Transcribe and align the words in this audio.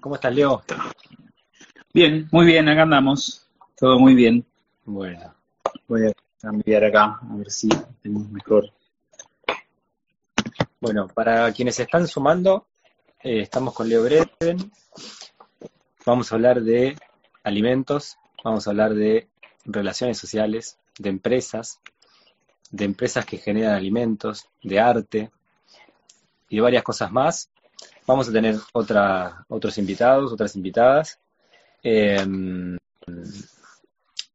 ¿Cómo 0.00 0.14
estás, 0.14 0.32
Leo? 0.32 0.62
Bien, 1.92 2.28
muy 2.30 2.46
bien, 2.46 2.68
acá 2.68 2.82
andamos. 2.82 3.48
Todo 3.76 3.98
muy 3.98 4.14
bien. 4.14 4.46
Bueno, 4.84 5.34
voy 5.88 6.06
a 6.06 6.12
cambiar 6.40 6.84
acá, 6.84 7.18
a 7.20 7.36
ver 7.36 7.50
si 7.50 7.68
tenemos 8.00 8.30
mejor. 8.30 8.70
Bueno, 10.80 11.08
para 11.08 11.52
quienes 11.52 11.80
están 11.80 12.06
sumando, 12.06 12.68
eh, 13.24 13.40
estamos 13.40 13.74
con 13.74 13.88
Leo 13.88 14.04
Breven. 14.04 14.70
Vamos 16.06 16.30
a 16.30 16.36
hablar 16.36 16.62
de 16.62 16.96
alimentos, 17.42 18.18
vamos 18.44 18.68
a 18.68 18.70
hablar 18.70 18.94
de 18.94 19.28
relaciones 19.64 20.16
sociales, 20.16 20.78
de 20.96 21.08
empresas, 21.08 21.80
de 22.70 22.84
empresas 22.84 23.26
que 23.26 23.38
generan 23.38 23.74
alimentos, 23.74 24.48
de 24.62 24.78
arte 24.78 25.32
y 26.48 26.56
de 26.56 26.62
varias 26.62 26.84
cosas 26.84 27.10
más. 27.10 27.50
Vamos 28.08 28.26
a 28.26 28.32
tener 28.32 28.56
otros 28.72 29.76
invitados, 29.76 30.32
otras 30.32 30.56
invitadas. 30.56 31.20
Em, 31.82 32.78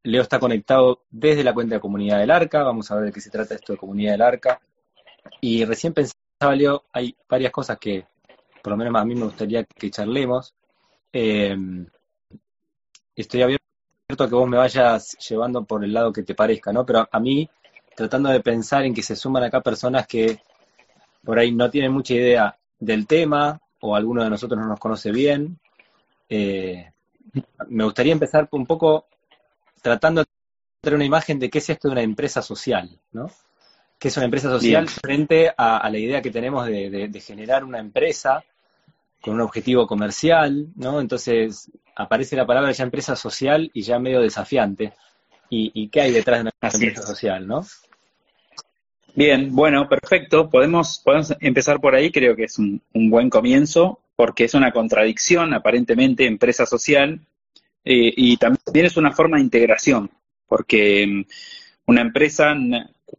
Leo 0.04 0.22
está 0.22 0.38
conectado 0.38 1.02
desde 1.10 1.42
la 1.42 1.52
cuenta 1.52 1.74
de 1.74 1.80
Comunidad 1.80 2.20
del 2.20 2.30
Arca. 2.30 2.62
Vamos 2.62 2.88
a 2.88 2.94
ver 2.94 3.06
de 3.06 3.12
qué 3.12 3.20
se 3.20 3.30
trata 3.30 3.56
esto 3.56 3.72
de 3.72 3.78
Comunidad 3.80 4.12
del 4.12 4.22
Arca. 4.22 4.60
Y 5.40 5.64
recién 5.64 5.92
pensaba, 5.92 6.54
Leo, 6.54 6.84
hay 6.92 7.16
varias 7.28 7.50
cosas 7.50 7.76
que, 7.80 8.06
por 8.62 8.70
lo 8.70 8.76
menos 8.76 8.94
a 8.94 9.04
mí 9.04 9.16
me 9.16 9.24
gustaría 9.24 9.64
que 9.64 9.90
charlemos. 9.90 10.54
Em, 11.12 11.84
estoy 13.16 13.42
abierto 13.42 13.64
a 14.20 14.28
que 14.28 14.34
vos 14.36 14.48
me 14.48 14.56
vayas 14.56 15.16
llevando 15.28 15.64
por 15.64 15.82
el 15.82 15.92
lado 15.92 16.12
que 16.12 16.22
te 16.22 16.36
parezca, 16.36 16.72
¿no? 16.72 16.86
Pero 16.86 17.08
a 17.10 17.18
mí, 17.18 17.50
tratando 17.96 18.28
de 18.28 18.38
pensar 18.38 18.84
en 18.84 18.94
que 18.94 19.02
se 19.02 19.16
suman 19.16 19.42
acá 19.42 19.60
personas 19.60 20.06
que 20.06 20.38
por 21.24 21.40
ahí 21.40 21.50
no 21.50 21.68
tienen 21.70 21.90
mucha 21.90 22.14
idea 22.14 22.56
del 22.78 23.08
tema 23.08 23.60
o 23.86 23.94
alguno 23.94 24.24
de 24.24 24.30
nosotros 24.30 24.58
no 24.58 24.66
nos 24.66 24.80
conoce 24.80 25.12
bien, 25.12 25.58
eh, 26.30 26.90
me 27.68 27.84
gustaría 27.84 28.14
empezar 28.14 28.48
un 28.52 28.64
poco 28.64 29.06
tratando 29.82 30.22
de 30.22 30.26
tener 30.80 30.96
una 30.96 31.04
imagen 31.04 31.38
de 31.38 31.50
qué 31.50 31.58
es 31.58 31.68
esto 31.68 31.88
de 31.88 31.92
una 31.92 32.02
empresa 32.02 32.40
social, 32.40 32.98
¿no? 33.12 33.30
¿Qué 33.98 34.08
es 34.08 34.16
una 34.16 34.24
empresa 34.24 34.48
social 34.48 34.88
frente 34.88 35.52
a, 35.54 35.88
la 35.90 35.98
idea 35.98 36.22
que 36.22 36.30
tenemos 36.30 36.66
de, 36.66 37.22
generar 37.24 37.62
una 37.62 37.78
empresa 37.78 38.42
con 39.20 39.34
un 39.34 39.42
objetivo 39.42 39.86
comercial, 39.86 40.68
¿no? 40.76 41.00
Entonces 41.00 41.70
aparece 41.94 42.36
la 42.36 42.46
palabra 42.46 42.72
ya 42.72 42.84
empresa 42.84 43.14
social 43.16 43.70
y 43.74 43.82
ya 43.82 43.98
medio 43.98 44.20
desafiante. 44.20 44.94
¿Y, 45.50 45.88
qué 45.88 46.00
hay 46.00 46.10
detrás 46.10 46.38
de 46.38 46.50
una 46.50 46.70
empresa 46.72 47.02
social, 47.02 47.46
no? 47.46 47.64
Bien, 49.16 49.54
bueno, 49.54 49.88
perfecto. 49.88 50.50
Podemos, 50.50 51.00
podemos 51.04 51.32
empezar 51.40 51.80
por 51.80 51.94
ahí, 51.94 52.10
creo 52.10 52.34
que 52.34 52.44
es 52.44 52.58
un, 52.58 52.82
buen 52.92 53.30
comienzo, 53.30 54.00
porque 54.16 54.44
es 54.44 54.54
una 54.54 54.72
contradicción, 54.72 55.54
aparentemente, 55.54 56.26
empresa 56.26 56.66
social, 56.66 57.20
eh, 57.84 58.12
y 58.16 58.36
también 58.38 58.86
es 58.86 58.96
una 58.96 59.12
forma 59.12 59.36
de 59.36 59.44
integración, 59.44 60.10
porque 60.48 61.06
mm, 61.06 61.24
una 61.86 62.00
empresa, 62.00 62.54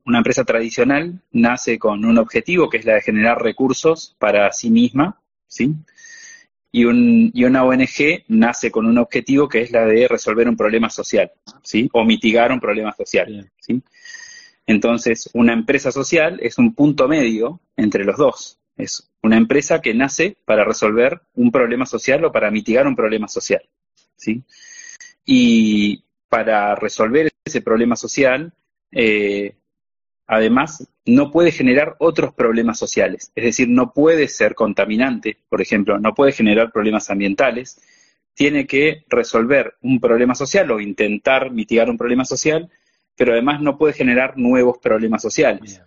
una 0.05 0.17
empresa 0.17 0.43
tradicional 0.43 1.21
nace 1.31 1.79
con 1.79 2.03
un 2.03 2.17
objetivo 2.17 2.69
que 2.69 2.77
es 2.77 2.85
la 2.85 2.95
de 2.95 3.01
generar 3.01 3.41
recursos 3.41 4.15
para 4.19 4.51
sí 4.51 4.69
misma, 4.69 5.21
¿sí? 5.47 5.73
Y, 6.73 6.83
un, 6.83 7.31
y 7.33 7.45
una 7.45 7.63
ONG 7.63 8.25
nace 8.27 8.69
con 8.69 8.85
un 8.85 8.97
objetivo 8.97 9.47
que 9.47 9.61
es 9.61 9.71
la 9.71 9.85
de 9.85 10.09
resolver 10.09 10.49
un 10.49 10.57
problema 10.57 10.89
social, 10.89 11.31
¿sí? 11.63 11.89
O 11.93 12.03
mitigar 12.03 12.51
un 12.51 12.59
problema 12.59 12.93
social, 12.93 13.49
¿sí? 13.59 13.81
Entonces, 14.67 15.29
una 15.33 15.53
empresa 15.53 15.91
social 15.91 16.39
es 16.41 16.57
un 16.57 16.73
punto 16.73 17.07
medio 17.07 17.61
entre 17.77 18.03
los 18.03 18.17
dos. 18.17 18.59
Es 18.77 19.09
una 19.21 19.37
empresa 19.37 19.81
que 19.81 19.93
nace 19.93 20.37
para 20.45 20.65
resolver 20.65 21.21
un 21.35 21.51
problema 21.51 21.85
social 21.85 22.25
o 22.25 22.31
para 22.31 22.51
mitigar 22.51 22.87
un 22.87 22.95
problema 22.95 23.27
social. 23.27 23.61
¿sí? 24.15 24.43
Y 25.25 26.03
para 26.29 26.75
resolver 26.75 27.31
ese 27.45 27.61
problema 27.61 27.95
social, 27.95 28.53
eh, 28.91 29.55
además, 30.27 30.87
no 31.05 31.31
puede 31.31 31.51
generar 31.51 31.95
otros 31.99 32.33
problemas 32.33 32.79
sociales. 32.79 33.31
Es 33.35 33.43
decir, 33.45 33.69
no 33.69 33.93
puede 33.93 34.27
ser 34.27 34.55
contaminante, 34.55 35.37
por 35.47 35.61
ejemplo, 35.61 35.99
no 35.99 36.13
puede 36.13 36.31
generar 36.31 36.71
problemas 36.71 37.09
ambientales. 37.09 37.79
Tiene 38.33 38.65
que 38.67 39.05
resolver 39.07 39.75
un 39.81 39.99
problema 39.99 40.35
social 40.35 40.69
o 40.71 40.79
intentar 40.79 41.51
mitigar 41.51 41.89
un 41.89 41.97
problema 41.97 42.25
social 42.25 42.69
pero 43.15 43.33
además 43.33 43.61
no 43.61 43.77
puede 43.77 43.93
generar 43.93 44.37
nuevos 44.37 44.77
problemas 44.79 45.21
sociales. 45.21 45.81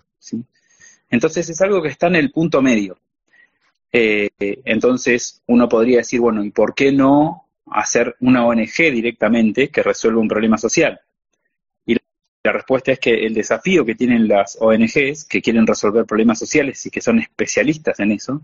Entonces 1.11 1.49
es 1.49 1.61
algo 1.61 1.83
que 1.83 1.89
está 1.89 2.07
en 2.09 2.17
el 2.17 2.31
punto 2.31 2.61
medio. 2.63 2.99
Eh, 3.93 4.29
entonces 4.39 5.43
uno 5.47 5.69
podría 5.69 5.99
decir, 5.99 6.21
bueno, 6.21 6.45
¿y 6.45 6.51
por 6.51 6.75
qué 6.75 6.93
no 6.93 7.49
hacer 7.71 8.17
una 8.21 8.47
ONG 8.47 8.93
directamente 8.93 9.69
que 9.69 9.83
resuelva 9.83 10.21
un 10.21 10.29
problema 10.29 10.59
social? 10.59 11.01
Y 11.87 11.97
la 12.45 12.53
respuesta 12.53 12.93
es 12.93 12.99
que 12.99 13.27
el 13.27 13.35
desafío 13.35 13.85
que 13.85 13.95
tienen 13.95 14.29
las 14.29 14.59
ONGs 14.61 15.25
que 15.25 15.41
quieren 15.41 15.67
resolver 15.67 16.05
problemas 16.05 16.39
sociales 16.39 16.85
y 16.87 16.91
que 16.91 17.01
son 17.01 17.19
especialistas 17.19 17.99
en 18.01 18.13
eso, 18.13 18.43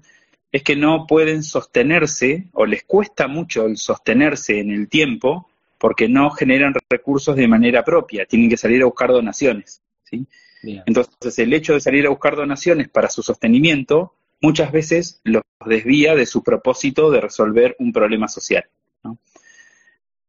es 0.50 0.62
que 0.62 0.76
no 0.76 1.06
pueden 1.06 1.42
sostenerse 1.42 2.46
o 2.52 2.64
les 2.64 2.84
cuesta 2.84 3.26
mucho 3.26 3.66
el 3.66 3.76
sostenerse 3.76 4.60
en 4.60 4.70
el 4.70 4.88
tiempo 4.88 5.48
porque 5.84 6.08
no 6.08 6.30
generan 6.30 6.72
recursos 6.88 7.36
de 7.36 7.46
manera 7.46 7.84
propia, 7.84 8.24
tienen 8.24 8.48
que 8.48 8.56
salir 8.56 8.80
a 8.80 8.86
buscar 8.86 9.10
donaciones. 9.10 9.82
¿sí? 10.02 10.26
Entonces, 10.62 11.38
el 11.38 11.52
hecho 11.52 11.74
de 11.74 11.80
salir 11.82 12.06
a 12.06 12.08
buscar 12.08 12.36
donaciones 12.36 12.88
para 12.88 13.10
su 13.10 13.22
sostenimiento 13.22 14.14
muchas 14.40 14.72
veces 14.72 15.20
los 15.24 15.42
desvía 15.66 16.14
de 16.14 16.24
su 16.24 16.42
propósito 16.42 17.10
de 17.10 17.20
resolver 17.20 17.76
un 17.80 17.92
problema 17.92 18.28
social. 18.28 18.64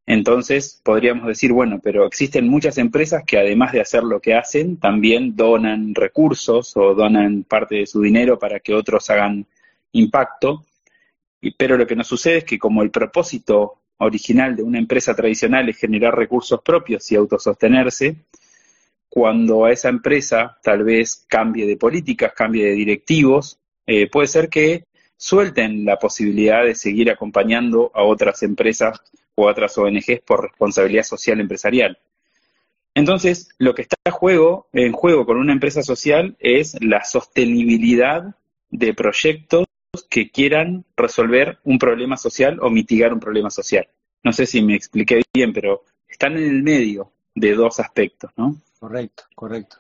Entonces, 0.05 0.81
podríamos 0.83 1.25
decir, 1.25 1.53
bueno, 1.53 1.79
pero 1.81 2.05
existen 2.05 2.49
muchas 2.49 2.77
empresas 2.77 3.23
que 3.25 3.39
además 3.39 3.71
de 3.71 3.79
hacer 3.79 4.03
lo 4.03 4.19
que 4.19 4.33
hacen, 4.33 4.75
también 4.75 5.37
donan 5.37 5.95
recursos 5.95 6.75
o 6.75 6.93
donan 6.93 7.45
parte 7.45 7.75
de 7.75 7.87
su 7.87 8.01
dinero 8.01 8.37
para 8.37 8.59
que 8.59 8.73
otros 8.73 9.09
hagan 9.09 9.47
impacto. 9.93 10.65
Pero 11.57 11.77
lo 11.77 11.87
que 11.87 11.95
nos 11.95 12.07
sucede 12.07 12.39
es 12.39 12.43
que 12.43 12.59
como 12.59 12.81
el 12.81 12.91
propósito 12.91 13.79
original 13.97 14.55
de 14.55 14.63
una 14.63 14.79
empresa 14.79 15.15
tradicional 15.15 15.69
es 15.69 15.77
generar 15.77 16.15
recursos 16.15 16.61
propios 16.61 17.11
y 17.11 17.15
autosostenerse, 17.15 18.17
cuando 19.09 19.65
a 19.65 19.71
esa 19.71 19.89
empresa 19.89 20.57
tal 20.61 20.83
vez 20.83 21.25
cambie 21.27 21.65
de 21.65 21.77
políticas, 21.77 22.33
cambie 22.33 22.65
de 22.65 22.71
directivos, 22.71 23.59
eh, 23.87 24.09
puede 24.09 24.27
ser 24.27 24.49
que 24.49 24.85
suelten 25.15 25.85
la 25.85 25.97
posibilidad 25.97 26.65
de 26.65 26.75
seguir 26.75 27.09
acompañando 27.09 27.91
a 27.93 28.03
otras 28.03 28.43
empresas 28.43 28.99
o 29.35 29.47
a 29.47 29.51
otras 29.51 29.77
ONGs 29.77 30.21
por 30.25 30.43
responsabilidad 30.43 31.03
social 31.03 31.39
empresarial. 31.39 31.97
Entonces, 32.93 33.49
lo 33.57 33.73
que 33.73 33.83
está 33.83 33.97
en 34.05 34.11
juego, 34.11 34.67
en 34.73 34.93
juego 34.93 35.25
con 35.25 35.37
una 35.37 35.53
empresa 35.53 35.83
social 35.83 36.35
es 36.39 36.77
la 36.81 37.03
sostenibilidad 37.03 38.35
de 38.69 38.93
proyectos 38.93 39.64
que 40.15 40.31
quieran 40.31 40.85
resolver 40.95 41.59
un 41.65 41.77
problema 41.77 42.15
social 42.15 42.57
o 42.61 42.69
mitigar 42.69 43.11
un 43.11 43.19
problema 43.19 43.49
social. 43.49 43.85
No 44.23 44.31
sé 44.31 44.45
si 44.45 44.61
me 44.61 44.73
expliqué 44.73 45.21
bien, 45.33 45.51
pero 45.51 45.83
están 46.07 46.37
en 46.37 46.43
el 46.43 46.63
medio 46.63 47.11
de 47.33 47.53
dos 47.53 47.81
aspectos, 47.81 48.31
¿no? 48.37 48.55
Correcto, 48.79 49.23
correcto. 49.35 49.75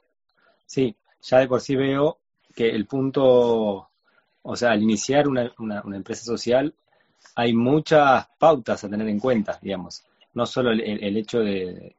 Sí, 0.65 0.93
ya 1.21 1.39
de 1.39 1.47
por 1.47 1.61
sí 1.61 1.77
veo 1.77 2.19
que 2.53 2.67
el 2.67 2.85
punto, 2.85 3.89
o 4.41 4.55
sea, 4.57 4.71
al 4.71 4.83
iniciar 4.83 5.29
una, 5.29 5.53
empresa 5.93 6.25
social, 6.25 6.73
hay 7.35 7.53
muchas 7.53 8.27
pautas 8.37 8.83
a 8.83 8.89
tener 8.89 9.07
en 9.07 9.21
cuenta, 9.21 9.57
digamos. 9.61 10.03
No 10.33 10.45
solo 10.45 10.71
el, 10.71 11.15
hecho 11.15 11.39
de, 11.39 11.95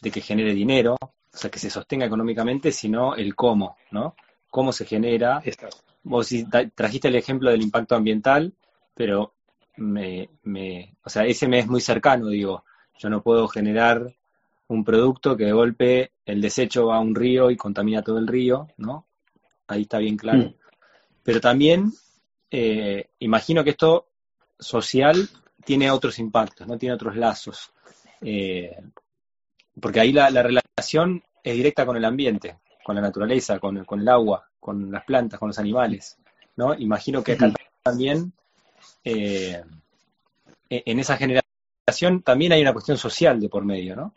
que 0.00 0.20
genere 0.20 0.54
dinero, 0.54 0.94
o 1.02 1.36
sea, 1.36 1.50
que 1.50 1.58
se 1.58 1.68
sostenga 1.68 2.06
económicamente, 2.06 2.70
sino 2.70 3.16
el 3.16 3.34
cómo, 3.34 3.76
¿no? 3.90 4.14
Cómo 4.50 4.70
se 4.72 4.84
genera, 4.84 5.42
vos 6.02 6.28
trajiste 6.74 7.08
el 7.08 7.16
ejemplo 7.16 7.50
del 7.50 7.62
impacto 7.62 7.94
ambiental, 7.94 8.52
pero 8.94 9.34
me, 9.76 10.28
me, 10.42 10.96
o 11.04 11.10
sea, 11.10 11.24
ese 11.24 11.48
me 11.48 11.58
es 11.58 11.66
muy 11.66 11.80
cercano, 11.80 12.28
digo, 12.28 12.64
yo 12.98 13.08
no 13.08 13.22
puedo 13.22 13.48
generar 13.48 14.14
un 14.68 14.84
producto 14.84 15.36
que 15.36 15.44
de 15.44 15.52
golpe 15.52 16.12
el 16.24 16.40
desecho 16.40 16.86
va 16.86 16.96
a 16.96 17.00
un 17.00 17.14
río 17.14 17.50
y 17.50 17.56
contamina 17.56 18.02
todo 18.02 18.18
el 18.18 18.26
río, 18.26 18.68
¿no? 18.76 19.06
Ahí 19.66 19.82
está 19.82 19.98
bien 19.98 20.16
claro. 20.16 20.38
Mm. 20.38 20.54
Pero 21.22 21.40
también 21.40 21.92
eh, 22.50 23.08
imagino 23.20 23.64
que 23.64 23.70
esto 23.70 24.08
social 24.58 25.28
tiene 25.64 25.90
otros 25.90 26.18
impactos, 26.18 26.66
¿no? 26.66 26.78
Tiene 26.78 26.94
otros 26.94 27.16
lazos. 27.16 27.72
Eh, 28.20 28.76
porque 29.80 30.00
ahí 30.00 30.12
la, 30.12 30.28
relación 30.28 31.22
es 31.42 31.54
directa 31.54 31.86
con 31.86 31.96
el 31.96 32.04
ambiente, 32.04 32.58
con 32.84 32.96
la 32.96 33.02
naturaleza, 33.02 33.58
con, 33.58 33.84
con 33.84 34.00
el 34.00 34.08
agua, 34.08 34.48
con 34.58 34.90
las 34.90 35.04
plantas, 35.04 35.38
con 35.38 35.48
los 35.48 35.58
animales, 35.58 36.18
¿no? 36.56 36.74
Imagino 36.74 37.22
que 37.22 37.32
acá 37.32 37.52
también, 37.82 38.32
eh, 39.04 39.62
e-, 40.70 40.82
en 40.86 40.98
esa 40.98 41.16
generación 41.16 42.22
también 42.22 42.52
hay 42.52 42.62
una 42.62 42.72
cuestión 42.72 42.96
social 42.96 43.40
de 43.40 43.48
por 43.48 43.64
medio, 43.64 43.96
¿no? 43.96 44.14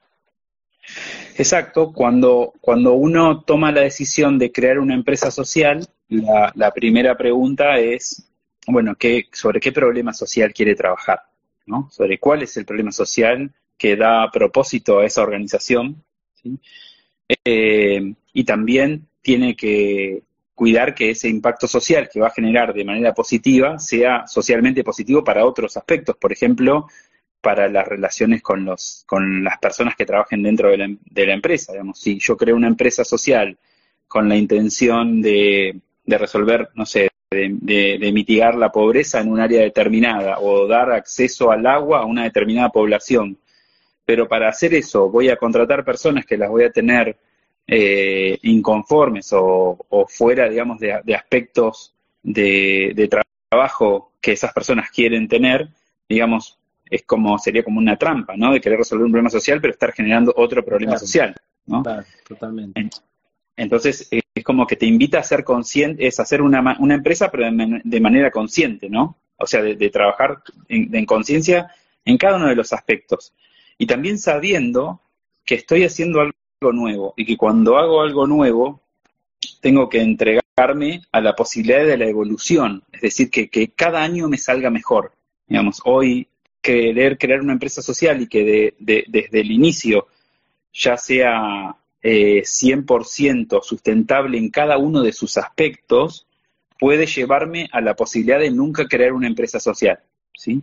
Exacto, 1.38 1.92
cuando, 1.92 2.54
cuando 2.62 2.94
uno 2.94 3.42
toma 3.42 3.72
la 3.72 3.82
decisión 3.82 4.38
de 4.38 4.52
crear 4.52 4.80
una 4.80 4.94
empresa 4.94 5.32
social, 5.32 5.88
la, 6.08 6.72
primera 6.72 7.18
pregunta 7.18 7.78
es 7.78 8.30
bueno, 8.68 8.96
qué, 8.96 9.26
sobre 9.32 9.60
qué 9.60 9.72
problema 9.72 10.14
social 10.14 10.54
quiere 10.54 10.76
trabajar, 10.76 11.22
¿no? 11.66 11.90
Sobre 11.92 12.20
cuál 12.20 12.44
es 12.44 12.56
el 12.58 12.66
problema 12.66 12.92
social 12.92 13.54
que 13.78 13.96
da 13.96 14.30
propósito 14.32 15.00
a 15.00 15.06
esa 15.06 15.24
organización, 15.24 16.04
eh, 17.44 18.14
y 18.36 18.44
también 18.44 19.08
tiene 19.22 19.56
que 19.56 20.22
cuidar 20.54 20.94
que 20.94 21.10
ese 21.10 21.30
impacto 21.30 21.68
social 21.68 22.10
que 22.12 22.20
va 22.20 22.28
a 22.28 22.32
generar 22.32 22.74
de 22.74 22.84
manera 22.84 23.14
positiva 23.14 23.80
sea 23.80 24.28
socialmente 24.28 24.84
positivo 24.84 25.24
para 25.24 25.46
otros 25.46 25.78
aspectos, 25.78 26.18
por 26.18 26.34
ejemplo, 26.34 26.88
para 27.40 27.70
las 27.70 27.88
relaciones 27.88 28.42
con 28.42 28.66
los 28.66 29.04
con 29.08 29.44
las 29.44 29.58
personas 29.58 29.96
que 29.96 30.06
trabajen 30.06 30.44
dentro 30.44 30.70
de 30.70 30.78
la, 30.78 30.88
de 30.90 31.26
la 31.26 31.34
empresa. 31.34 31.72
Digamos, 31.72 31.98
si 31.98 32.20
yo 32.20 32.36
creo 32.36 32.58
una 32.58 32.68
empresa 32.68 33.06
social 33.06 33.58
con 34.08 34.28
la 34.28 34.36
intención 34.36 35.22
de, 35.22 35.80
de 36.06 36.18
resolver, 36.18 36.70
no 36.76 36.86
sé, 36.86 37.10
de, 37.32 37.98
de, 38.00 38.12
mitigar 38.12 38.56
la 38.56 38.72
pobreza 38.72 39.22
en 39.22 39.32
un 39.32 39.40
área 39.40 39.62
determinada 39.62 40.40
o 40.40 40.68
dar 40.68 40.92
acceso 40.92 41.52
al 41.52 41.66
agua 41.66 42.00
a 42.00 42.06
una 42.06 42.24
determinada 42.24 42.70
población. 42.70 43.38
Pero 44.06 44.28
para 44.28 44.50
hacer 44.50 44.74
eso 44.74 45.10
voy 45.10 45.30
a 45.30 45.38
contratar 45.38 45.86
personas 45.86 46.26
que 46.26 46.38
las 46.38 46.50
voy 46.50 46.66
a 46.66 46.72
tener 46.72 47.18
eh, 47.68 48.38
inconformes 48.44 49.30
o, 49.34 50.06
fuera, 50.08 50.50
digamos, 50.50 50.80
de, 50.80 51.16
aspectos 51.16 51.94
de, 52.22 53.10
trabajo 53.50 54.12
que 54.22 54.34
esas 54.34 54.54
personas 54.54 54.90
quieren 54.90 55.28
tener, 55.28 55.70
digamos, 56.08 56.60
es 56.90 57.04
como, 57.04 57.38
sería 57.40 57.64
como 57.64 57.80
una 57.80 57.98
trampa, 57.98 58.36
¿no? 58.38 58.54
De 58.54 58.62
querer 58.62 58.80
resolver 58.80 59.06
un 59.06 59.12
problema 59.12 59.30
social, 59.30 59.60
pero 59.60 59.74
estar 59.74 59.92
generando 59.94 60.34
otro 60.36 60.64
problema 60.64 60.98
social, 60.98 61.36
¿no? 61.66 61.84
totalmente. 62.28 62.90
Entonces, 63.58 64.08
es 64.12 64.44
como 64.44 64.68
que 64.68 64.76
te 64.76 64.86
invita 64.86 65.20
a 65.20 65.24
ser 65.24 65.44
consciente, 65.44 66.06
es 66.06 66.20
hacer 66.20 66.42
una, 66.42 66.76
una 66.80 66.94
empresa, 66.94 67.32
pero 67.32 67.46
de, 67.46 68.00
manera 68.02 68.30
consciente, 68.30 68.90
¿no? 68.90 69.18
O 69.38 69.48
sea, 69.48 69.62
de, 69.62 69.90
trabajar 69.90 70.44
en 70.68 71.06
conciencia 71.06 71.72
en 72.06 72.18
cada 72.18 72.38
uno 72.38 72.48
de 72.48 72.56
los 72.56 72.72
aspectos. 72.72 73.34
Y 73.78 73.88
también 73.88 74.20
sabiendo 74.20 75.02
que 75.44 75.56
estoy 75.56 75.84
haciendo 75.84 76.22
algo 76.22 76.34
nuevo 76.72 77.14
y 77.18 77.26
que 77.26 77.38
cuando 77.38 77.78
hago 77.78 78.02
algo 78.02 78.28
nuevo 78.28 78.82
tengo 79.62 79.90
que 79.90 80.02
entregarme 80.02 81.02
a 81.12 81.22
la 81.22 81.36
posibilidad 81.36 81.86
de 81.86 81.98
la 81.98 82.06
evolución, 82.06 82.84
es 82.92 83.02
decir, 83.02 83.30
que, 83.30 83.72
cada 83.76 84.04
año 84.04 84.28
me 84.28 84.38
salga 84.38 84.70
mejor. 84.70 85.12
Digamos, 85.48 85.82
hoy 85.86 86.28
querer 86.62 87.18
crear 87.18 87.42
una 87.42 87.54
empresa 87.54 87.82
social 87.82 88.22
y 88.22 88.28
que 88.28 88.74
desde 88.80 89.40
el 89.40 89.52
inicio 89.52 90.08
ya 90.74 90.98
sea 90.98 91.76
eh, 92.02 92.44
100% 92.44 93.64
sustentable 93.64 94.38
en 94.38 94.50
cada 94.50 94.78
uno 94.78 95.02
de 95.02 95.14
sus 95.14 95.38
aspectos, 95.38 96.28
puede 96.80 97.06
llevarme 97.06 97.70
a 97.72 97.82
la 97.82 97.96
posibilidad 97.96 98.40
de 98.40 98.52
nunca 98.52 98.88
crear 98.88 99.14
una 99.14 99.28
empresa 99.28 99.60
social. 99.60 100.00
¿sí? 100.34 100.62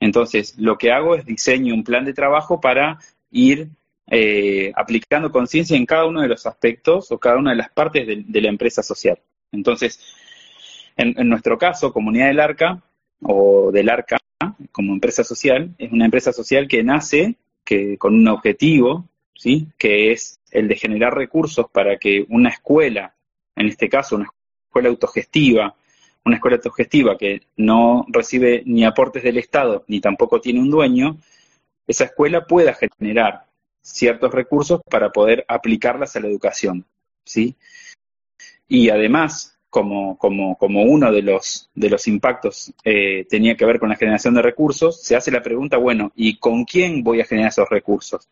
Entonces, 0.00 0.54
lo 0.58 0.78
que 0.78 0.92
hago 0.92 1.14
es 1.14 1.24
diseño 1.24 1.74
un 1.74 1.84
plan 1.84 2.04
de 2.04 2.14
trabajo 2.14 2.60
para 2.60 2.98
ir 3.30 3.68
eh, 4.08 4.72
aplicando 4.76 5.32
conciencia 5.32 5.76
en 5.76 5.84
cada 5.86 6.06
uno 6.06 6.22
de 6.22 6.28
los 6.28 6.46
aspectos 6.46 7.10
o 7.10 7.18
cada 7.18 7.38
una 7.38 7.50
de 7.50 7.56
las 7.56 7.70
partes 7.70 8.06
de, 8.06 8.40
la 8.40 8.48
empresa 8.48 8.82
social. 8.82 9.18
Entonces, 9.52 10.00
en, 10.96 11.28
nuestro 11.28 11.58
caso, 11.58 11.92
Comunidad 11.92 12.28
del 12.28 12.40
Arca 12.40 12.82
o 13.22 13.70
del 13.72 13.88
Arca 13.88 14.18
como 14.70 14.92
empresa 14.92 15.24
social, 15.24 15.74
es 15.78 15.90
una 15.90 16.04
empresa 16.04 16.32
social 16.32 16.68
que 16.68 16.82
nace 16.84 17.36
que, 17.64 17.98
con 17.98 18.14
un 18.14 18.28
objetivo, 18.28 19.08
¿sí? 19.34 19.66
que 19.76 20.12
es 20.12 20.38
el 20.50 20.68
de 20.68 20.76
generar 20.76 21.14
recursos 21.14 21.66
para 21.70 21.96
que 21.98 22.24
una 22.28 22.50
escuela, 22.50 23.14
en 23.56 23.66
este 23.66 23.88
caso 23.88 24.16
una 24.16 24.28
escuela 24.68 24.88
autogestiva, 24.88 25.74
una 26.24 26.36
escuela 26.36 26.56
autogestiva 26.56 27.18
que 27.18 27.42
no 27.56 28.04
recibe 28.08 28.62
ni 28.66 28.84
aportes 28.84 29.22
del 29.22 29.38
Estado 29.38 29.84
ni 29.88 30.00
tampoco 30.00 30.40
tiene 30.40 30.60
un 30.60 30.70
dueño, 30.70 31.18
esa 31.86 32.04
escuela 32.04 32.46
pueda 32.46 32.74
generar 32.74 33.45
ciertos 33.86 34.32
recursos 34.32 34.80
para 34.90 35.10
poder 35.10 35.44
aplicarlas 35.46 36.16
a 36.16 36.20
la 36.20 36.26
educación, 36.26 36.84
¿sí? 37.24 37.54
Y 38.68 38.90
además, 38.90 39.56
como, 39.70 40.18
como, 40.18 40.56
como 40.56 40.82
uno 40.82 41.12
de 41.12 41.22
los, 41.22 41.70
de 41.74 41.90
los 41.90 42.08
impactos 42.08 42.72
eh, 42.84 43.26
tenía 43.30 43.56
que 43.56 43.64
ver 43.64 43.78
con 43.78 43.88
la 43.88 43.96
generación 43.96 44.34
de 44.34 44.42
recursos, 44.42 45.00
se 45.02 45.14
hace 45.14 45.30
la 45.30 45.42
pregunta, 45.42 45.76
bueno, 45.76 46.12
¿y 46.16 46.36
con 46.38 46.64
quién 46.64 47.04
voy 47.04 47.20
a 47.20 47.24
generar 47.24 47.50
esos 47.50 47.68
recursos? 47.68 48.28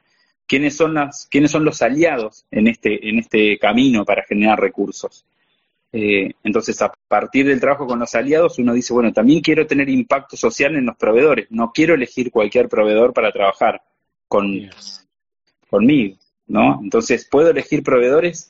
¿Quiénes 0.47 0.77
son, 0.77 0.95
las, 0.95 1.27
quiénes 1.31 1.53
son 1.53 1.65
los 1.65 1.81
aliados 1.83 2.45
en 2.51 2.67
este, 2.67 3.09
en 3.09 3.21
este 3.21 3.57
camino 3.59 4.05
para 4.05 4.25
generar 4.25 4.61
recursos? 4.61 5.25
Eh, 5.93 6.33
entonces, 6.43 6.83
a 6.83 6.93
partir 7.07 7.47
del 7.47 7.61
trabajo 7.61 7.87
con 7.87 8.01
los 8.01 8.15
aliados, 8.17 8.59
uno 8.59 8.75
dice, 8.75 8.93
bueno, 8.93 9.13
también 9.13 9.41
quiero 9.41 9.67
tener 9.69 9.89
impacto 9.89 10.37
social 10.37 10.75
en 10.75 10.87
los 10.87 10.97
proveedores, 10.97 11.47
no 11.51 11.71
quiero 11.73 11.95
elegir 11.95 12.33
cualquier 12.33 12.69
proveedor 12.69 13.13
para 13.13 13.31
trabajar 13.31 13.81
con, 14.27 14.69
conmigo, 15.75 16.17
¿no? 16.47 16.79
Entonces 16.81 17.27
puedo 17.29 17.51
elegir 17.51 17.83
proveedores 17.83 18.49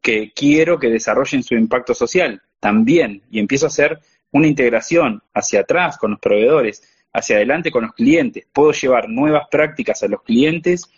que 0.00 0.32
quiero 0.32 0.78
que 0.78 0.88
desarrollen 0.88 1.42
su 1.42 1.54
impacto 1.54 1.92
social 1.92 2.40
también 2.58 3.20
y 3.30 3.38
empiezo 3.38 3.66
a 3.66 3.68
hacer 3.68 4.00
una 4.32 4.46
integración 4.46 5.22
hacia 5.34 5.60
atrás 5.60 5.98
con 5.98 6.12
los 6.12 6.20
proveedores, 6.20 6.82
hacia 7.12 7.36
adelante 7.36 7.70
con 7.70 7.82
los 7.82 7.92
clientes. 7.92 8.46
Puedo 8.50 8.72
llevar 8.72 9.10
nuevas 9.10 9.46
prácticas 9.50 10.02
a 10.02 10.08
los 10.08 10.22
clientes 10.22 10.90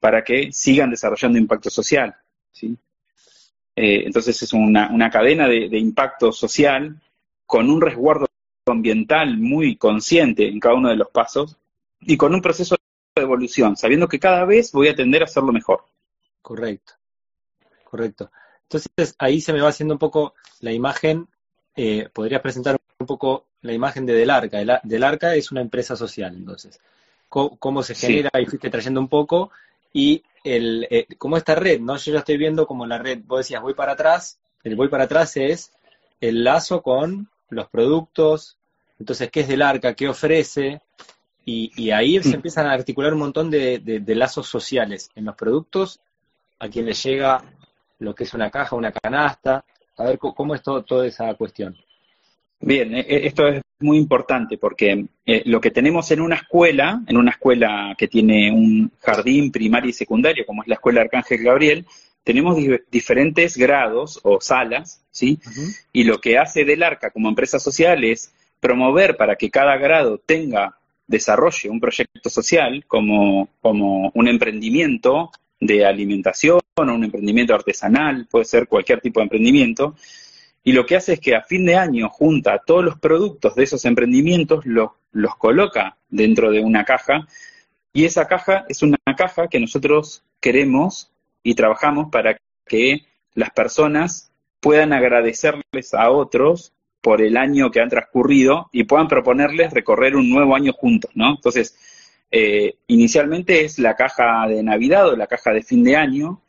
para 0.00 0.24
que 0.24 0.50
sigan 0.50 0.90
desarrollando 0.90 1.38
impacto 1.38 1.70
social. 1.70 2.12
Eh, 2.60 4.02
entonces 4.06 4.42
es 4.42 4.52
una, 4.52 4.90
una 4.90 5.10
cadena 5.10 5.46
de, 5.46 5.68
de 5.68 5.78
impacto 5.78 6.32
social 6.32 7.00
con 7.46 7.70
un 7.70 7.80
resguardo 7.80 8.26
ambiental 8.66 9.38
muy 9.38 9.76
consciente 9.76 10.48
en 10.48 10.58
cada 10.58 10.74
uno 10.74 10.88
de 10.88 10.96
los 10.96 11.08
pasos 11.10 11.56
y 12.00 12.16
con 12.16 12.34
un 12.34 12.42
proceso 12.42 12.76
evolución, 13.22 13.76
sabiendo 13.76 14.08
que 14.08 14.18
cada 14.18 14.44
vez 14.44 14.72
voy 14.72 14.88
a 14.88 14.94
tender 14.94 15.22
a 15.22 15.26
hacerlo 15.26 15.52
mejor. 15.52 15.84
Correcto, 16.42 16.94
correcto. 17.84 18.30
Entonces 18.62 19.14
ahí 19.18 19.40
se 19.40 19.52
me 19.52 19.60
va 19.60 19.68
haciendo 19.68 19.94
un 19.94 19.98
poco 19.98 20.34
la 20.60 20.72
imagen, 20.72 21.28
eh, 21.76 22.08
podrías 22.12 22.40
presentar 22.40 22.76
un 22.98 23.06
poco 23.06 23.46
la 23.62 23.72
imagen 23.72 24.04
de 24.06 24.14
Del 24.14 24.30
Arca. 24.30 24.80
Del, 24.82 25.04
Arca 25.04 25.34
es 25.34 25.52
una 25.52 25.60
empresa 25.60 25.96
social, 25.96 26.34
entonces, 26.34 26.80
cómo, 27.28 27.82
se 27.82 27.94
genera, 27.94 28.30
y 28.40 28.46
fuiste 28.46 28.70
trayendo 28.70 29.00
un 29.00 29.08
poco, 29.08 29.50
y 29.92 30.22
el, 30.42 30.86
eh, 30.90 31.06
como 31.18 31.36
esta 31.36 31.54
red, 31.54 31.80
¿no? 31.80 31.96
Yo 31.96 32.12
ya 32.12 32.18
estoy 32.18 32.36
viendo 32.36 32.66
como 32.66 32.86
la 32.86 32.98
red, 32.98 33.20
vos 33.24 33.40
decías, 33.40 33.62
voy 33.62 33.74
para 33.74 33.92
atrás, 33.92 34.38
el 34.62 34.76
voy 34.76 34.88
para 34.88 35.04
atrás 35.04 35.36
es 35.36 35.72
el 36.20 36.44
lazo 36.44 36.82
con 36.82 37.28
los 37.48 37.68
productos, 37.68 38.58
entonces, 38.98 39.30
¿qué 39.30 39.40
es 39.40 39.48
Del 39.48 39.62
Arca? 39.62 39.94
¿Qué 39.94 40.08
ofrece? 40.08 40.80
Y, 41.46 41.90
ahí 41.90 42.22
se 42.22 42.36
empiezan 42.36 42.66
a 42.66 42.72
articular 42.72 43.12
un 43.12 43.20
montón 43.20 43.50
de, 43.50 44.02
lazos 44.08 44.48
sociales 44.48 45.10
en 45.14 45.26
los 45.26 45.36
productos, 45.36 46.00
a 46.58 46.68
quien 46.68 46.86
le 46.86 46.94
llega 46.94 47.42
lo 47.98 48.14
que 48.14 48.24
es 48.24 48.34
una 48.34 48.50
caja, 48.50 48.76
una 48.76 48.92
canasta. 48.92 49.64
A 49.96 50.04
ver, 50.04 50.18
¿cómo 50.18 50.54
es 50.54 50.62
todo, 50.62 50.82
toda 50.82 51.06
esa 51.06 51.32
cuestión? 51.34 51.76
Bien, 52.60 52.94
e, 52.94 53.00
e, 53.00 53.26
esto 53.26 53.46
es 53.46 53.62
muy 53.80 53.98
importante 53.98 54.56
porque 54.56 55.06
eh, 55.26 55.42
lo 55.44 55.60
que 55.60 55.70
tenemos 55.70 56.10
en 56.10 56.20
una 56.20 56.36
escuela, 56.36 57.02
en 57.06 57.16
una 57.16 57.32
escuela 57.32 57.94
que 57.96 58.08
tiene 58.08 58.50
un 58.50 58.90
jardín 59.00 59.52
primario 59.52 59.90
y 59.90 59.92
secundario, 59.92 60.46
como 60.46 60.62
es 60.62 60.68
la 60.68 60.76
escuela 60.76 61.02
Arcángel 61.02 61.42
Gabriel, 61.42 61.86
tenemos 62.22 62.56
diferentes 62.90 63.56
grados 63.58 64.18
o 64.22 64.40
salas, 64.40 65.02
¿sí? 65.10 65.38
Y 65.92 66.04
lo 66.04 66.22
que 66.22 66.38
hace 66.38 66.64
Del 66.64 66.82
Arca 66.82 67.10
como 67.10 67.28
empresa 67.28 67.58
social 67.58 68.02
es 68.02 68.32
promover 68.60 69.18
para 69.18 69.36
que 69.36 69.50
cada 69.50 69.76
grado 69.76 70.16
tenga 70.16 70.78
desarrolle 71.06 71.70
un 71.70 71.80
proyecto 71.80 72.30
social 72.30 72.84
como, 72.86 73.48
como 73.60 74.10
un 74.14 74.28
emprendimiento 74.28 75.30
de 75.60 75.84
alimentación 75.84 76.60
o 76.74 76.82
un 76.82 77.04
emprendimiento 77.04 77.54
artesanal, 77.54 78.26
puede 78.30 78.44
ser 78.44 78.68
cualquier 78.68 79.00
tipo 79.00 79.20
de 79.20 79.24
emprendimiento, 79.24 79.94
y 80.62 80.72
lo 80.72 80.86
que 80.86 80.96
hace 80.96 81.14
es 81.14 81.20
que 81.20 81.36
a 81.36 81.42
fin 81.42 81.66
de 81.66 81.76
año 81.76 82.08
junta 82.08 82.62
todos 82.64 82.84
los 82.84 82.98
productos 82.98 83.54
de 83.54 83.64
esos 83.64 83.84
emprendimientos, 83.84 84.64
los, 84.64 84.90
los 85.12 85.36
coloca 85.36 85.96
dentro 86.08 86.50
de 86.50 86.60
una 86.60 86.84
caja, 86.84 87.26
y 87.92 88.06
esa 88.06 88.26
caja 88.26 88.64
es 88.68 88.82
una 88.82 88.98
caja 89.16 89.48
que 89.48 89.60
nosotros 89.60 90.24
queremos 90.40 91.10
y 91.42 91.54
trabajamos 91.54 92.10
para 92.10 92.36
que 92.66 93.04
las 93.34 93.50
personas 93.50 94.32
puedan 94.60 94.92
agradecerles 94.92 95.92
a 95.92 96.10
otros 96.10 96.72
por 97.04 97.20
el 97.20 97.36
año 97.36 97.70
que 97.70 97.80
han 97.80 97.90
transcurrido 97.90 98.70
y 98.72 98.84
puedan 98.84 99.08
proponerles 99.08 99.74
recorrer 99.74 100.16
un 100.16 100.30
nuevo 100.30 100.56
año 100.56 100.72
juntos, 100.72 101.10
¿no? 101.14 101.32
Entonces, 101.32 101.76
eh, 102.30 102.76
inicialmente 102.86 103.62
es 103.62 103.78
la 103.78 103.94
caja 103.94 104.48
de 104.48 104.62
Navidad 104.62 105.10
o 105.10 105.14
la 105.14 105.26
caja 105.26 105.52
de 105.52 105.62
fin 105.62 105.84
de 105.84 105.96
año, 105.96 106.40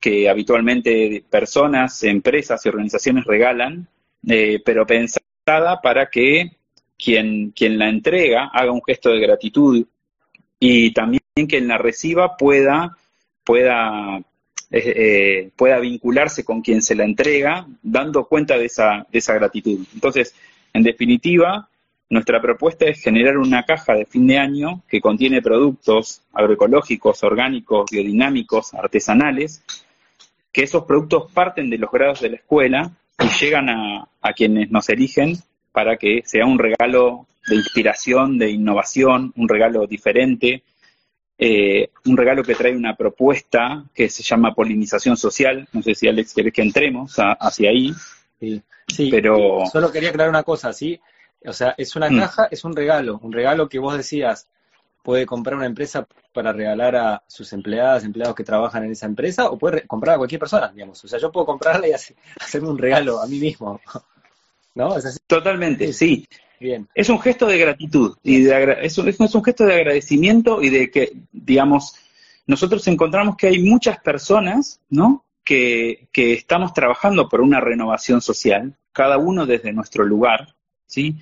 que 0.00 0.28
habitualmente 0.28 1.22
personas, 1.30 2.02
empresas 2.02 2.66
y 2.66 2.68
organizaciones 2.70 3.24
regalan, 3.24 3.86
eh, 4.26 4.60
pero 4.64 4.84
pensada 4.84 5.80
para 5.80 6.06
que 6.06 6.56
quien, 6.98 7.52
quien 7.52 7.78
la 7.78 7.88
entrega 7.88 8.50
haga 8.52 8.72
un 8.72 8.82
gesto 8.84 9.10
de 9.10 9.20
gratitud 9.20 9.86
y 10.58 10.92
también 10.92 11.22
quien 11.48 11.68
la 11.68 11.78
reciba 11.78 12.36
pueda, 12.36 12.96
pueda 13.44 14.20
eh, 14.70 15.50
pueda 15.56 15.78
vincularse 15.78 16.44
con 16.44 16.62
quien 16.62 16.82
se 16.82 16.94
la 16.94 17.04
entrega, 17.04 17.66
dando 17.82 18.24
cuenta 18.26 18.56
de 18.56 18.66
esa, 18.66 19.06
de 19.10 19.18
esa 19.18 19.34
gratitud. 19.34 19.86
Entonces, 19.94 20.34
En 20.72 20.84
definitiva, 20.84 21.68
nuestra 22.10 22.40
propuesta 22.40 22.86
es 22.86 23.02
generar 23.02 23.38
una 23.38 23.64
caja 23.64 23.94
de 23.94 24.04
fin 24.04 24.26
de 24.26 24.38
año 24.38 24.82
que 24.88 25.00
contiene 25.00 25.42
productos 25.42 26.22
agroecológicos, 26.32 27.22
orgánicos, 27.22 27.90
biodinámicos, 27.90 28.74
artesanales, 28.74 29.64
que 30.52 30.64
esos 30.64 30.84
productos 30.84 31.30
parten 31.32 31.70
de 31.70 31.78
los 31.78 31.90
grados 31.90 32.20
de 32.20 32.30
la 32.30 32.36
escuela 32.36 32.90
y 33.18 33.28
llegan 33.44 33.68
a, 33.70 34.32
quienes 34.34 34.70
nos 34.70 34.88
eligen 34.88 35.34
para 35.72 35.96
que 35.96 36.22
sea 36.24 36.46
un 36.46 36.58
regalo 36.58 37.26
de 37.48 37.56
inspiración, 37.56 38.38
de 38.38 38.50
innovación, 38.50 39.32
un 39.36 39.48
regalo 39.48 39.86
diferente, 39.86 40.62
eh, 41.42 41.88
un 42.04 42.18
regalo 42.18 42.42
que 42.42 42.54
trae 42.54 42.76
una 42.76 42.94
propuesta 42.94 43.82
que 43.94 44.10
se 44.10 44.22
llama 44.22 44.54
polinización 44.54 45.16
social. 45.16 45.66
No 45.72 45.82
sé 45.82 45.94
si 45.94 46.06
Alex 46.06 46.34
querés 46.34 46.52
que 46.52 46.60
entremos 46.60 47.14
hacia 47.16 47.70
ahí. 47.70 47.94
Sí, 48.38 48.62
sí, 48.86 49.08
pero... 49.10 49.62
Solo 49.72 49.90
quería 49.90 50.10
aclarar 50.10 50.28
una 50.28 50.42
cosa, 50.42 50.74
¿sí? 50.74 51.00
O 51.46 51.54
sea, 51.54 51.74
es 51.78 51.96
una 51.96 52.10
mm. 52.10 52.18
caja, 52.18 52.48
es 52.50 52.62
un 52.62 52.76
regalo, 52.76 53.18
un 53.22 53.32
regalo 53.32 53.70
que 53.70 53.78
vos 53.78 53.96
decías, 53.96 54.48
puede 55.02 55.24
comprar 55.24 55.56
una 55.56 55.64
empresa 55.64 56.06
para 56.34 56.52
regalar 56.52 56.94
a 56.96 57.22
sus 57.26 57.54
empleadas, 57.54 58.04
empleados 58.04 58.34
que 58.34 58.44
trabajan 58.44 58.84
en 58.84 58.92
esa 58.92 59.06
empresa, 59.06 59.48
o 59.48 59.56
puede 59.56 59.86
comprar 59.86 60.16
a 60.16 60.18
cualquier 60.18 60.40
persona, 60.40 60.70
digamos. 60.74 61.02
O 61.02 61.08
sea, 61.08 61.18
yo 61.18 61.32
puedo 61.32 61.46
comprarla 61.46 61.88
y 61.88 61.92
hacerme 62.38 62.68
un 62.68 62.76
regalo 62.76 63.18
a 63.18 63.26
mí 63.26 63.38
mismo. 63.38 63.80
¿No? 64.74 64.94
Totalmente, 65.26 65.94
sí. 65.94 66.28
Es 66.94 67.08
un 67.08 67.20
gesto 67.20 67.46
de 67.46 67.58
gratitud 67.58 68.16
y 68.22 68.42
de 68.42 68.78
es, 68.82 68.98
un, 68.98 69.08
es 69.08 69.34
un 69.34 69.44
gesto 69.44 69.64
de 69.64 69.74
agradecimiento 69.74 70.62
y 70.62 70.68
de 70.68 70.90
que, 70.90 71.12
digamos, 71.32 71.94
nosotros 72.46 72.86
encontramos 72.88 73.36
que 73.36 73.46
hay 73.46 73.62
muchas 73.62 73.98
personas, 74.00 74.80
¿no? 74.90 75.24
Que, 75.42 76.08
que 76.12 76.34
estamos 76.34 76.74
trabajando 76.74 77.28
por 77.28 77.40
una 77.40 77.60
renovación 77.60 78.20
social, 78.20 78.76
cada 78.92 79.16
uno 79.18 79.46
desde 79.46 79.72
nuestro 79.72 80.04
lugar, 80.04 80.54
¿sí? 80.86 81.16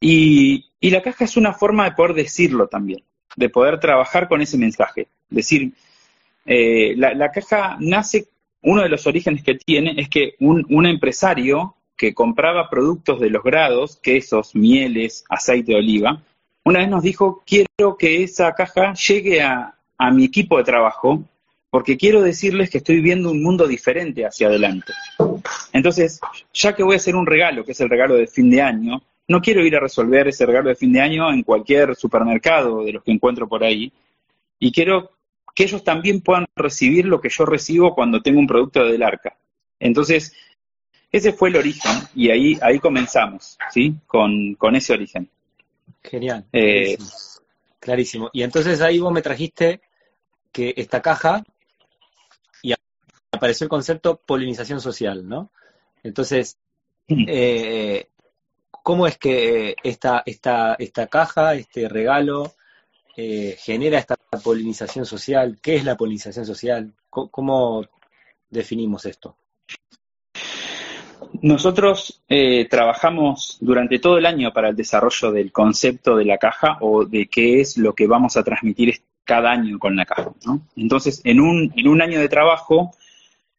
Y, 0.00 0.66
la 0.80 1.02
caja 1.02 1.24
es 1.24 1.36
una 1.36 1.52
forma 1.52 1.84
de 1.84 1.92
poder 1.92 2.14
decirlo 2.14 2.66
también, 2.68 3.04
de 3.36 3.50
poder 3.50 3.78
trabajar 3.78 4.28
con 4.28 4.40
ese 4.40 4.56
mensaje. 4.56 5.08
Decir, 5.28 5.72
eh, 6.46 6.94
la, 6.96 7.30
caja 7.30 7.76
nace, 7.78 8.28
uno 8.62 8.82
de 8.82 8.88
los 8.88 9.06
orígenes 9.06 9.42
que 9.42 9.54
tiene 9.54 9.94
es 9.98 10.08
que 10.08 10.34
un, 10.40 10.86
empresario 10.86 11.76
que 12.00 12.14
compraba 12.14 12.70
productos 12.70 13.20
de 13.20 13.28
los 13.28 13.42
grados, 13.42 13.98
quesos, 13.98 14.56
mieles, 14.56 15.22
aceite 15.28 15.72
de 15.72 15.78
oliva, 15.78 16.22
una 16.64 16.78
vez 16.78 16.88
nos 16.88 17.02
dijo, 17.02 17.42
quiero 17.44 17.98
que 17.98 18.22
esa 18.22 18.54
caja 18.54 18.94
llegue 18.94 19.42
a, 19.42 19.74
a 19.98 20.10
mi 20.10 20.24
equipo 20.24 20.56
de 20.56 20.64
trabajo 20.64 21.22
porque 21.68 21.98
quiero 21.98 22.22
decirles 22.22 22.70
que 22.70 22.78
estoy 22.78 23.02
viendo 23.02 23.30
un 23.30 23.42
mundo 23.42 23.68
diferente 23.68 24.24
hacia 24.24 24.46
adelante. 24.46 24.94
Entonces, 25.74 26.18
ya 26.54 26.74
que 26.74 26.82
voy 26.82 26.94
a 26.94 26.96
hacer 26.96 27.14
un 27.14 27.26
regalo, 27.26 27.66
que 27.66 27.72
es 27.72 27.80
el 27.82 27.90
regalo 27.90 28.14
de 28.14 28.26
fin 28.26 28.50
de 28.50 28.62
año, 28.62 29.02
no 29.28 29.42
quiero 29.42 29.62
ir 29.62 29.76
a 29.76 29.80
resolver 29.80 30.26
ese 30.26 30.46
regalo 30.46 30.70
de 30.70 30.76
fin 30.76 30.94
de 30.94 31.02
año 31.02 31.30
en 31.30 31.42
cualquier 31.42 31.94
supermercado 31.96 32.82
de 32.82 32.94
los 32.94 33.04
que 33.04 33.12
encuentro 33.12 33.46
por 33.46 33.62
ahí, 33.62 33.92
y 34.58 34.72
quiero 34.72 35.10
que 35.54 35.64
ellos 35.64 35.84
también 35.84 36.22
puedan 36.22 36.46
recibir 36.56 37.04
lo 37.04 37.20
que 37.20 37.28
yo 37.28 37.44
recibo 37.44 37.94
cuando 37.94 38.22
tengo 38.22 38.40
un 38.40 38.46
producto 38.46 38.86
del 38.86 39.02
arca. 39.02 39.36
Entonces, 39.78 40.34
ese 41.12 41.32
fue 41.32 41.48
el 41.48 41.56
origen, 41.56 41.92
y 42.14 42.30
ahí, 42.30 42.58
ahí 42.62 42.78
comenzamos, 42.78 43.58
¿sí? 43.72 43.96
Con, 44.06 44.56
ese 44.74 44.92
origen. 44.92 45.28
Genial. 46.02 46.44
Eh, 46.52 46.96
clarísimo. 47.78 48.30
Y 48.32 48.42
entonces 48.42 48.80
ahí 48.80 48.98
vos 48.98 49.12
me 49.12 49.22
trajiste 49.22 49.80
que 50.52 50.74
esta 50.76 51.02
caja 51.02 51.42
apareció 53.40 53.64
el 53.64 53.70
concepto 53.70 54.16
polinización 54.16 54.80
social, 54.80 55.26
¿no? 55.26 55.50
Entonces, 56.02 56.58
eh, 57.08 58.08
¿cómo 58.70 59.06
es 59.06 59.16
que 59.18 59.76
esta, 59.82 60.22
esta, 60.26 60.74
esta 60.74 61.06
caja, 61.06 61.54
este 61.54 61.88
regalo, 61.88 62.52
eh, 63.16 63.56
genera 63.58 63.98
esta 63.98 64.16
polinización 64.42 65.06
social? 65.06 65.58
¿Qué 65.62 65.76
es 65.76 65.84
la 65.84 65.96
polinización 65.96 66.44
social? 66.44 66.92
¿Cómo, 67.08 67.86
definimos 68.50 69.06
esto? 69.06 69.36
Nosotros 71.42 72.22
eh, 72.28 72.66
trabajamos 72.68 73.58
durante 73.60 73.98
todo 73.98 74.18
el 74.18 74.26
año 74.26 74.52
para 74.52 74.68
el 74.70 74.76
desarrollo 74.76 75.32
del 75.32 75.52
concepto 75.52 76.16
de 76.16 76.24
la 76.24 76.38
caja 76.38 76.76
o 76.80 77.04
de 77.04 77.26
qué 77.26 77.60
es 77.60 77.78
lo 77.78 77.94
que 77.94 78.06
vamos 78.06 78.36
a 78.36 78.42
transmitir 78.42 79.00
cada 79.24 79.52
año 79.52 79.78
con 79.78 79.96
la 79.96 80.04
caja. 80.04 80.32
¿no? 80.44 80.62
Entonces, 80.76 81.20
en 81.24 81.40
un, 81.40 81.72
en 81.76 81.88
un 81.88 82.02
año 82.02 82.20
de 82.20 82.28
trabajo, 82.28 82.92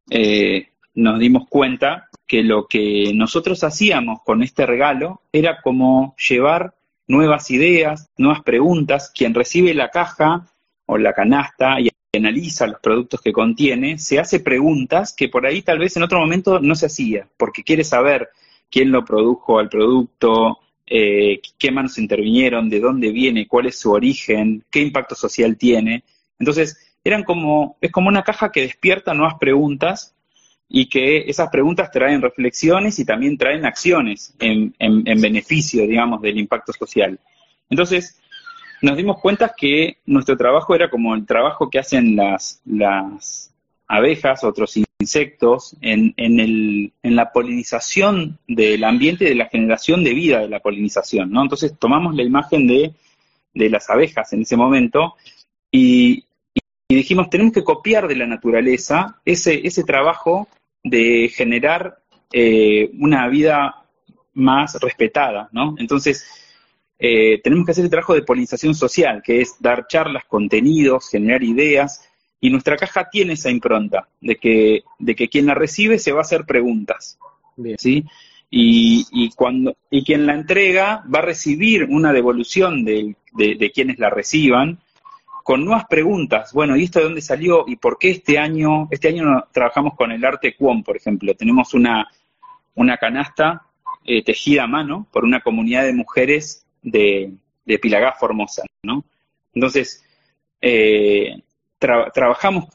eh, 0.09 0.67
nos 0.95 1.19
dimos 1.19 1.47
cuenta 1.47 2.09
que 2.27 2.43
lo 2.43 2.67
que 2.67 3.11
nosotros 3.15 3.63
hacíamos 3.63 4.21
con 4.23 4.43
este 4.43 4.65
regalo 4.65 5.21
era 5.31 5.61
como 5.61 6.15
llevar 6.17 6.73
nuevas 7.07 7.51
ideas, 7.51 8.09
nuevas 8.17 8.41
preguntas. 8.41 9.11
Quien 9.13 9.33
recibe 9.33 9.73
la 9.73 9.89
caja 9.89 10.47
o 10.85 10.97
la 10.97 11.13
canasta 11.13 11.79
y 11.79 11.89
analiza 12.17 12.67
los 12.67 12.81
productos 12.81 13.21
que 13.21 13.31
contiene, 13.31 13.97
se 13.97 14.19
hace 14.19 14.41
preguntas 14.41 15.13
que 15.15 15.29
por 15.29 15.45
ahí 15.45 15.61
tal 15.61 15.79
vez 15.79 15.95
en 15.95 16.03
otro 16.03 16.19
momento 16.19 16.59
no 16.59 16.75
se 16.75 16.87
hacía, 16.87 17.27
porque 17.37 17.63
quiere 17.63 17.85
saber 17.85 18.29
quién 18.69 18.91
lo 18.91 19.05
produjo 19.05 19.59
al 19.59 19.69
producto, 19.69 20.59
eh, 20.85 21.39
qué 21.57 21.71
manos 21.71 21.97
intervinieron, 21.97 22.69
de 22.69 22.81
dónde 22.81 23.11
viene, 23.11 23.47
cuál 23.47 23.67
es 23.67 23.79
su 23.79 23.91
origen, 23.91 24.63
qué 24.69 24.81
impacto 24.81 25.15
social 25.15 25.57
tiene. 25.57 26.03
Entonces, 26.37 26.93
eran 27.03 27.23
como, 27.23 27.77
es 27.79 27.91
como 27.91 28.09
una 28.09 28.23
caja 28.23 28.51
que 28.51 28.61
despierta 28.61 29.13
nuevas 29.13 29.35
preguntas 29.39 30.13
y 30.67 30.87
que 30.89 31.29
esas 31.29 31.49
preguntas 31.49 31.91
traen 31.91 32.21
reflexiones 32.21 32.99
y 32.99 33.05
también 33.05 33.37
traen 33.37 33.65
acciones 33.65 34.33
en, 34.39 34.73
beneficio, 35.21 35.87
digamos, 35.87 36.21
del 36.21 36.37
impacto 36.37 36.73
social. 36.73 37.17
Entonces, 37.69 38.19
nos 38.81 38.97
dimos 38.97 39.19
cuenta 39.19 39.53
que 39.55 39.97
nuestro 40.05 40.35
trabajo 40.37 40.75
era 40.75 40.89
como 40.89 41.13
el 41.15 41.25
trabajo 41.25 41.69
que 41.69 41.79
hacen 41.79 42.15
las, 42.15 42.61
las 42.65 43.53
abejas, 43.87 44.43
otros 44.43 44.77
insectos, 44.99 45.75
en, 45.81 46.13
en, 46.17 46.39
el, 46.39 46.93
en 47.03 47.15
la 47.15 47.31
polinización 47.31 48.39
del 48.47 48.83
ambiente 48.83 49.25
y 49.25 49.29
de 49.29 49.35
la 49.35 49.47
generación 49.47 50.03
de 50.03 50.13
vida 50.13 50.39
de 50.39 50.49
la 50.49 50.59
polinización, 50.59 51.31
¿no? 51.31 51.41
Entonces 51.41 51.77
tomamos 51.77 52.15
la 52.15 52.23
imagen 52.23 52.67
de, 52.67 52.93
de 53.53 53.69
las 53.69 53.89
abejas 53.89 54.31
en 54.33 54.41
ese 54.41 54.57
momento 54.57 55.15
y, 55.71 56.25
y 56.87 56.95
dijimos, 56.95 57.29
tenemos 57.29 57.53
que 57.53 57.63
copiar 57.63 58.07
de 58.07 58.15
la 58.15 58.27
naturaleza 58.27 59.21
ese, 59.25 59.65
ese 59.65 59.83
trabajo 59.83 60.47
de 60.83 61.29
generar 61.33 61.99
eh, 62.33 62.91
una 62.99 63.27
vida 63.27 63.83
más 64.33 64.79
respetada, 64.81 65.49
¿no? 65.51 65.75
Entonces, 65.77 66.25
eh, 67.03 67.41
tenemos 67.41 67.65
que 67.65 67.71
hacer 67.71 67.83
el 67.83 67.89
trabajo 67.89 68.13
de 68.13 68.21
polinización 68.21 68.75
social, 68.75 69.23
que 69.25 69.41
es 69.41 69.55
dar 69.59 69.87
charlas, 69.87 70.25
contenidos, 70.25 71.09
generar 71.09 71.41
ideas, 71.41 72.07
y 72.39 72.51
nuestra 72.51 72.77
caja 72.77 73.09
tiene 73.09 73.33
esa 73.33 73.49
impronta 73.49 74.07
de 74.19 74.35
que, 74.35 74.83
de 74.99 75.15
que 75.15 75.27
quien 75.27 75.47
la 75.47 75.55
recibe 75.55 75.97
se 75.97 76.11
va 76.11 76.19
a 76.19 76.21
hacer 76.21 76.45
preguntas, 76.45 77.17
¿sí? 77.77 78.05
Y, 78.51 79.07
y, 79.11 79.31
cuando, 79.31 79.75
y 79.89 80.03
quien 80.03 80.27
la 80.27 80.35
entrega 80.35 81.03
va 81.13 81.19
a 81.19 81.23
recibir 81.23 81.85
una 81.89 82.13
devolución 82.13 82.85
de, 82.85 83.15
de 83.33 83.71
quienes 83.71 83.97
la 83.97 84.11
reciban, 84.11 84.79
con 85.43 85.65
nuevas 85.65 85.85
preguntas. 85.85 86.53
Bueno, 86.53 86.77
¿y 86.77 86.83
esto 86.83 86.99
de 86.99 87.05
dónde 87.05 87.21
salió? 87.21 87.65
¿Y 87.67 87.77
por 87.77 87.97
qué 87.97 88.11
este 88.11 88.37
año? 88.37 88.87
Este 88.91 89.07
año 89.07 89.45
trabajamos 89.51 89.95
con 89.95 90.11
el 90.11 90.23
arte 90.23 90.55
Cuom, 90.55 90.83
por 90.83 90.97
ejemplo. 90.97 91.33
Tenemos 91.33 91.73
una, 91.73 92.07
una 92.75 92.97
canasta 92.97 93.63
eh, 94.05 94.23
tejida 94.23 94.63
a 94.63 94.67
mano 94.67 95.07
por 95.11 95.23
una 95.23 95.41
comunidad 95.41 95.83
de 95.83 95.93
mujeres 95.93 96.67
de, 96.81 97.33
de 97.65 97.79
Pilagá, 97.79 98.13
Formosa, 98.13 98.63
¿no? 98.83 99.03
Entonces, 99.53 100.03
eh, 100.61 101.41
trabajamos 101.79 102.65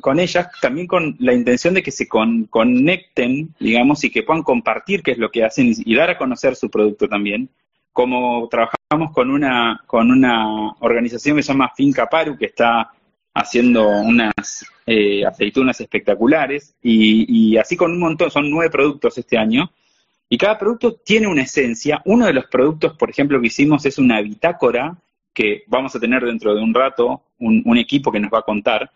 con, 0.00 0.20
ellas 0.20 0.48
también 0.60 0.86
con 0.86 1.16
la 1.18 1.34
intención 1.34 1.74
de 1.74 1.82
que 1.82 1.90
se 1.90 2.08
conecten, 2.08 3.54
digamos, 3.60 4.02
y 4.04 4.10
que 4.10 4.22
puedan 4.22 4.42
compartir 4.42 5.02
qué 5.02 5.12
es 5.12 5.18
lo 5.18 5.30
que 5.30 5.44
hacen 5.44 5.74
y 5.76 5.94
dar 5.94 6.10
a 6.10 6.18
conocer 6.18 6.56
su 6.56 6.70
producto 6.70 7.08
también 7.08 7.50
como 7.98 8.48
trabajamos 8.48 9.12
con 9.12 9.28
una, 9.28 9.82
con 9.84 10.12
una 10.12 10.70
organización 10.78 11.36
que 11.36 11.42
se 11.42 11.48
llama 11.48 11.72
Finca 11.76 12.06
Paru, 12.06 12.38
que 12.38 12.44
está 12.44 12.92
haciendo 13.34 13.88
unas 13.88 14.64
eh, 14.86 15.26
aceitunas 15.26 15.80
espectaculares, 15.80 16.76
y, 16.80 17.56
así 17.56 17.76
con 17.76 17.90
un 17.90 17.98
montón, 17.98 18.30
son 18.30 18.48
nueve 18.48 18.70
productos 18.70 19.18
este 19.18 19.36
año, 19.36 19.72
y 20.28 20.36
cada 20.36 20.58
producto 20.58 20.94
tiene 20.94 21.26
una 21.26 21.42
esencia. 21.42 22.02
Uno 22.04 22.26
de 22.26 22.32
los 22.32 22.46
productos, 22.46 22.96
por 22.96 23.10
ejemplo, 23.10 23.40
que 23.40 23.46
hicimos 23.46 23.86
es 23.86 23.98
una 23.98 24.20
bitácora, 24.20 24.98
que 25.32 25.62
vamos 25.66 25.94
a 25.94 26.00
tener 26.00 26.24
dentro 26.24 26.54
de 26.54 26.60
un 26.60 26.74
rato 26.74 27.22
un, 27.38 27.78
equipo 27.78 28.10
que 28.10 28.20
nos 28.20 28.32
va 28.32 28.40
a 28.40 28.42
contar, 28.42 28.90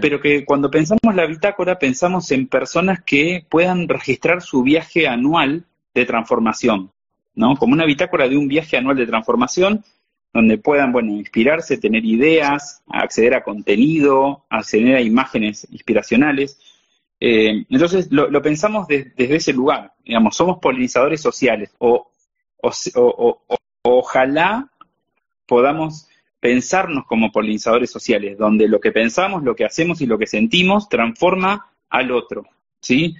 pero 0.00 0.20
que 0.20 0.44
cuando 0.44 0.70
pensamos 0.70 1.14
la 1.14 1.26
bitácora 1.26 1.78
pensamos 1.78 2.30
en 2.30 2.46
personas 2.46 3.02
que 3.02 3.44
puedan 3.48 3.88
registrar 3.88 4.42
su 4.42 4.62
viaje 4.62 5.08
anual 5.08 5.64
de 5.94 6.04
transformación. 6.04 6.90
¿no? 7.34 7.56
Como 7.56 7.72
una 7.72 7.86
bitácora 7.86 8.28
de 8.28 8.36
un 8.36 8.48
viaje 8.48 8.76
anual 8.76 8.96
de 8.96 9.06
transformación, 9.06 9.82
donde 10.32 10.58
puedan, 10.58 10.92
bueno, 10.92 11.12
inspirarse, 11.12 11.76
tener 11.76 12.04
ideas, 12.04 12.82
acceder 12.88 13.34
a 13.34 13.42
contenido, 13.42 14.44
acceder 14.48 14.96
a 14.96 15.00
imágenes 15.00 15.66
inspiracionales. 15.70 16.58
Eh, 17.24 17.66
entonces 17.70 18.08
lo, 18.10 18.42
pensamos 18.42 18.88
desde 18.88 19.36
ese 19.36 19.52
lugar, 19.52 19.92
digamos, 20.04 20.34
somos 20.34 20.58
polinizadores 20.58 21.20
sociales 21.20 21.72
o, 21.78 22.10
ojalá 23.82 24.68
podamos 25.46 26.08
pensarnos 26.40 27.06
como 27.06 27.30
polinizadores 27.30 27.92
sociales, 27.92 28.36
donde 28.36 28.66
lo 28.66 28.80
que 28.80 28.90
pensamos, 28.90 29.44
lo 29.44 29.54
que 29.54 29.64
hacemos 29.64 30.00
y 30.00 30.06
lo 30.06 30.18
que 30.18 30.26
sentimos 30.26 30.88
transforma 30.88 31.70
al 31.90 32.10
otro, 32.10 32.44
¿sí? 32.80 33.14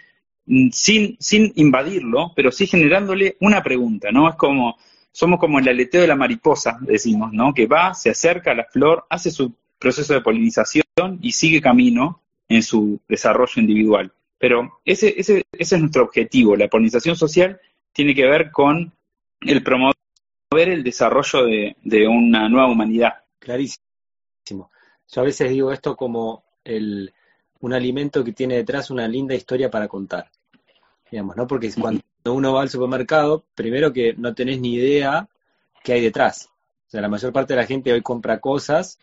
Mm, 0.47 0.71
sin, 0.73 1.16
sin 1.21 1.52
invadirlo, 1.54 2.32
pero 2.35 2.50
sí 2.50 2.66
generándole 2.66 3.37
una 3.38 3.62
pregunta, 3.62 4.11
¿no? 4.11 4.28
Es 4.28 4.35
como, 4.35 4.78
somos 5.12 5.38
como 5.38 5.61
el 5.61 5.68
aleteo 5.68 6.00
de 6.00 6.09
la 6.09 6.16
mariposa, 6.16 6.76
decimos, 6.80 7.32
¿no? 7.32 7.54
Que 7.54 7.68
va, 7.68 7.94
se 7.94 8.11
acerca 8.11 8.50
a 8.50 8.56
la 8.56 8.64
flor, 8.64 9.06
hace 9.09 9.30
su 9.30 9.54
proceso 9.78 10.12
de 10.12 10.23
polinización 10.23 10.82
y 11.21 11.30
sigue 11.30 11.61
camino 11.61 12.21
en 12.56 12.62
su 12.62 13.00
desarrollo 13.09 13.61
individual. 13.61 14.12
Pero 14.38 14.80
ese, 14.85 15.14
ese, 15.18 15.44
ese 15.52 15.75
es 15.76 15.80
nuestro 15.80 16.04
objetivo. 16.04 16.56
La 16.56 16.68
polinización 16.68 17.16
social 17.16 17.61
tiene 17.92 18.14
que 18.14 18.26
ver 18.26 18.50
con 18.50 18.92
el 19.40 19.62
promover 19.62 19.94
el 20.52 20.82
desarrollo 20.82 21.44
de, 21.44 22.09
una 22.09 22.49
nueva 22.49 22.68
humanidad. 22.68 23.14
Clarísimo. 23.38 24.71
Yo 25.09 25.21
a 25.21 25.25
veces 25.25 25.50
digo 25.50 25.73
esto 25.73 25.97
como 25.97 26.44
el, 26.64 27.12
un 27.61 27.73
alimento 27.73 28.25
que 28.25 28.32
tiene 28.32 28.56
detrás 28.56 28.90
una 28.90 29.06
linda 29.09 29.35
historia 29.35 29.71
para 29.71 29.88
contar. 29.88 30.30
Digamos, 31.11 31.37
¿no? 31.37 31.47
Porque 31.47 31.71
cuando 31.78 32.02
uno 32.25 32.54
va 32.54 32.62
al 32.62 32.71
supermercado, 32.71 33.44
primero 33.54 33.92
que 33.92 34.14
no 34.14 34.35
tenés 34.35 34.61
ni 34.61 34.75
idea 34.75 35.28
qué 35.82 35.94
hay 35.94 36.00
detrás. 36.00 36.49
O 36.87 36.90
sea, 36.90 37.00
la 37.00 37.09
mayor 37.09 37.32
parte 37.32 37.54
de 37.54 37.61
la 37.61 37.66
gente 37.66 37.92
hoy 37.92 38.02
compra 38.02 38.40
cosas 38.40 38.99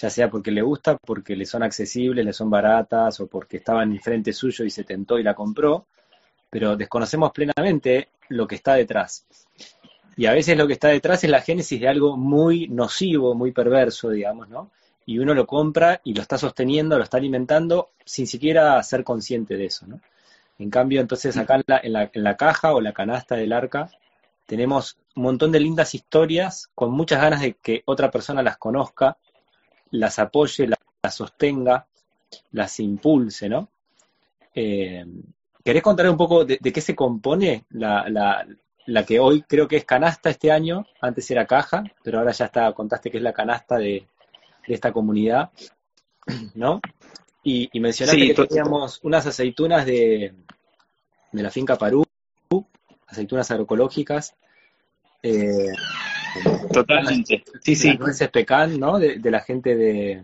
ya 0.00 0.08
sea 0.08 0.30
porque 0.30 0.50
le 0.50 0.62
gusta, 0.62 0.96
porque 0.96 1.36
le 1.36 1.44
son 1.44 1.62
accesibles, 1.62 2.24
le 2.24 2.32
son 2.32 2.48
baratas 2.48 3.20
o 3.20 3.26
porque 3.26 3.58
estaban 3.58 3.92
enfrente 3.92 4.32
suyo 4.32 4.64
y 4.64 4.70
se 4.70 4.84
tentó 4.84 5.18
y 5.18 5.22
la 5.22 5.34
compró, 5.34 5.86
pero 6.48 6.74
desconocemos 6.76 7.32
plenamente 7.32 8.08
lo 8.28 8.46
que 8.46 8.54
está 8.54 8.74
detrás. 8.74 9.26
Y 10.16 10.24
a 10.26 10.32
veces 10.32 10.56
lo 10.56 10.66
que 10.66 10.72
está 10.72 10.88
detrás 10.88 11.22
es 11.24 11.30
la 11.30 11.42
génesis 11.42 11.78
de 11.80 11.88
algo 11.88 12.16
muy 12.16 12.66
nocivo, 12.68 13.34
muy 13.34 13.52
perverso, 13.52 14.08
digamos, 14.08 14.48
¿no? 14.48 14.70
Y 15.04 15.18
uno 15.18 15.34
lo 15.34 15.46
compra 15.46 16.00
y 16.02 16.14
lo 16.14 16.22
está 16.22 16.38
sosteniendo, 16.38 16.96
lo 16.96 17.04
está 17.04 17.18
alimentando 17.18 17.90
sin 18.04 18.26
siquiera 18.26 18.82
ser 18.82 19.04
consciente 19.04 19.56
de 19.56 19.66
eso, 19.66 19.86
¿no? 19.86 20.00
En 20.58 20.70
cambio, 20.70 21.00
entonces 21.00 21.36
acá 21.36 21.56
en 21.56 21.64
la, 21.66 21.80
en 21.82 21.92
la, 21.92 22.10
en 22.12 22.24
la 22.24 22.36
caja 22.36 22.74
o 22.74 22.80
la 22.80 22.92
canasta 22.92 23.34
del 23.34 23.52
arca 23.52 23.90
tenemos 24.46 24.98
un 25.14 25.24
montón 25.24 25.52
de 25.52 25.60
lindas 25.60 25.94
historias 25.94 26.70
con 26.74 26.90
muchas 26.90 27.20
ganas 27.20 27.40
de 27.40 27.54
que 27.54 27.82
otra 27.86 28.10
persona 28.10 28.42
las 28.42 28.56
conozca 28.56 29.16
las 29.90 30.18
apoye, 30.18 30.66
las, 30.66 31.14
sostenga, 31.14 31.86
las 32.52 32.78
impulse, 32.80 33.48
¿no? 33.48 33.68
Eh, 34.54 35.04
¿Querés 35.64 35.82
contar 35.82 36.08
un 36.08 36.16
poco 36.16 36.44
de, 36.44 36.58
qué 36.58 36.80
se 36.80 36.94
compone 36.94 37.64
la, 37.70 38.46
la, 38.86 39.04
que 39.04 39.20
hoy 39.20 39.42
creo 39.42 39.68
que 39.68 39.76
es 39.76 39.84
canasta 39.84 40.30
este 40.30 40.50
año? 40.50 40.86
Antes 41.00 41.30
era 41.30 41.46
caja, 41.46 41.84
pero 42.02 42.18
ahora 42.18 42.32
ya 42.32 42.46
está, 42.46 42.72
contaste 42.72 43.10
que 43.10 43.18
es 43.18 43.22
la 43.22 43.32
canasta 43.32 43.76
de, 43.76 44.06
esta 44.66 44.92
comunidad, 44.92 45.50
¿no? 46.54 46.80
Y, 47.42 47.68
mencionaste 47.80 48.34
que 48.34 48.46
teníamos 48.46 49.00
unas 49.02 49.26
aceitunas 49.26 49.84
de, 49.84 50.34
de 51.32 51.42
la 51.42 51.50
finca 51.50 51.76
Parú, 51.76 52.04
aceitunas 53.06 53.50
agroecológicas. 53.50 54.34
Eh, 55.22 55.72
Totalmente. 56.72 57.42
Sí, 57.62 57.74
sí. 57.74 57.94
nueces 57.98 58.28
pecan, 58.30 58.78
¿no? 58.78 58.98
De, 58.98 59.18
la 59.30 59.40
gente 59.40 59.76
de, 59.76 60.22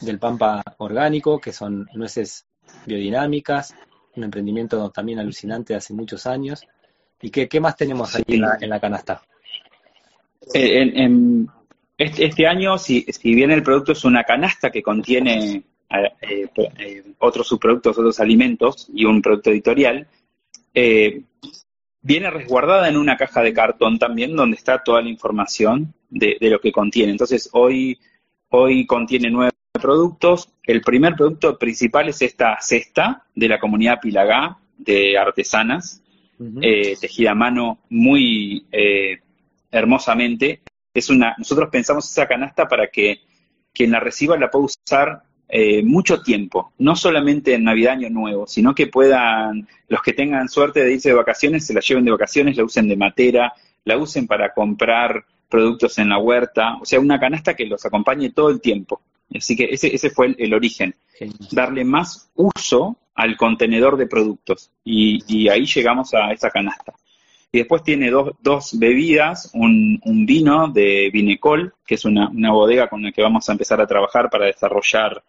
del 0.00 0.18
Pampa 0.18 0.62
Orgánico, 0.78 1.40
que 1.40 1.52
son 1.52 1.88
nueces 1.94 2.46
biodinámicas, 2.86 3.74
un 4.16 4.24
emprendimiento 4.24 4.90
también 4.90 5.18
alucinante 5.18 5.72
de 5.72 5.78
hace 5.78 5.94
muchos 5.94 6.26
años. 6.26 6.66
¿Y 7.20 7.30
qué, 7.30 7.48
qué 7.48 7.60
más 7.60 7.76
tenemos 7.76 8.14
ahí 8.16 8.24
en, 8.28 8.40
la, 8.70 8.80
canasta? 8.80 9.22
Eh, 10.54 10.80
en, 10.94 11.48
este, 11.98 12.26
este, 12.26 12.46
año, 12.46 12.78
si, 12.78 13.02
si 13.02 13.34
bien 13.34 13.50
el 13.50 13.62
producto 13.62 13.92
es 13.92 14.04
una 14.04 14.24
canasta 14.24 14.70
que 14.70 14.82
contiene 14.82 15.62
eh, 15.90 16.48
eh, 16.56 17.02
otros 17.18 17.48
subproductos, 17.48 17.98
otros 17.98 18.20
alimentos 18.20 18.88
y 18.94 19.04
un 19.04 19.20
producto 19.20 19.50
editorial, 19.50 20.06
eh, 20.72 21.22
viene 22.02 22.30
resguardada 22.30 22.88
en 22.88 22.96
una 22.96 23.16
caja 23.16 23.42
de 23.42 23.52
cartón 23.52 23.98
también 23.98 24.34
donde 24.34 24.56
está 24.56 24.82
toda 24.82 25.02
la 25.02 25.08
información 25.08 25.94
de, 26.08 26.36
lo 26.40 26.60
que 26.60 26.72
contiene. 26.72 27.12
Entonces 27.12 27.50
hoy, 27.52 27.98
hoy 28.48 28.86
contiene 28.86 29.30
nueve 29.30 29.52
productos. 29.72 30.48
El 30.62 30.80
primer 30.80 31.14
producto 31.14 31.58
principal 31.58 32.08
es 32.08 32.22
esta 32.22 32.58
cesta 32.60 33.24
de 33.34 33.48
la 33.48 33.58
comunidad 33.58 34.00
Pilagá 34.00 34.58
de 34.76 35.18
artesanas, 35.18 36.02
eh, 36.62 36.96
tejida 36.98 37.32
a 37.32 37.34
mano 37.34 37.80
muy 37.90 38.66
eh, 38.72 39.18
hermosamente. 39.70 40.62
Es 40.94 41.10
una, 41.10 41.34
nosotros 41.38 41.68
pensamos 41.70 42.10
esa 42.10 42.26
canasta 42.26 42.66
para 42.66 42.88
que 42.88 43.20
quien 43.72 43.90
la 43.90 44.00
reciba 44.00 44.36
la 44.36 44.50
pueda 44.50 44.66
usar 44.66 45.22
eh, 45.52 45.82
mucho 45.82 46.22
tiempo, 46.22 46.72
no 46.78 46.94
solamente 46.94 47.54
en 47.54 47.64
Navidad, 47.64 47.94
Año 47.94 48.08
Nuevo, 48.08 48.46
sino 48.46 48.72
que 48.72 48.86
puedan, 48.86 49.66
los 49.88 50.00
que 50.00 50.12
tengan 50.12 50.48
suerte 50.48 50.84
de 50.84 50.92
irse 50.92 51.08
de 51.08 51.16
vacaciones, 51.16 51.66
se 51.66 51.74
la 51.74 51.80
lleven 51.80 52.04
de 52.04 52.12
vacaciones, 52.12 52.56
la 52.56 52.64
usen 52.64 52.88
de 52.88 52.96
matera, 52.96 53.52
la 53.84 53.98
usen 53.98 54.28
para 54.28 54.54
comprar 54.54 55.24
productos 55.48 55.98
en 55.98 56.08
la 56.08 56.18
huerta, 56.18 56.76
o 56.80 56.84
sea, 56.84 57.00
una 57.00 57.18
canasta 57.18 57.54
que 57.54 57.66
los 57.66 57.84
acompañe 57.84 58.30
todo 58.30 58.50
el 58.50 58.60
tiempo. 58.60 59.02
Así 59.34 59.56
que 59.56 59.64
ese, 59.64 59.92
ese 59.92 60.10
fue 60.10 60.34
el, 60.38 60.54
origen, 60.54 60.94
darle 61.50 61.84
más 61.84 62.30
uso 62.36 62.96
al 63.14 63.36
contenedor 63.36 63.96
de 63.96 64.06
productos. 64.06 64.70
Y, 64.84 65.48
ahí 65.48 65.66
llegamos 65.66 66.14
a 66.14 66.32
esa 66.32 66.50
canasta. 66.50 66.94
Y 67.52 67.58
después 67.58 67.82
tiene 67.82 68.10
dos, 68.10 68.36
dos 68.40 68.78
bebidas, 68.78 69.50
un, 69.54 70.00
un, 70.04 70.26
vino 70.26 70.68
de 70.68 71.10
Vinecol, 71.12 71.74
que 71.84 71.96
es 71.96 72.04
una, 72.04 72.28
una 72.28 72.52
bodega 72.52 72.88
con 72.88 73.02
la 73.02 73.10
que 73.10 73.22
vamos 73.22 73.48
a 73.48 73.52
empezar 73.52 73.80
a 73.80 73.86
trabajar 73.88 74.30
para 74.30 74.46
desarrollar 74.46 75.24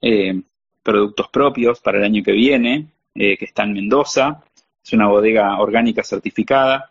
eh, 0.00 0.40
productos 0.82 1.28
propios 1.28 1.80
para 1.80 1.98
el 1.98 2.04
año 2.04 2.22
que 2.22 2.32
viene, 2.32 2.86
eh, 3.14 3.36
que 3.36 3.44
está 3.44 3.64
en 3.64 3.72
Mendoza. 3.72 4.42
Es 4.84 4.92
una 4.92 5.08
bodega 5.08 5.58
orgánica 5.58 6.02
certificada 6.02 6.90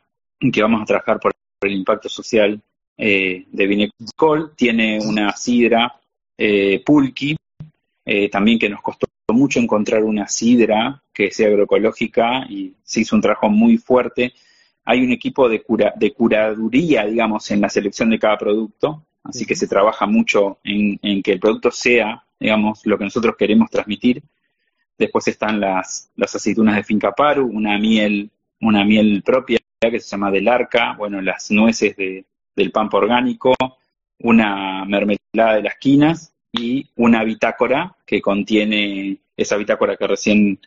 que 0.52 0.62
vamos 0.62 0.82
a 0.82 0.86
trabajar 0.86 1.20
por 1.20 1.32
el 1.62 1.72
impacto 1.72 2.10
social 2.10 2.62
eh, 2.98 3.46
de 3.52 3.68
Vinecol. 3.68 4.54
Tiene 4.56 5.00
una 5.00 5.32
sidra 5.36 6.00
pulqui, 6.86 7.36
también 8.32 8.60
que 8.60 8.70
nos 8.70 8.82
costó 8.82 9.08
mucho 9.34 9.60
encontrar 9.60 10.04
una 10.04 10.28
sidra 10.28 11.02
que 11.12 11.32
sea 11.32 11.48
agroecológica 11.48 12.46
y 12.48 12.76
se 12.84 13.02
hizo 13.02 13.16
un 13.16 13.24
trabajo 13.24 13.50
muy 13.50 13.78
fuerte. 13.78 14.34
Hay 14.86 15.04
un 15.04 15.12
equipo 15.12 15.50
de, 15.50 15.64
cura, 15.64 15.94
de 15.96 16.14
curaduría, 16.14 17.06
digamos, 17.06 17.50
en 17.50 17.62
la 17.62 17.70
selección 17.70 18.12
de 18.12 18.20
cada 18.20 18.38
producto, 18.38 19.04
así 19.24 19.46
que 19.48 19.56
se 19.56 19.68
trabaja 19.68 20.06
mucho 20.06 20.60
en 20.64 21.24
que 21.24 21.32
el 21.32 21.40
producto 21.40 21.72
sea 21.72 22.24
digamos, 22.40 22.86
lo 22.86 22.98
que 22.98 23.06
nosotros 23.06 23.36
queremos 23.38 23.70
transmitir. 23.70 24.24
Después 24.98 25.28
están 25.28 25.60
las, 25.60 26.12
las 26.16 26.36
aceitunas 26.36 26.76
de 26.76 26.84
Finca 26.84 27.12
Paru, 27.12 27.48
una 27.48 27.78
miel, 27.78 28.32
una 28.62 28.84
miel 28.84 29.22
propia 29.24 29.60
que 29.80 30.00
se 30.00 30.10
llama 30.10 30.32
del 30.32 30.48
arca, 30.48 30.96
bueno, 30.98 31.22
las 31.22 31.52
nueces 31.52 31.96
de, 31.96 32.26
del 32.56 32.72
pampa 32.72 32.98
orgánico, 32.98 33.54
una 34.20 34.84
mermelada 34.86 35.56
de 35.56 35.62
las 35.62 35.76
quinas 35.80 36.34
y 36.52 36.90
una 36.96 37.24
bitácora 37.24 37.96
que 38.06 38.22
contiene 38.22 39.20
esa 39.36 39.56
bitácora 39.56 39.96
que 39.96 40.08
recién 40.08 40.60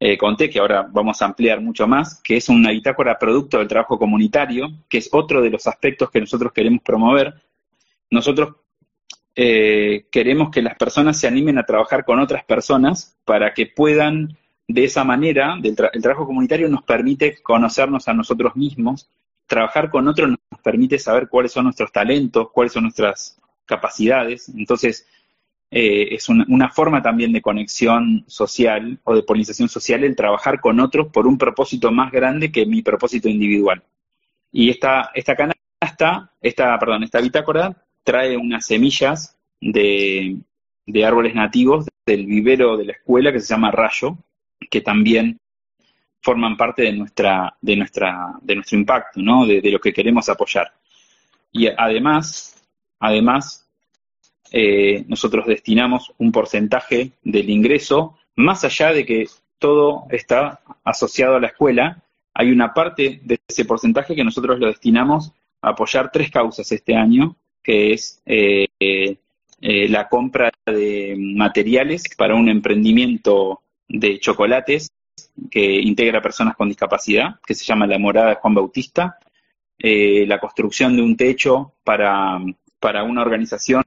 eh, 0.00 0.18
conté, 0.18 0.50
que 0.50 0.58
ahora 0.58 0.88
vamos 0.90 1.22
a 1.22 1.26
ampliar 1.26 1.60
mucho 1.60 1.86
más, 1.86 2.20
que 2.22 2.36
es 2.38 2.48
una 2.48 2.70
bitácora 2.70 3.18
producto 3.18 3.58
del 3.58 3.68
trabajo 3.68 3.98
comunitario, 3.98 4.68
que 4.88 4.98
es 4.98 5.08
otro 5.12 5.40
de 5.42 5.50
los 5.50 5.66
aspectos 5.66 6.10
que 6.10 6.20
nosotros 6.20 6.52
queremos 6.52 6.82
promover. 6.82 7.34
Nosotros 8.10 8.56
eh, 9.34 10.06
queremos 10.10 10.50
que 10.50 10.62
las 10.62 10.76
personas 10.76 11.18
se 11.18 11.26
animen 11.26 11.58
a 11.58 11.64
trabajar 11.64 12.04
con 12.04 12.18
otras 12.18 12.44
personas 12.44 13.16
para 13.24 13.54
que 13.54 13.66
puedan, 13.66 14.36
de 14.66 14.84
esa 14.84 15.04
manera, 15.04 15.56
el 15.62 16.02
trabajo 16.02 16.26
comunitario 16.26 16.68
nos 16.68 16.82
permite 16.82 17.40
conocernos 17.42 18.08
a 18.08 18.14
nosotros 18.14 18.56
mismos, 18.56 19.08
trabajar 19.46 19.90
con 19.90 20.06
otros 20.08 20.30
nos 20.30 20.60
permite 20.62 20.98
saber 20.98 21.28
cuáles 21.28 21.52
son 21.52 21.64
nuestros 21.64 21.90
talentos, 21.92 22.50
cuáles 22.52 22.72
son 22.72 22.84
nuestras 22.84 23.40
capacidades, 23.66 24.48
entonces 24.48 25.06
eh, 25.72 26.14
es 26.16 26.28
una, 26.28 26.68
forma 26.70 27.00
también 27.00 27.32
de 27.32 27.40
conexión 27.40 28.24
social 28.26 28.98
o 29.04 29.14
de 29.14 29.22
polinización 29.22 29.68
social 29.68 30.02
el 30.02 30.16
trabajar 30.16 30.60
con 30.60 30.80
otros 30.80 31.08
por 31.12 31.28
un 31.28 31.38
propósito 31.38 31.92
más 31.92 32.10
grande 32.10 32.50
que 32.50 32.66
mi 32.66 32.82
propósito 32.82 33.28
individual. 33.28 33.82
Y 34.50 34.70
esta, 34.70 35.12
esta 35.14 35.36
canasta, 35.36 36.32
esta, 36.40 36.76
perdón, 36.78 37.04
esta 37.04 37.20
bitácora 37.20 37.79
trae 38.02 38.36
unas 38.36 38.66
semillas 38.66 39.36
de, 39.60 40.38
árboles 41.04 41.34
nativos 41.34 41.86
del 42.04 42.26
vivero 42.26 42.76
de 42.76 42.86
la 42.86 42.92
escuela 42.92 43.32
que 43.32 43.40
se 43.40 43.54
llama 43.54 43.70
Rayo, 43.70 44.18
que 44.70 44.80
también 44.80 45.38
forman 46.22 46.56
parte 46.56 46.82
de 46.82 46.92
nuestra, 46.92 47.56
de 47.60 47.76
nuestra, 47.76 48.34
de 48.42 48.54
nuestro 48.56 48.78
impacto, 48.78 49.20
¿no? 49.20 49.46
De, 49.46 49.62
lo 49.70 49.80
que 49.80 49.92
queremos 49.92 50.28
apoyar. 50.28 50.72
Y 51.52 51.68
además, 51.68 52.62
además, 52.98 53.66
eh, 54.52 55.04
nosotros 55.08 55.46
destinamos 55.46 56.12
un 56.18 56.32
porcentaje 56.32 57.12
del 57.22 57.48
ingreso 57.48 58.18
más 58.36 58.64
allá 58.64 58.92
de 58.92 59.04
que 59.04 59.28
todo 59.58 60.06
está 60.10 60.60
asociado 60.84 61.36
a 61.36 61.40
la 61.40 61.48
escuela, 61.48 62.02
hay 62.34 62.50
una 62.50 62.72
parte 62.72 63.20
de 63.22 63.38
ese 63.46 63.64
porcentaje 63.64 64.14
que 64.14 64.24
nosotros 64.24 64.58
lo 64.58 64.66
destinamos 64.66 65.32
a 65.60 65.70
apoyar 65.70 66.10
tres 66.10 66.30
causas 66.30 66.70
este 66.72 66.96
año, 66.96 67.36
que 67.62 67.92
es 67.92 68.22
eh, 68.26 68.68
eh, 68.78 69.88
la 69.88 70.08
compra 70.08 70.50
de 70.66 71.16
materiales 71.18 72.04
para 72.16 72.34
un 72.34 72.48
emprendimiento 72.48 73.60
de 73.88 74.18
chocolates 74.18 74.90
que 75.50 75.80
integra 75.80 76.22
personas 76.22 76.56
con 76.56 76.68
discapacidad, 76.68 77.36
que 77.46 77.54
se 77.54 77.64
llama 77.64 77.86
La 77.86 77.98
Morada 77.98 78.30
de 78.30 78.34
Juan 78.36 78.54
Bautista, 78.54 79.18
eh, 79.78 80.24
la 80.26 80.38
construcción 80.38 80.96
de 80.96 81.02
un 81.02 81.16
techo 81.16 81.74
para, 81.84 82.38
para 82.78 83.02
una 83.02 83.22
organización 83.22 83.82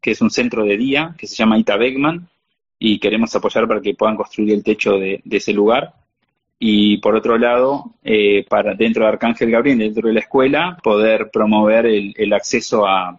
que 0.00 0.12
es 0.12 0.20
un 0.20 0.30
centro 0.30 0.64
de 0.64 0.76
día, 0.76 1.14
que 1.18 1.26
se 1.26 1.36
llama 1.36 1.58
Ita 1.58 1.76
Beckman, 1.76 2.28
y 2.78 2.98
queremos 2.98 3.34
apoyar 3.36 3.68
para 3.68 3.80
que 3.80 3.94
puedan 3.94 4.16
construir 4.16 4.54
el 4.54 4.64
techo 4.64 4.98
de, 4.98 5.22
ese 5.30 5.52
lugar. 5.52 5.94
Y 6.62 6.98
por 6.98 7.16
otro 7.16 7.38
lado, 7.38 7.94
eh, 8.04 8.44
para 8.46 8.74
dentro 8.74 9.02
de 9.02 9.08
Arcángel 9.08 9.50
Gabriel, 9.50 9.78
dentro 9.78 10.06
de 10.06 10.12
la 10.12 10.20
escuela, 10.20 10.76
poder 10.82 11.30
promover 11.30 11.86
el, 11.86 12.32
acceso 12.34 12.86
a, 12.86 13.18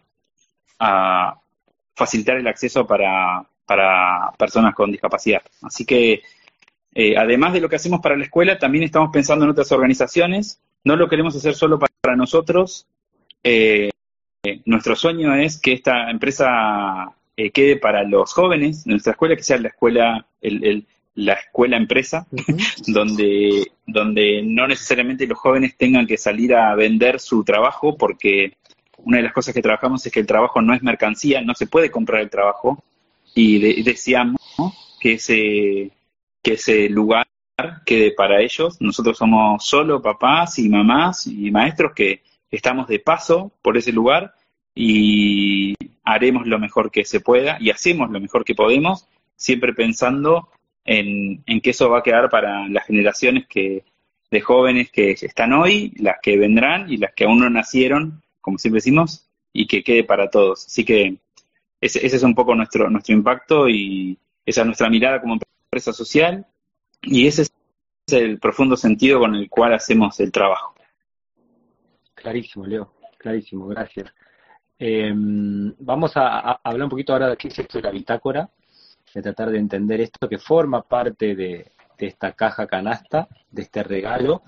a, 0.77 1.39
facilitar 1.95 2.37
el 2.37 2.47
acceso 2.47 2.85
para, 2.85 3.43
para 3.65 4.31
personas 4.37 4.75
con 4.75 4.91
discapacidad. 4.91 5.41
Así 5.63 5.85
que, 5.85 6.21
eh, 6.93 7.17
además 7.17 7.53
de 7.53 7.61
lo 7.61 7.67
que 7.67 7.77
hacemos 7.77 7.99
para 7.99 8.15
la 8.15 8.25
escuela, 8.25 8.59
también 8.59 8.83
estamos 8.83 9.09
pensando 9.11 9.43
en 9.43 9.51
otras 9.51 9.71
organizaciones. 9.71 10.61
No 10.83 10.95
lo 10.95 11.09
queremos 11.09 11.35
hacer 11.35 11.55
solo 11.55 11.79
para, 11.79 12.15
nosotros. 12.15 12.85
Eh, 13.43 13.89
nuestro 14.65 14.95
sueño 14.95 15.33
es 15.33 15.59
que 15.59 15.73
esta 15.73 16.11
empresa 16.11 17.11
quede 17.35 17.77
para 17.77 18.03
los 18.03 18.33
jóvenes 18.33 18.85
nuestra 18.85 19.13
escuela, 19.13 19.35
que 19.35 19.41
sea 19.41 19.57
la 19.57 19.69
escuela, 19.69 20.27
el, 20.41 20.85
la 21.25 21.33
escuela 21.33 21.77
empresa, 21.77 22.27
donde, 22.87 23.71
donde 23.85 24.41
no 24.43 24.67
necesariamente 24.67 25.27
los 25.27 25.37
jóvenes 25.37 25.77
tengan 25.77 26.07
que 26.07 26.17
salir 26.17 26.55
a 26.55 26.75
vender 26.75 27.19
su 27.19 27.43
trabajo, 27.43 27.97
porque 27.97 28.57
una 28.97 29.17
de 29.17 29.23
las 29.23 29.33
cosas 29.33 29.53
que 29.53 29.61
trabajamos 29.61 30.05
es 30.05 30.11
que 30.11 30.19
el 30.19 30.27
trabajo 30.27 30.61
no 30.61 30.73
es 30.73 30.83
mercancía, 30.83 31.41
no 31.41 31.55
se 31.55 31.67
puede 31.67 31.89
comprar 31.89 32.21
el 32.21 32.29
trabajo, 32.29 32.83
y 33.33 33.81
deseamos 33.83 34.39
que 34.99 35.13
ese, 35.13 35.91
que 36.41 36.53
ese 36.53 36.89
lugar 36.89 37.27
quede 37.85 38.11
para 38.11 38.41
ellos. 38.41 38.77
Nosotros 38.79 39.17
somos 39.17 39.65
solo 39.65 40.01
papás 40.01 40.59
y 40.59 40.69
mamás 40.69 41.27
y 41.27 41.51
maestros 41.51 41.93
que 41.95 42.23
estamos 42.49 42.87
de 42.87 42.99
paso 42.99 43.51
por 43.61 43.77
ese 43.77 43.91
lugar 43.91 44.33
y 44.75 45.75
haremos 46.03 46.47
lo 46.47 46.59
mejor 46.59 46.91
que 46.91 47.05
se 47.05 47.19
pueda 47.19 47.57
y 47.59 47.69
hacemos 47.69 48.09
lo 48.09 48.19
mejor 48.19 48.43
que 48.43 48.55
podemos, 48.55 49.07
siempre 49.35 49.73
pensando 49.73 50.49
en, 50.85 51.43
en 51.45 51.61
que 51.61 51.71
eso 51.71 51.89
va 51.89 51.99
a 51.99 52.03
quedar 52.03 52.29
para 52.29 52.67
las 52.67 52.85
generaciones 52.85 53.47
que, 53.47 53.83
de 54.29 54.41
jóvenes 54.41 54.91
que 54.91 55.11
están 55.11 55.53
hoy, 55.53 55.93
las 55.97 56.17
que 56.21 56.37
vendrán 56.37 56.91
y 56.91 56.97
las 56.97 57.13
que 57.13 57.25
aún 57.25 57.39
no 57.39 57.49
nacieron, 57.49 58.21
como 58.39 58.57
siempre 58.57 58.77
decimos, 58.77 59.27
y 59.53 59.67
que 59.67 59.83
quede 59.83 60.03
para 60.03 60.29
todos. 60.29 60.65
Así 60.65 60.85
que 60.85 61.17
ese, 61.79 62.05
ese 62.05 62.15
es 62.15 62.23
un 62.23 62.35
poco 62.35 62.55
nuestro, 62.55 62.89
nuestro 62.89 63.13
impacto 63.13 63.67
y 63.67 64.17
esa 64.45 64.61
es 64.61 64.65
nuestra 64.65 64.89
mirada 64.89 65.21
como 65.21 65.37
empresa 65.65 65.93
social 65.93 66.45
y 67.01 67.27
ese 67.27 67.43
es 67.43 67.53
el 68.11 68.39
profundo 68.39 68.75
sentido 68.75 69.19
con 69.19 69.35
el 69.35 69.49
cual 69.49 69.73
hacemos 69.73 70.19
el 70.19 70.31
trabajo. 70.31 70.75
Clarísimo, 72.13 72.65
Leo, 72.65 72.93
clarísimo, 73.17 73.67
gracias. 73.67 74.13
Em, 74.77 75.73
vamos 75.79 76.11
a, 76.15 76.59
hablar 76.63 76.85
un 76.85 76.89
poquito 76.89 77.13
ahora 77.13 77.29
de 77.29 77.37
qué 77.37 77.47
es 77.49 77.59
esto 77.59 77.77
de 77.77 77.83
la 77.83 77.91
bitácora, 77.91 78.49
de 79.13 79.21
tratar 79.21 79.49
de 79.51 79.59
entender 79.59 80.01
esto 80.01 80.29
que 80.29 80.37
forma 80.37 80.81
parte 80.81 81.35
de, 81.35 81.71
esta 81.97 82.31
caja 82.31 82.65
canasta, 82.65 83.27
de 83.51 83.61
este 83.61 83.83
regalo, 83.83 84.41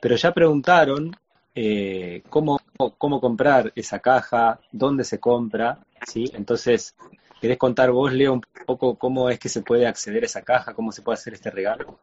pero 0.00 0.16
ya 0.16 0.32
preguntaron 0.32 1.14
eh, 1.54 2.22
cómo, 2.30 2.58
cómo 2.96 3.20
comprar 3.20 3.72
esa 3.76 3.98
caja, 3.98 4.58
dónde 4.72 5.04
se 5.04 5.20
compra, 5.20 5.78
¿sí? 6.06 6.30
Entonces, 6.32 6.96
¿querés 7.42 7.58
contar 7.58 7.90
vos, 7.90 8.10
Leo, 8.10 8.32
un 8.32 8.42
poco 8.64 8.94
cómo 8.94 9.28
es 9.28 9.38
que 9.38 9.50
se 9.50 9.60
puede 9.60 9.86
acceder 9.86 10.22
a 10.22 10.26
esa 10.26 10.40
caja, 10.40 10.72
cómo 10.72 10.92
se 10.92 11.02
puede 11.02 11.16
hacer 11.16 11.34
este 11.34 11.50
regalo? 11.50 11.98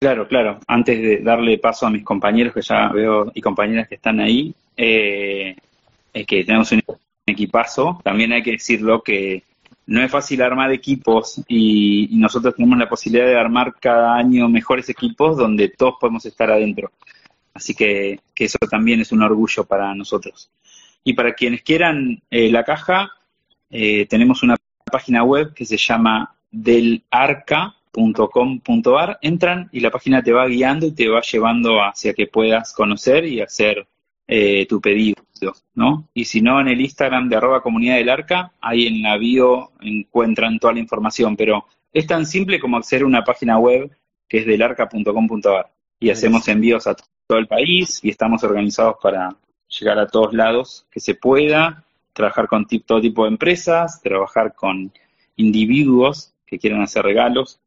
Claro, 0.00 0.26
claro. 0.26 0.58
Antes 0.66 0.98
de 0.98 1.18
darle 1.18 1.58
paso 1.58 1.86
a 1.86 1.90
mis 1.90 2.02
compañeros 2.02 2.54
que 2.54 2.62
ya 2.62 2.88
veo 2.88 3.30
y 3.34 3.42
compañeras 3.42 3.86
que 3.86 3.96
están 3.96 4.18
ahí, 4.20 4.54
eh, 4.74 5.54
es 6.14 6.26
que 6.26 6.42
tenemos 6.42 6.72
un 6.72 6.82
equipazo. 7.26 8.00
También 8.02 8.32
hay 8.32 8.42
que 8.42 8.52
decirlo 8.52 9.02
que 9.02 9.42
no 9.90 10.02
es 10.04 10.10
fácil 10.10 10.40
armar 10.40 10.70
equipos 10.70 11.42
y, 11.48 12.08
nosotros 12.12 12.54
tenemos 12.54 12.78
la 12.78 12.88
posibilidad 12.88 13.26
de 13.26 13.36
armar 13.36 13.74
cada 13.80 14.16
año 14.16 14.48
mejores 14.48 14.88
equipos 14.88 15.36
donde 15.36 15.70
todos 15.70 15.94
podemos 16.00 16.24
estar 16.24 16.48
adentro. 16.48 16.92
Así 17.52 17.74
que, 17.74 18.20
eso 18.36 18.58
también 18.70 19.00
es 19.00 19.10
un 19.10 19.22
orgullo 19.22 19.64
para 19.64 19.92
nosotros. 19.96 20.48
Y 21.02 21.14
para 21.14 21.34
quienes 21.34 21.62
quieran 21.62 22.22
eh, 22.30 22.52
la 22.52 22.62
caja, 22.62 23.10
eh, 23.68 24.06
tenemos 24.06 24.44
una 24.44 24.56
página 24.92 25.24
web 25.24 25.54
que 25.54 25.64
se 25.64 25.76
llama 25.76 26.36
delarca.com.ar. 26.52 29.18
Entran 29.22 29.68
y 29.72 29.80
la 29.80 29.90
página 29.90 30.22
te 30.22 30.32
va 30.32 30.46
guiando 30.46 30.86
y 30.86 30.92
te 30.92 31.08
va 31.08 31.20
llevando 31.20 31.82
hacia 31.82 32.14
que 32.14 32.28
puedas 32.28 32.72
conocer 32.72 33.24
y 33.24 33.40
hacer 33.40 33.88
eh, 34.32 34.64
tu 34.66 34.80
pedido, 34.80 35.16
¿no? 35.74 36.08
Y 36.14 36.24
si 36.24 36.40
no, 36.40 36.60
en 36.60 36.68
el 36.68 36.80
Instagram 36.80 37.28
de 37.28 37.34
arroba 37.34 37.62
comunidad 37.62 37.96
del 37.96 38.10
arca, 38.10 38.52
ahí 38.60 38.86
en 38.86 39.02
la 39.02 39.18
bio 39.18 39.72
encuentran 39.80 40.60
toda 40.60 40.74
la 40.74 40.78
información, 40.78 41.34
pero 41.36 41.66
es 41.92 42.06
tan 42.06 42.24
simple 42.24 42.60
como 42.60 42.76
acceder 42.76 43.02
a 43.02 43.06
una 43.06 43.24
página 43.24 43.58
web 43.58 43.90
que 44.28 44.38
es 44.38 44.46
delarca.com.ar 44.46 45.72
y 45.98 46.10
hacemos 46.10 46.46
envíos 46.46 46.86
a 46.86 46.94
todo 47.26 47.38
el 47.38 47.48
país 47.48 47.98
y 48.04 48.10
estamos 48.10 48.44
organizados 48.44 48.98
para 49.02 49.34
llegar 49.66 49.98
a 49.98 50.06
todos 50.06 50.32
lados 50.32 50.86
que 50.92 51.00
se 51.00 51.16
pueda, 51.16 51.84
trabajar 52.12 52.46
con 52.46 52.68
todo 52.86 53.00
tipo 53.00 53.24
de 53.24 53.30
empresas, 53.30 54.00
trabajar 54.00 54.54
con 54.54 54.92
individuos 55.34 56.34
que 56.46 56.60
quieran 56.60 56.82
hacer 56.82 57.02
regalos. 57.02 57.60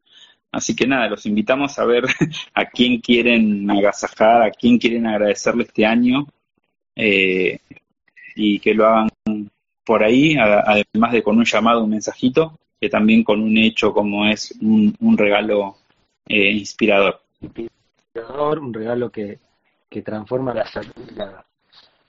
Así 0.49 0.77
que 0.77 0.87
nada, 0.87 1.09
los 1.09 1.25
invitamos 1.25 1.77
a 1.77 1.83
ver 1.83 2.05
a 2.53 2.65
quién 2.67 3.01
quieren 3.01 3.69
agasajar, 3.69 4.43
a 4.43 4.51
quién 4.51 4.77
quieren 4.77 5.07
agradecerle 5.07 5.63
este 5.63 5.85
año 5.85 6.25
eh, 6.95 7.59
y 8.35 8.59
que 8.59 8.73
lo 8.73 8.87
hagan 8.87 9.09
por 9.85 10.03
ahí, 10.03 10.35
además 10.37 11.11
de 11.11 11.23
con 11.23 11.37
un 11.37 11.45
llamado, 11.45 11.83
un 11.83 11.89
mensajito, 11.89 12.57
que 12.79 12.89
también 12.89 13.23
con 13.23 13.41
un 13.41 13.57
hecho 13.57 13.93
como 13.93 14.25
es 14.25 14.53
un, 14.61 15.17
regalo 15.17 15.77
eh, 16.27 16.51
inspirador. 16.51 17.21
Inspirador, 17.41 18.59
un 18.59 18.73
regalo 18.73 19.11
que, 19.11 19.39
que 19.89 20.01
transforma 20.01 20.53
la 20.53 20.65
salud 20.65 20.93
la 21.15 21.45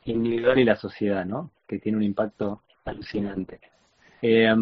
individual 0.05 0.59
y 0.59 0.65
la 0.65 0.77
sociedad, 0.77 1.25
¿no? 1.25 1.51
Que 1.67 1.79
tiene 1.79 1.99
un 1.99 2.05
impacto 2.05 2.63
alucinante. 2.85 3.61
Eh, 4.23 4.55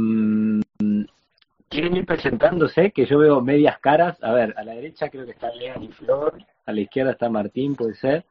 quieren 1.68 1.96
ir 1.96 2.04
presentándose, 2.04 2.92
que 2.92 3.06
yo 3.06 3.18
veo 3.18 3.40
medias 3.40 3.78
caras. 3.78 4.22
A 4.22 4.32
ver, 4.32 4.54
a 4.56 4.64
la 4.64 4.74
derecha 4.74 5.08
creo 5.08 5.24
que 5.24 5.32
está 5.32 5.52
Lean 5.54 5.82
y 5.82 5.88
Flor, 5.88 6.38
a 6.66 6.72
la 6.72 6.80
izquierda 6.80 7.12
está 7.12 7.28
Martín, 7.28 7.74
puede 7.74 7.94
ser. 7.94 8.24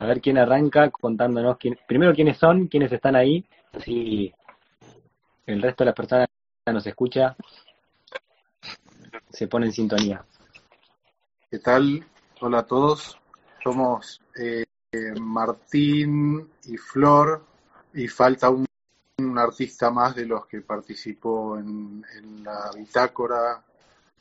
A 0.00 0.06
ver 0.06 0.20
quién 0.20 0.38
arranca 0.38 0.90
contándonos 0.90 1.56
quién, 1.58 1.76
primero 1.86 2.14
quiénes 2.14 2.38
son, 2.38 2.68
quiénes 2.68 2.92
están 2.92 3.16
ahí, 3.16 3.44
así 3.72 4.32
el 5.44 5.60
resto 5.60 5.82
de 5.82 5.86
las 5.86 5.94
personas 5.94 6.28
nos 6.66 6.86
escucha 6.86 7.34
se 9.30 9.48
pone 9.48 9.66
en 9.66 9.72
sintonía. 9.72 10.24
¿Qué 11.50 11.58
tal? 11.58 12.04
Hola 12.40 12.58
a 12.60 12.66
todos. 12.66 13.18
Somos 13.62 14.20
eh, 14.38 14.64
Martín 15.20 16.48
y 16.64 16.76
Flor 16.76 17.44
y 17.94 18.06
falta 18.08 18.50
un, 18.50 18.66
artista 19.36 19.90
más 19.90 20.14
de 20.14 20.26
los 20.26 20.46
que 20.46 20.60
participó 20.60 21.58
en, 21.58 22.04
la 22.44 22.70
bitácora. 22.76 23.62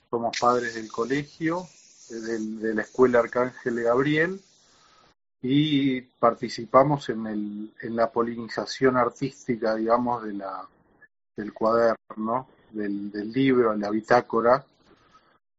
Somos 0.10 0.38
padres 0.40 0.76
del 0.76 0.92
colegio, 0.92 1.68
de 2.10 2.74
la 2.74 2.82
escuela 2.82 3.20
Arcángel 3.20 3.84
Gabriel 3.84 4.42
y 5.42 6.02
participamos 6.02 7.10
en, 7.10 7.28
el, 7.28 7.74
en 7.82 7.96
la 7.96 8.12
polinización 8.12 8.98
artística, 8.98 9.76
digamos, 9.76 10.24
de 10.24 10.34
la, 10.34 10.68
del 11.36 11.54
cuaderno, 11.54 12.48
del, 12.72 13.12
libro, 13.32 13.76
la 13.76 13.90
bitácora, 13.90 14.66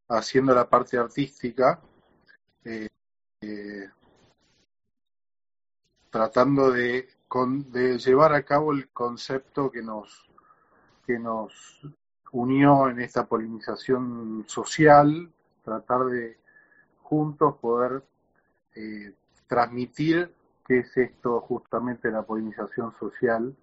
haciendo 0.08 0.54
la 0.54 0.68
parte 0.68 0.98
artística, 0.98 1.80
eh, 2.64 2.88
eh, 3.40 3.88
tratando 6.10 6.70
de, 6.70 7.08
de 7.70 7.98
llevar 7.98 8.34
a 8.34 8.42
cabo 8.42 8.72
el 8.72 8.88
concepto 8.88 9.70
que 9.70 9.82
nos, 9.82 10.28
que 11.06 11.18
nos 11.18 11.80
unió 12.32 12.88
en 12.88 13.00
esta 13.00 13.26
polinización 13.26 14.44
social, 14.48 15.30
tratar 15.62 16.06
de 16.06 16.38
juntos 17.02 17.56
poder 17.56 18.02
eh, 18.74 19.14
transmitir 19.48 20.32
qué 20.66 20.80
es 20.80 20.96
esto 20.96 21.40
justamente 21.40 22.10
la 22.10 22.22
polinización 22.22 22.94
social 23.00 23.56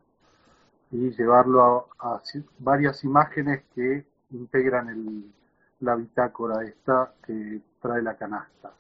y 0.92 1.12
llevarlo 1.12 1.90
a, 2.00 2.22
varias 2.60 3.04
imágenes 3.04 3.64
que 3.74 4.06
integran 4.32 4.90
el, 4.90 5.32
la 5.82 5.96
bitácora 5.96 6.66
esta 6.66 7.14
que 7.26 7.62
trae 7.80 8.02
la 8.02 8.18
canasta. 8.18 8.74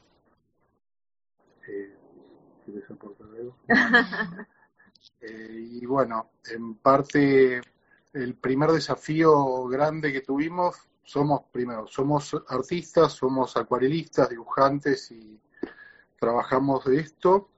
Eh, 1.67 1.95
eh, 5.21 5.67
y 5.71 5.85
bueno, 5.85 6.31
en 6.49 6.75
parte 6.75 7.61
el 8.13 8.35
primer 8.35 8.71
desafío 8.71 9.65
grande 9.67 10.11
que 10.11 10.21
tuvimos, 10.21 10.75
somos 11.03 11.43
primero, 11.51 11.85
somos 11.85 12.35
artistas, 12.47 13.13
somos 13.13 13.55
acuarelistas, 13.57 14.29
dibujantes 14.29 15.11
y 15.11 15.39
trabajamos 16.19 16.85
de 16.85 16.99
esto. 16.99 17.49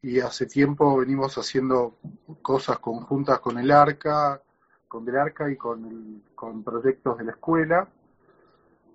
Y 0.00 0.20
hace 0.20 0.46
tiempo 0.46 0.96
venimos 0.96 1.38
haciendo 1.38 1.98
cosas 2.42 2.78
conjuntas 2.80 3.38
con 3.38 3.58
el 3.58 3.70
ARCA, 3.70 4.42
con 4.88 5.08
el 5.08 5.16
ARCA 5.16 5.50
y 5.50 5.56
con, 5.56 6.22
con 6.34 6.64
proyectos 6.64 7.18
de 7.18 7.24
la 7.24 7.32
escuela. 7.32 7.88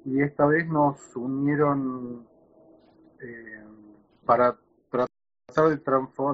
Y 0.04 0.22
esta 0.22 0.46
vez 0.46 0.68
nos 0.68 1.16
unieron 1.16 2.28
eh, 3.22 3.64
para 4.26 4.58
tratar 4.90 5.80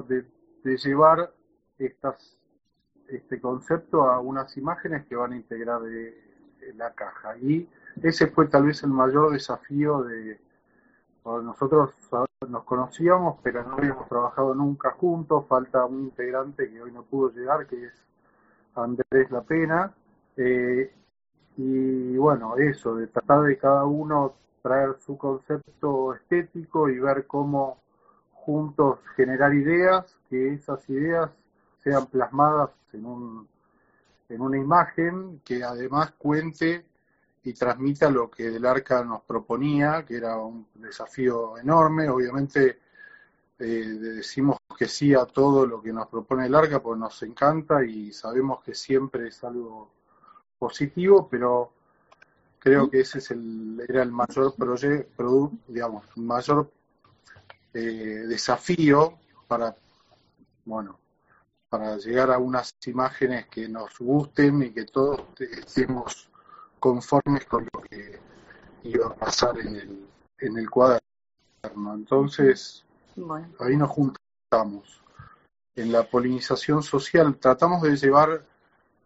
de, 0.06 0.26
de, 0.64 0.76
llevar 0.76 1.32
este 1.78 3.40
concepto 3.40 4.02
a 4.02 4.20
unas 4.20 4.56
imágenes 4.56 5.06
que 5.06 5.16
van 5.16 5.32
a 5.32 5.36
integrar 5.36 5.80
de, 5.82 6.22
la 6.76 6.92
caja. 6.94 7.36
Y 7.38 7.68
ese 8.02 8.26
fue 8.28 8.48
tal 8.48 8.64
vez 8.64 8.82
el 8.82 8.90
mayor 8.90 9.32
desafío 9.32 10.02
de... 10.02 10.40
Nosotros 11.24 11.94
nos 12.48 12.64
conocíamos, 12.64 13.38
pero 13.42 13.62
no 13.62 13.76
habíamos 13.76 14.06
trabajado 14.08 14.54
nunca 14.54 14.90
juntos, 14.90 15.46
falta 15.48 15.84
un 15.86 16.04
integrante 16.04 16.70
que 16.70 16.82
hoy 16.82 16.92
no 16.92 17.02
pudo 17.02 17.30
llegar, 17.30 17.66
que 17.66 17.86
es 17.86 17.94
Andrés 18.74 19.30
La 19.30 19.40
Pena. 19.40 19.94
Eh, 20.36 20.92
y 21.56 22.16
bueno, 22.16 22.56
eso, 22.56 22.96
de 22.96 23.06
tratar 23.06 23.42
de 23.42 23.56
cada 23.56 23.84
uno 23.84 24.34
traer 24.60 24.96
su 24.98 25.16
concepto 25.16 26.14
estético 26.14 26.88
y 26.88 26.98
ver 26.98 27.26
cómo 27.26 27.78
juntos 28.32 28.98
generar 29.16 29.54
ideas, 29.54 30.18
que 30.28 30.54
esas 30.54 30.86
ideas 30.90 31.30
sean 31.82 32.06
plasmadas 32.06 32.70
en, 32.92 33.06
un, 33.06 33.48
en 34.28 34.40
una 34.40 34.58
imagen 34.58 35.40
que 35.44 35.64
además 35.64 36.12
cuente 36.18 36.84
y 37.44 37.52
transmita 37.52 38.10
lo 38.10 38.30
que 38.30 38.46
el 38.46 38.64
arca 38.64 39.04
nos 39.04 39.22
proponía, 39.22 40.04
que 40.06 40.16
era 40.16 40.38
un 40.38 40.66
desafío 40.74 41.58
enorme. 41.58 42.08
Obviamente 42.08 42.80
eh, 43.58 43.64
decimos 43.64 44.58
que 44.76 44.88
sí 44.88 45.14
a 45.14 45.26
todo 45.26 45.66
lo 45.66 45.82
que 45.82 45.92
nos 45.92 46.08
propone 46.08 46.46
el 46.46 46.54
arca, 46.54 46.82
porque 46.82 47.00
nos 47.00 47.22
encanta 47.22 47.84
y 47.84 48.12
sabemos 48.12 48.62
que 48.62 48.74
siempre 48.74 49.28
es 49.28 49.44
algo 49.44 49.90
positivo, 50.58 51.28
pero 51.30 51.70
creo 52.58 52.88
que 52.90 53.00
ese 53.00 53.18
es 53.18 53.30
el, 53.30 53.84
era 53.86 54.02
el 54.02 54.10
mayor 54.10 54.54
proyecto, 54.54 55.52
digamos, 55.68 56.04
mayor 56.16 56.72
eh, 57.74 58.24
desafío 58.26 59.18
para, 59.46 59.76
bueno, 60.64 60.98
para 61.68 61.98
llegar 61.98 62.30
a 62.30 62.38
unas 62.38 62.74
imágenes 62.86 63.48
que 63.48 63.68
nos 63.68 63.98
gusten 63.98 64.62
y 64.62 64.70
que 64.70 64.86
todos 64.86 65.20
estemos 65.38 66.30
conformes 66.84 67.46
con 67.46 67.66
lo 67.72 67.80
que 67.80 68.20
iba 68.82 69.06
a 69.06 69.14
pasar 69.14 69.58
en 69.58 69.74
el, 69.74 70.06
en 70.38 70.58
el 70.58 70.68
cuaderno. 70.68 71.00
Entonces, 71.94 72.84
ahí 73.58 73.74
nos 73.74 73.88
juntamos. 73.88 75.02
En 75.76 75.90
la 75.90 76.02
polinización 76.02 76.82
social 76.82 77.38
tratamos 77.38 77.80
de 77.80 77.96
llevar 77.96 78.44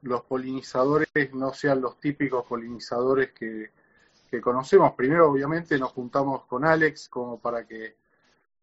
los 0.03 0.23
polinizadores 0.23 1.09
no 1.33 1.55
sean 1.55 1.81
los 1.81 2.01
típicos 2.01 2.45
polinizadores 2.47 3.31
que, 3.31 3.71
que 4.29 4.41
conocemos. 4.41 4.95
Primero, 4.95 5.31
obviamente, 5.31 5.79
nos 5.79 5.93
juntamos 5.93 6.47
con 6.47 6.65
Alex 6.65 7.09
como 7.09 7.39
para 7.39 7.65
que 7.65 7.95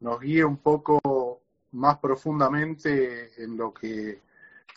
nos 0.02 0.20
guíe 0.20 0.44
un 0.44 0.58
poco 0.58 1.40
más 1.72 2.00
profundamente 2.00 3.32
en 3.42 3.56
lo 3.56 3.74
que 3.74 4.22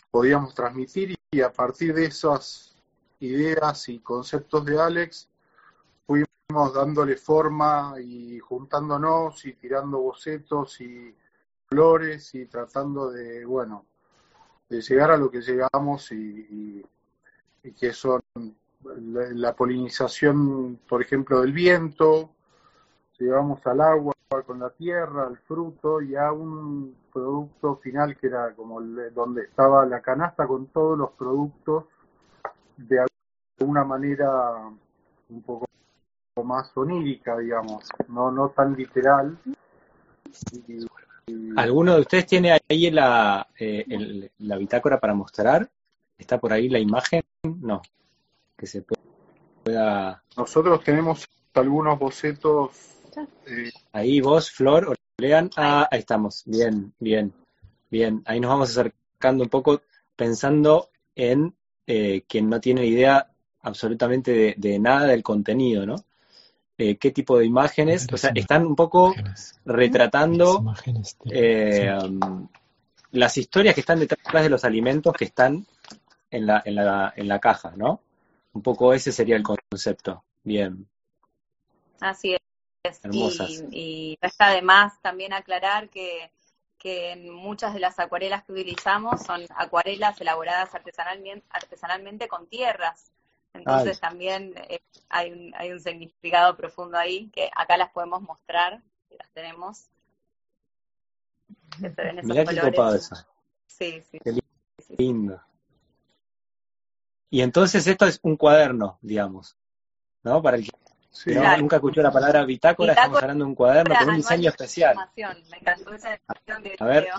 podíamos 0.09 0.55
transmitir 0.55 1.17
y 1.29 1.41
a 1.41 1.51
partir 1.51 1.93
de 1.93 2.05
esas 2.05 2.68
ideas 3.19 3.89
y 3.89 3.99
conceptos 3.99 4.65
de 4.65 4.81
Alex 4.81 5.29
fuimos 6.05 6.73
dándole 6.73 7.15
forma 7.15 7.93
y 8.01 8.39
juntándonos 8.39 9.45
y 9.45 9.53
tirando 9.53 9.99
bocetos 9.99 10.81
y 10.81 11.15
flores 11.67 12.33
y 12.33 12.45
tratando 12.47 13.11
de, 13.11 13.45
bueno, 13.45 13.85
de 14.69 14.81
llegar 14.81 15.11
a 15.11 15.17
lo 15.17 15.29
que 15.29 15.41
llegamos 15.41 16.11
y, 16.11 16.83
que 17.79 17.93
son 17.93 18.21
la, 18.83 19.55
polinización, 19.55 20.79
por 20.87 21.01
ejemplo, 21.01 21.41
del 21.41 21.53
viento, 21.53 22.31
llegamos 23.19 23.65
al 23.67 23.81
agua 23.81 24.13
con 24.45 24.59
la 24.59 24.69
tierra, 24.71 25.27
al 25.27 25.37
fruto 25.37 26.01
y 26.01 26.15
a 26.15 26.31
un 26.31 26.95
producto 27.13 27.75
final 27.77 28.17
que 28.17 28.27
era 28.27 28.53
como 28.55 28.81
donde 28.81 29.43
estaba 29.43 29.85
la 29.85 30.01
canasta 30.01 30.47
con 30.47 30.67
todos 30.67 30.97
los 30.97 31.11
productos 31.11 31.85
de 32.77 33.08
alguna 33.59 33.83
manera 33.83 34.69
un 35.29 35.41
poco 35.41 35.65
más 36.43 36.71
onírica, 36.75 37.37
digamos, 37.37 37.83
no 38.07 38.31
no 38.31 38.49
tan 38.49 38.75
literal. 38.75 39.37
¿Alguno 41.57 41.95
de 41.95 42.01
ustedes 42.01 42.25
tiene 42.25 42.57
ahí 42.69 42.89
la, 42.91 43.47
eh, 43.59 44.29
la 44.39 44.57
bitácora 44.57 44.99
para 44.99 45.13
mostrar? 45.13 45.69
¿Está 46.17 46.39
por 46.39 46.53
ahí 46.53 46.69
la 46.69 46.79
imagen? 46.79 47.23
No, 47.43 47.81
que 48.57 48.65
se 48.65 48.83
pueda... 49.63 50.23
Nosotros 50.37 50.83
tenemos 50.83 51.27
algunos 51.53 51.99
bocetos 51.99 52.89
Ahí 53.91 54.21
vos, 54.21 54.51
Flor, 54.51 54.95
lean. 55.17 55.49
Ah, 55.55 55.87
ahí 55.91 55.99
estamos. 55.99 56.43
Bien, 56.45 56.93
bien, 56.99 57.33
bien. 57.89 58.21
Ahí 58.25 58.39
nos 58.39 58.49
vamos 58.49 58.69
acercando 58.69 59.43
un 59.43 59.49
poco 59.49 59.81
pensando 60.15 60.89
en 61.15 61.55
eh, 61.87 62.23
quien 62.27 62.49
no 62.49 62.59
tiene 62.59 62.85
idea 62.85 63.29
absolutamente 63.61 64.55
de, 64.57 64.79
nada 64.79 65.07
del 65.07 65.23
contenido, 65.23 65.85
¿no? 65.85 65.95
Eh, 66.77 66.97
qué 66.97 67.11
tipo 67.11 67.37
de 67.37 67.45
imágenes, 67.45 68.07
o 68.11 68.17
sea, 68.17 68.31
están 68.33 68.65
un 68.65 68.75
poco 68.75 69.13
retratando 69.65 70.63
eh, 71.29 71.93
um, 72.01 72.47
las 73.11 73.37
historias 73.37 73.75
que 73.75 73.81
están 73.81 73.99
detrás 73.99 74.43
de 74.43 74.49
los 74.49 74.63
alimentos 74.63 75.13
que 75.13 75.25
están 75.25 75.65
en 76.31 76.45
la, 76.45 76.61
en 76.63 76.75
la, 76.75 77.13
en 77.15 77.27
la 77.27 77.39
caja, 77.39 77.73
¿no? 77.75 78.01
Un 78.53 78.61
poco 78.61 78.93
ese 78.93 79.11
sería 79.11 79.35
el 79.35 79.43
concepto. 79.43 80.23
Bien. 80.43 80.87
Así 81.99 82.33
es. 82.33 82.39
Y, 83.71 84.17
está 84.21 84.47
además 84.47 84.93
también 85.01 85.33
aclarar 85.33 85.89
que, 85.89 86.31
que 86.77 87.11
en 87.11 87.29
muchas 87.29 87.73
de 87.73 87.79
las 87.79 87.99
acuarelas 87.99 88.43
que 88.45 88.53
utilizamos 88.53 89.21
son 89.23 89.45
acuarelas 89.55 90.19
elaboradas 90.21 90.73
artesanalmente, 90.73 91.45
artesanalmente 91.49 92.27
con 92.27 92.47
tierras. 92.47 93.11
Entonces 93.53 93.99
también 93.99 94.53
eh, 94.69 94.81
hay, 95.09 95.31
un, 95.31 95.53
hay 95.55 95.71
un 95.71 95.79
significado 95.79 96.55
profundo 96.55 96.97
ahí 96.97 97.29
que 97.29 97.49
acá 97.55 97.77
las 97.77 97.91
podemos 97.91 98.21
mostrar, 98.21 98.81
las 99.17 99.29
tenemos. 99.31 99.87
Que 101.79 101.89
Mirá 102.23 102.45
qué 102.45 102.59
copado 102.59 102.95
eso. 102.95 103.15
Sí, 103.67 104.03
sí. 104.11 104.19
Qué 104.23 104.39
lindo. 104.97 105.41
Y 107.29 107.41
entonces 107.41 107.85
esto 107.85 108.05
es 108.05 108.19
un 108.23 108.35
cuaderno, 108.37 108.97
digamos, 109.01 109.55
¿no? 110.23 110.41
Para 110.41 110.57
el 110.57 110.65
que 110.65 111.57
nunca 111.59 111.75
escuchó 111.77 112.01
la 112.01 112.11
palabra 112.11 112.43
bitácora, 112.43 112.93
estamos 112.93 113.21
hablando 113.21 113.45
de 113.45 113.49
un 113.49 113.55
cuaderno 113.55 113.95
con 113.95 114.09
un 114.09 114.15
diseño 114.15 114.49
especial. 114.49 114.97
Me 115.15 115.57
encantó 115.57 115.93
esa 115.93 116.11
de 116.11 116.75
a 116.79 116.85
ver, 116.85 117.09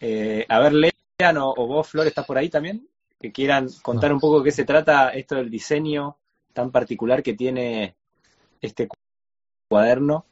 eh, 0.00 0.46
a 0.48 0.58
ver, 0.58 0.72
Lean 0.72 1.36
o, 1.38 1.54
vos, 1.54 1.88
Flor, 1.88 2.06
¿estás 2.06 2.26
por 2.26 2.38
ahí 2.38 2.48
también? 2.48 2.88
Que 3.22 3.30
quieran 3.30 3.68
contar 3.82 4.12
un 4.12 4.18
poco 4.18 4.40
de 4.40 4.44
qué 4.44 4.50
se 4.50 4.64
trata 4.64 5.10
esto 5.10 5.36
del 5.36 5.48
diseño 5.48 6.16
tan 6.52 6.72
particular 6.72 7.22
que 7.22 7.34
tiene 7.34 7.94
este 8.60 8.88
cuaderno. 9.68 10.26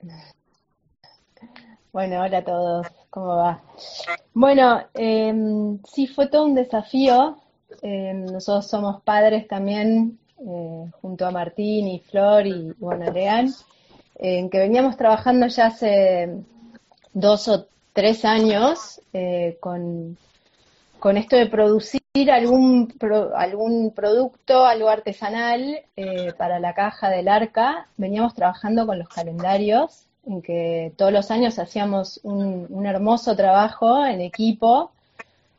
Bueno, 1.93 2.21
hola 2.23 2.39
a 2.39 2.45
todos, 2.45 2.87
¿cómo 3.09 3.37
va? 3.37 3.63
Bueno, 4.35 4.83
eh, 4.95 5.33
sí, 5.85 6.09
fue 6.09 6.29
todo 6.29 6.45
un 6.45 6.57
desafío. 6.57 7.37
Em, 7.81 8.27
nosotros 8.27 8.67
somos 8.69 9.03
padres 9.03 9.47
también 9.47 10.19
eh, 10.39 10.91
junto 11.01 11.27
a 11.27 11.31
Martín 11.31 11.87
y 11.87 12.01
Flor 12.01 12.47
y 12.47 12.73
bueno, 12.79 13.11
Lean, 13.13 13.55
en 14.17 14.51
que 14.51 14.59
veníamos 14.59 14.97
trabajando 14.97 15.47
ya 15.47 15.67
hace 15.67 16.43
dos 17.13 17.47
o 17.47 17.69
tres 17.93 18.25
años 18.25 19.01
eh, 19.13 19.59
con, 19.61 20.17
con 20.99 21.17
esto 21.17 21.37
de 21.37 21.47
producir 21.47 22.00
algún, 22.15 22.93
algún 23.37 23.93
producto, 23.95 24.67
algo 24.67 24.89
artesanal 24.89 25.81
eh, 25.97 26.33
para 26.37 26.59
la 26.59 26.75
caja 26.75 27.09
del 27.09 27.29
arca. 27.29 27.87
Veníamos 27.97 28.35
trabajando 28.35 28.85
con 28.85 28.99
los 28.99 29.09
calendarios, 29.09 30.07
en 30.27 30.43
que 30.43 30.93
todos 30.97 31.13
los 31.13 31.31
años 31.31 31.59
hacíamos 31.61 32.19
un, 32.25 32.85
hermoso 32.85 33.37
trabajo 33.37 34.05
en 34.05 34.21
equipo 34.21 34.91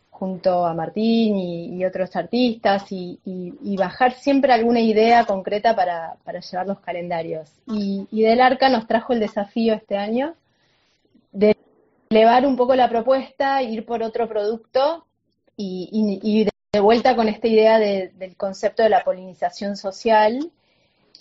junto 0.10 0.66
a 0.66 0.74
Martín 0.74 1.38
y, 1.38 1.86
otros 1.86 2.16
artistas 2.16 2.86
y, 2.92 3.18
bajar 3.78 4.12
siempre 4.12 4.52
alguna 4.52 4.82
idea 4.82 5.26
concreta 5.26 5.74
para, 5.76 6.18
llevar 6.52 6.68
los 6.68 6.80
calendarios. 6.82 7.50
Y, 7.66 8.06
Del 8.12 8.42
Arca 8.42 8.68
nos 8.68 8.88
trajo 8.88 9.14
el 9.14 9.22
desafío 9.22 9.74
este 9.74 9.98
año 9.98 10.36
de 11.32 11.56
elevar 12.10 12.46
un 12.46 12.58
poco 12.58 12.76
la 12.76 12.90
propuesta, 12.90 13.64
ir 13.64 13.86
por 13.86 14.04
otro 14.04 14.28
producto 14.28 15.06
y, 15.58 16.48
de 16.74 16.80
vuelta 16.80 17.16
con 17.16 17.28
esta 17.28 17.48
idea 17.48 17.80
del 17.80 18.36
concepto 18.38 18.84
de 18.84 18.90
la 18.90 19.04
polinización 19.04 19.76
social 19.76 20.52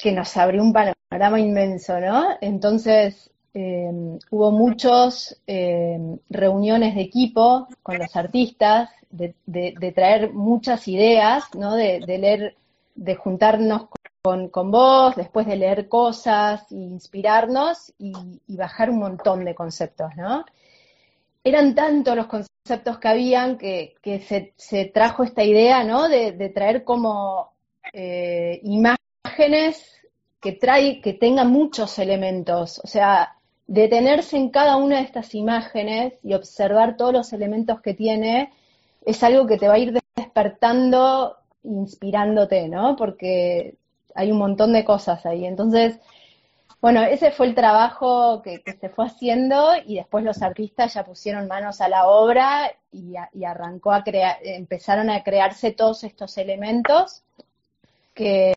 que 0.01 0.13
nos 0.13 0.37
abrió 0.37 0.63
un 0.63 0.73
panorama 0.73 1.41
inmenso, 1.41 1.99
¿no? 2.01 2.29
Entonces, 2.41 3.31
eh, 3.53 3.91
hubo 4.31 4.53
muchas 4.53 5.41
eh, 5.47 5.99
reuniones 6.29 6.95
de 6.95 7.03
equipo 7.03 7.69
con 7.83 7.99
los 7.99 8.15
artistas, 8.17 8.91
de, 9.11 9.93
traer 9.95 10.33
muchas 10.33 10.87
ideas, 10.87 11.45
¿no? 11.55 11.75
De, 11.75 12.01
leer, 12.07 12.57
de 12.95 13.15
juntarnos 13.17 13.89
con, 14.23 14.71
vos, 14.71 15.17
después 15.17 15.47
de 15.47 15.57
leer 15.57 15.89
cosas, 15.89 16.71
inspirarnos 16.71 17.93
y, 17.99 18.13
bajar 18.49 18.91
un 18.91 18.99
montón 18.99 19.45
de 19.45 19.55
conceptos, 19.55 20.15
¿no? 20.17 20.45
Eran 21.43 21.75
tantos 21.75 22.17
los 22.17 22.27
conceptos 22.27 22.99
que 22.99 23.09
habían 23.09 23.57
que, 23.57 23.95
se, 24.57 24.85
trajo 24.87 25.25
esta 25.25 25.43
idea, 25.43 25.85
¿no? 25.85 26.09
De, 26.09 26.53
traer 26.55 26.85
como 26.85 27.53
eh, 27.93 28.61
imágenes 28.63 30.01
que 30.41 30.53
trae, 30.53 31.01
que 31.01 31.15
tengan 31.15 31.51
muchos 31.51 31.99
elementos. 31.99 32.81
O 32.85 32.87
sea, 32.87 33.37
detenerse 33.67 34.37
en 34.37 34.51
cada 34.51 34.77
una 34.77 34.97
de 34.97 35.05
estas 35.05 35.35
imágenes 35.35 36.15
y 36.23 36.35
observar 36.35 36.97
todos 36.97 37.13
los 37.13 37.33
elementos 37.33 37.81
que 37.81 37.95
tiene 37.95 38.53
es 39.05 39.23
algo 39.23 39.47
que 39.47 39.59
te 39.59 39.69
va 39.69 39.75
a 39.75 39.79
ir 39.79 39.99
despertando, 40.17 41.37
inspirándote, 41.63 42.69
¿no? 42.69 42.97
Porque 42.97 43.77
hay 44.15 44.33
un 44.33 44.39
montón 44.39 44.73
de 44.73 44.85
cosas 44.85 45.25
ahí. 45.25 45.47
Entonces, 45.47 45.99
bueno, 46.81 47.03
ese 47.03 47.31
fue 47.31 47.47
el 47.47 47.55
trabajo 47.55 48.41
que, 48.43 48.63
se 48.81 48.89
fue 48.89 49.07
haciendo 49.07 49.73
y 49.85 49.97
después 49.97 50.25
los 50.25 50.41
artistas 50.41 50.95
ya 50.95 51.05
pusieron 51.05 51.47
manos 51.47 51.81
a 51.81 51.89
la 51.89 52.07
obra 52.09 52.73
y, 52.91 53.15
arrancó 53.45 53.93
a 53.93 54.03
crear, 54.03 54.39
empezaron 54.43 55.11
a 55.11 55.23
crearse 55.23 55.73
todos 55.73 56.05
estos 56.05 56.39
elementos 56.39 57.23
que, 58.15 58.55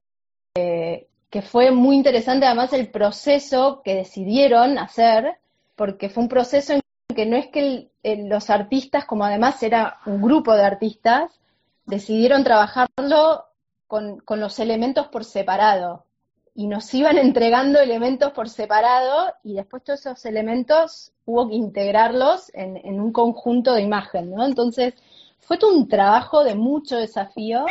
fue 1.42 1.72
muy 1.72 1.96
interesante 1.96 2.46
además 2.46 2.74
el 2.74 2.90
proceso 2.90 3.82
que 3.84 3.96
decidieron 3.96 4.78
hacer, 4.78 5.38
porque 5.76 6.10
fue 6.10 6.24
un 6.24 6.30
proceso 6.30 6.74
en 6.74 6.82
que 7.14 7.26
no 7.26 7.36
es 7.36 7.48
que 7.48 7.90
los 8.04 8.50
artistas, 8.50 9.06
como 9.06 9.26
además 9.26 9.62
era 9.64 9.98
un 10.06 10.22
grupo 10.22 10.56
de 10.56 10.64
artistas, 10.64 11.32
decidieron 11.86 12.44
trabajarlo 12.44 13.46
con, 13.88 14.22
los 14.28 14.60
elementos 14.60 15.08
por 15.08 15.26
separado 15.26 16.06
y 16.56 16.68
nos 16.68 16.94
iban 16.94 17.18
entregando 17.20 17.80
elementos 17.80 18.32
por 18.32 18.50
separado 18.50 19.34
y 19.44 19.54
después 19.56 19.84
todos 19.84 20.00
esos 20.06 20.26
elementos 20.26 21.12
hubo 21.26 21.48
que 21.48 21.56
integrarlos 21.56 22.52
en, 22.54 23.00
un 23.00 23.12
conjunto 23.12 23.74
de 23.74 23.82
imagen, 23.82 24.32
¿no? 24.32 24.46
Entonces 24.46 24.94
fue 25.40 25.58
todo 25.58 25.74
un 25.74 25.88
trabajo 25.88 26.44
de 26.44 26.56
mucho 26.56 26.98
desafío, 26.98 27.66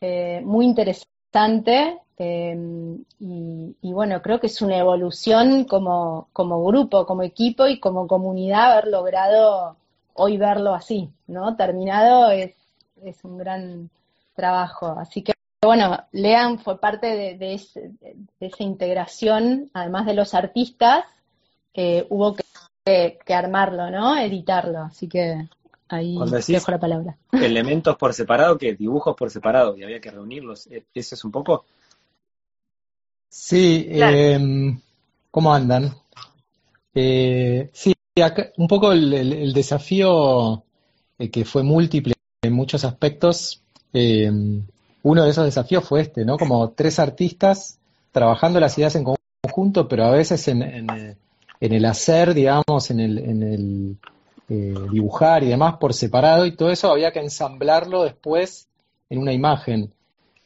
eh, 0.00 0.40
muy 0.44 0.66
interesante 0.66 2.00
Em, 2.24 3.04
y, 3.18 3.92
bueno, 3.92 4.22
creo 4.22 4.38
que 4.38 4.46
es 4.46 4.62
una 4.62 4.76
evolución 4.76 5.64
como, 5.64 6.28
como 6.32 6.64
grupo, 6.64 7.04
como 7.06 7.22
equipo 7.22 7.66
y 7.66 7.80
como 7.80 8.06
comunidad 8.06 8.72
haber 8.72 8.88
logrado 8.88 9.76
hoy 10.14 10.36
verlo 10.36 10.74
así, 10.74 11.10
¿no? 11.26 11.56
Terminado 11.56 12.30
es, 12.30 12.54
es 13.02 13.24
un 13.24 13.38
gran 13.38 13.90
trabajo. 14.36 14.94
Así 14.98 15.22
que 15.22 15.32
bueno, 15.64 15.96
Lean 16.10 16.58
fue 16.58 16.80
parte 16.80 17.06
de, 17.06 17.54
esa 17.54 18.62
integración, 18.62 19.70
además 19.72 20.06
de 20.06 20.14
los 20.14 20.34
artistas, 20.34 21.04
que 21.72 22.04
hubo 22.10 22.36
que, 22.84 23.18
armarlo, 23.28 23.88
¿no? 23.90 24.18
Editarlo. 24.18 24.80
Así 24.80 25.08
que 25.08 25.48
ahí 25.88 26.18
dejo 26.48 26.70
la 26.70 26.80
palabra. 26.80 27.16
Elementos 27.30 27.96
por 27.96 28.12
separado, 28.12 28.58
que 28.58 28.74
dibujos 28.74 29.14
por 29.14 29.30
separado, 29.30 29.76
y 29.76 29.84
había 29.84 30.00
que 30.00 30.10
reunirlos. 30.10 30.66
¿E-, 30.66 30.84
¿Eso 30.92 31.14
es 31.14 31.24
un 31.24 31.30
poco? 31.30 31.64
Sí, 33.28 33.86
em, 33.88 34.80
¿cómo 35.30 35.54
andan? 35.54 35.94
Eh, 36.94 37.70
sí, 37.72 37.94
un 38.56 38.68
poco 38.68 38.92
el, 38.92 39.52
desafío 39.52 40.64
eh, 41.18 41.30
que 41.30 41.44
fue 41.44 41.62
múltiple 41.62 42.14
en 42.42 42.52
muchos 42.52 42.84
aspectos, 42.84 43.62
uno 45.02 45.24
de 45.24 45.30
esos 45.30 45.44
desafíos 45.44 45.84
fue 45.84 46.02
este, 46.02 46.24
¿no? 46.24 46.38
Como 46.38 46.70
tres 46.70 46.98
artistas 46.98 47.78
trabajando 48.12 48.60
las 48.60 48.76
ideas 48.78 48.94
en 48.96 49.04
conjunto, 49.42 49.88
pero 49.88 50.04
a 50.04 50.10
veces 50.10 50.46
en, 50.48 50.62
en, 50.62 51.16
el 51.60 51.84
hacer, 51.84 52.34
digamos, 52.34 52.90
en 52.90 53.00
el, 53.00 53.18
en 53.18 53.42
el 53.42 53.96
eh, 54.48 54.74
dibujar 54.90 55.42
y 55.42 55.48
demás 55.48 55.76
por 55.78 55.94
separado, 55.94 56.46
y 56.46 56.54
todo 56.54 56.70
eso 56.70 56.90
había 56.90 57.12
que 57.12 57.20
ensamblarlo 57.20 58.04
después 58.04 58.68
en 59.08 59.18
una 59.18 59.32
imagen. 59.32 59.92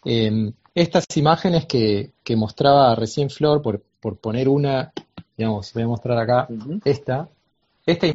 Em, 0.05 0.53
estas 0.75 1.05
imágenes 1.17 1.67
que, 1.67 2.13
mostraba 2.37 2.95
recién 2.95 3.31
Flor, 3.31 3.63
por, 3.63 3.83
por, 4.01 4.19
poner 4.19 4.49
una, 4.49 4.93
digamos, 5.37 5.73
voy 5.73 5.83
a 5.83 5.89
mostrar 5.89 6.19
acá 6.19 6.49
esta. 6.85 7.29
Esta 7.87 8.09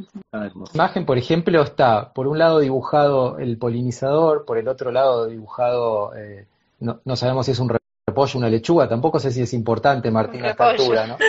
imagen, 0.74 1.06
por 1.06 1.18
ejemplo, 1.18 1.62
está 1.62 2.12
por 2.12 2.28
un 2.28 2.38
lado 2.38 2.60
dibujado 2.60 3.40
el 3.40 3.58
polinizador, 3.58 4.44
por 4.44 4.58
el 4.58 4.68
otro 4.68 4.92
lado 4.92 5.28
dibujado, 5.28 6.14
eh, 6.18 6.46
no, 6.82 7.16
sabemos 7.16 7.46
si 7.46 7.54
es 7.54 7.60
un 7.60 7.70
repollo 8.06 8.36
o 8.36 8.38
una 8.38 8.50
lechuga, 8.50 8.90
tampoco 8.90 9.18
sé 9.18 9.32
si 9.32 9.42
es 9.42 9.54
importante, 9.54 10.12
Martín, 10.12 10.44
a 10.44 10.50
esta 10.50 10.70
altura, 10.70 11.08
¿no? 11.08 11.18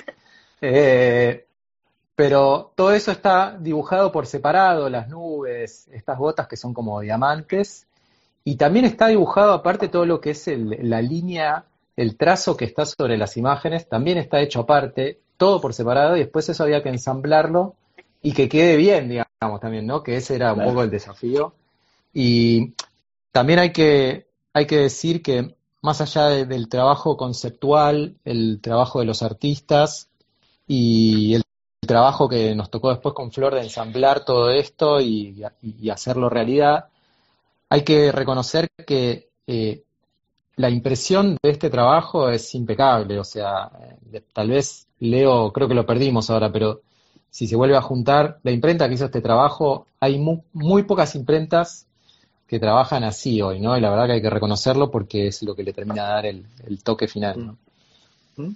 Eh, 0.64 1.44
pero 2.14 2.70
todo 2.76 2.92
eso 2.92 3.11
está 3.11 3.57
dibujado 3.59 4.12
por 4.12 4.26
separado, 4.28 4.88
las 4.88 5.09
nubes, 5.09 5.88
estas 5.88 6.16
gotas 6.16 6.46
que 6.46 6.57
son 6.57 6.72
como 6.72 7.00
diamantes, 7.00 7.88
y 8.44 8.55
también 8.55 8.85
está 8.85 9.09
dibujado, 9.09 9.55
aparte, 9.55 9.88
todo 9.88 10.07
lo 10.07 10.20
que 10.20 10.31
es 10.31 10.46
la 10.46 11.02
línea, 11.02 11.64
el 11.96 12.16
trazo 12.16 12.57
que 12.57 12.64
está 12.64 12.87
sobre 12.87 13.18
las 13.18 13.37
imágenes, 13.37 13.88
también 13.88 14.18
está 14.18 14.40
hecho 14.40 14.61
aparte, 14.61 15.18
todo 15.37 15.61
por 15.61 15.74
separado, 15.74 16.16
y 16.16 16.20
después 16.20 16.48
eso 16.48 16.62
había 16.62 16.81
que 16.85 16.90
ensamblarlo 16.90 17.74
y 18.22 18.32
que 18.32 18.48
quede 18.48 18.76
bien, 18.76 19.08
digamos, 19.08 19.61
también, 19.61 19.87
¿no? 19.87 20.02
Que 20.02 20.16
ese 20.16 20.37
era 20.37 20.52
un 20.52 20.64
poco 20.64 20.82
el 20.82 20.90
desafío. 20.90 21.54
Y 22.14 22.74
también 23.32 23.58
hay 23.58 23.72
que, 23.72 24.28
hay 24.52 24.66
que 24.66 24.76
decir 24.78 25.22
que 25.22 25.54
más 25.80 26.00
allá 26.00 26.28
del 26.44 26.68
trabajo 26.68 27.16
conceptual, 27.16 28.16
el 28.24 28.61
trabajo 28.61 29.00
de 29.00 29.06
los 29.06 29.22
artistas 29.22 30.08
y 30.68 31.35
el 31.35 31.42
trabajo 31.80 32.28
que 32.28 32.54
nos 32.54 32.70
tocó 32.70 32.90
después 32.90 33.14
con 33.14 33.32
Flor 33.32 33.54
de 33.54 33.62
ensamblar 33.62 34.24
todo 34.24 34.50
esto 34.50 35.00
y 35.00 35.42
hacerlo 35.90 36.28
realidad, 36.28 36.87
hay 37.72 37.85
que 37.85 38.12
reconocer 38.12 38.68
que 38.87 39.30
eh, 39.46 39.82
la 40.56 40.68
impresión 40.68 41.38
de 41.42 41.50
este 41.50 41.70
trabajo 41.70 42.28
es 42.28 42.54
impecable, 42.54 43.18
o 43.18 43.24
sea, 43.24 43.70
tal 44.35 44.50
vez 44.50 44.87
Leo, 45.00 45.50
creo 45.54 45.68
que 45.68 45.74
lo 45.74 45.87
perdimos 45.87 46.28
ahora, 46.28 46.52
pero 46.52 46.82
si 47.33 47.47
se 47.47 47.57
vuelve 47.57 47.79
a 47.79 47.81
juntar, 47.81 48.38
la 48.42 48.51
imprenta 48.51 48.87
que 48.87 48.95
hizo 48.95 49.07
este 49.07 49.23
trabajo, 49.23 49.87
hay 50.01 50.18
muy, 50.18 50.83
pocas 50.83 51.14
imprentas 51.14 51.87
que 52.47 52.61
trabajan 52.61 53.05
así 53.05 53.40
hoy, 53.40 53.59
¿no? 53.59 53.75
Y 53.75 53.81
la 53.81 53.88
verdad 53.88 54.07
que 54.07 54.12
hay 54.12 54.23
que 54.23 54.29
reconocerlo 54.29 54.90
porque 54.90 55.29
es 55.29 55.42
lo 55.42 55.55
que 55.55 55.62
le 55.62 55.73
termina 55.73 56.05
de 56.05 56.12
dar 56.12 56.27
el, 56.27 56.83
toque 56.85 57.09
final, 57.09 57.47
¿no? 57.47 57.57
¿Mm? 58.37 58.53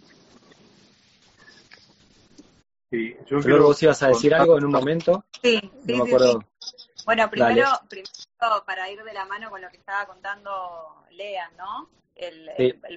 Sí, 2.91 3.17
yo 3.27 3.41
creo 3.41 3.63
vos 3.63 3.83
ibas 3.83 4.03
a 4.03 4.09
decir 4.09 4.35
algo 4.35 4.59
en 4.59 4.67
un 4.67 4.73
momento. 4.73 5.25
Sí, 5.43 5.59
sí, 5.59 5.93
no 5.93 6.05
me 6.05 6.11
acuerdo. 6.11 6.45
Bueno, 7.07 7.31
primero, 7.31 7.65
primero 7.89 8.11
para 8.67 8.91
ir 8.91 9.03
de 9.03 9.15
la 9.15 9.25
mano 9.25 9.49
con 9.49 9.63
lo 9.63 9.71
que 9.71 9.79
estaba 9.79 10.05
contando 10.05 10.51
Lea, 11.13 11.51
¿no? 11.57 11.89
El, 12.15 12.51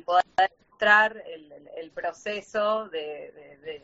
poder 0.04 0.26
mostrar 0.70 1.24
el, 1.26 1.92
proceso 1.92 2.90
de, 2.90 3.82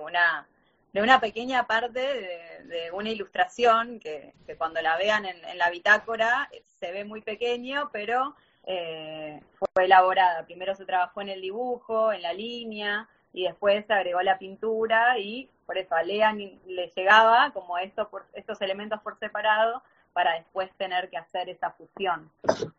una 0.00 0.46
de 0.94 1.02
una 1.02 1.20
pequeña 1.20 1.66
parte 1.66 2.62
de, 2.64 2.90
una 2.92 3.10
ilustración 3.10 3.98
que, 3.98 4.32
cuando 4.56 4.80
la 4.80 4.96
vean 4.96 5.26
en, 5.26 5.58
la 5.58 5.68
bitácora 5.68 6.48
se 6.78 6.92
ve 6.92 7.04
muy 7.04 7.20
pequeño, 7.20 7.90
pero 7.92 8.36
eh, 8.64 9.40
fue 9.58 9.86
elaborada. 9.86 10.46
Primero 10.46 10.76
se 10.76 10.86
trabajó 10.86 11.20
en 11.20 11.30
el 11.30 11.40
dibujo, 11.40 12.12
en 12.12 12.22
la 12.22 12.32
línea, 12.32 13.08
y 13.32 13.42
después 13.42 13.84
se 13.86 13.92
agregó 13.92 14.22
la 14.22 14.38
pintura 14.38 15.18
y 15.18 15.50
por 15.66 15.78
eso 15.78 15.96
a 15.96 16.04
Lea 16.04 16.32
le 16.32 16.92
llegaba 16.94 17.50
como 17.52 17.76
esto 17.76 18.08
estos 18.32 18.60
elementos 18.60 19.00
por 19.00 19.18
separado 19.18 19.82
para 20.12 20.34
después 20.34 20.70
tener 20.76 21.10
que 21.10 21.16
hacer 21.16 21.48
esa 21.48 21.72
fusión. 21.72 22.30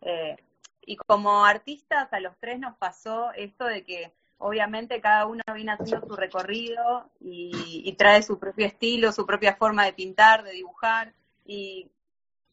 Eh, 0.02 0.38
y 0.86 0.96
como 0.96 1.44
artistas, 1.44 2.14
a 2.14 2.22
los 2.22 2.38
tres 2.38 2.60
nos 2.60 2.78
pasó 2.78 3.34
esto 3.34 3.66
de 3.66 3.84
que 3.84 4.14
obviamente 4.38 5.02
cada 5.02 5.26
uno 5.26 5.42
viene 5.54 5.72
haciendo 5.72 6.08
su 6.08 6.16
recorrido 6.16 7.10
y, 7.20 7.94
trae 7.98 8.22
su 8.22 8.38
propio 8.38 8.66
estilo, 8.66 9.12
su 9.12 9.26
propia 9.26 9.56
forma 9.56 9.86
de 9.86 9.94
pintar, 9.94 10.44
de 10.44 10.52
dibujar, 10.52 11.14
y 11.46 11.90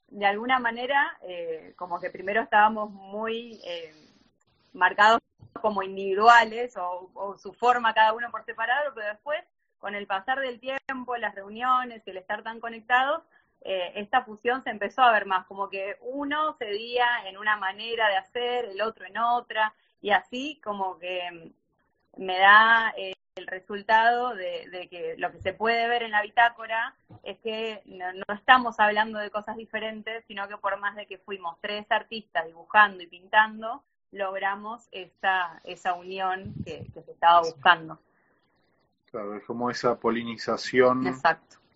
de 0.09 0.27
alguna 0.27 0.59
manera, 0.59 1.19
eh, 1.23 1.73
como 1.77 2.01
que 2.01 2.11
primero 2.11 2.43
estábamos 2.43 2.91
muy 2.91 3.61
eh, 3.65 3.93
marcados 4.73 5.21
como 5.61 5.83
individuales 5.83 6.75
o, 6.77 7.37
su 7.39 7.53
forma 7.53 7.95
cada 7.95 8.13
uno 8.13 8.31
por 8.31 8.45
separado, 8.45 8.93
pero 8.95 9.09
después, 9.09 9.43
con 9.79 9.95
el 9.95 10.07
pasar 10.07 10.41
del 10.41 10.61
tiempo, 10.61 11.17
las 11.17 11.35
reuniones 11.35 12.03
el 12.07 12.19
estar 12.19 12.43
tan 12.43 12.61
conectados, 12.61 13.23
eh, 13.63 13.93
esta 13.97 14.23
fusión 14.25 14.63
se 14.65 14.71
empezó 14.71 15.03
a 15.03 15.13
ver 15.13 15.27
más, 15.27 15.47
como 15.47 15.69
que 15.69 15.97
uno 16.03 16.57
cedía 16.59 17.07
en 17.27 17.39
una 17.39 17.57
manera 17.57 18.09
de 18.09 18.17
hacer, 18.17 18.67
el 18.67 18.81
otro 18.83 19.07
en 19.07 19.19
otra, 19.19 19.75
y 20.01 20.11
así 20.11 20.61
como 20.63 20.99
que 20.99 21.53
me 22.17 22.39
da 22.39 22.93
eh, 22.97 23.15
el 23.35 23.47
resultado 23.47 24.35
de, 24.35 24.89
que 24.91 25.15
lo 25.19 25.33
que 25.33 25.41
se 25.41 25.55
puede 25.55 25.89
ver 25.89 26.03
en 26.03 26.11
la 26.11 26.23
bitácora 26.23 26.95
es 27.23 27.39
que 27.39 27.83
no, 27.87 28.35
estamos 28.35 28.79
hablando 28.79 29.19
de 29.19 29.31
cosas 29.31 29.57
diferentes, 29.57 30.25
sino 30.27 30.47
que 30.49 30.57
por 30.59 30.79
más 30.79 30.97
de 30.97 31.07
que 31.07 31.19
fuimos 31.19 31.57
tres 31.61 31.87
artistas 31.91 32.47
dibujando 32.47 33.03
y 33.03 33.07
pintando, 33.07 33.83
logramos 34.11 34.87
esa, 34.93 35.61
esa 35.65 35.95
unión 35.95 36.55
que, 36.65 36.87
se 36.93 37.11
estaba 37.11 37.41
buscando. 37.41 37.99
Claro, 39.11 39.37
es 39.37 39.45
como 39.45 39.71
esa 39.71 39.99
polinización 39.99 41.05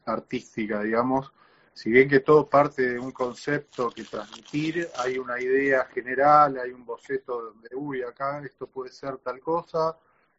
artística, 0.05 0.82
digamos. 0.82 1.32
Si 1.72 1.91
bien 1.91 2.09
que 2.09 2.20
todo 2.20 2.49
parte 2.49 2.82
de 2.93 2.99
un 2.99 3.12
concepto 3.12 3.91
que 3.91 4.05
transmitir, 4.05 4.89
hay 4.99 5.18
una 5.18 5.39
idea 5.39 5.84
general, 5.84 6.59
hay 6.59 6.70
un 6.70 6.87
boceto 6.87 7.43
donde, 7.43 7.68
uy, 7.74 8.03
acá 8.03 8.43
esto 8.43 8.66
puede 8.66 8.91
ser 8.91 9.18
tal 9.18 9.41
cosa, 9.41 9.95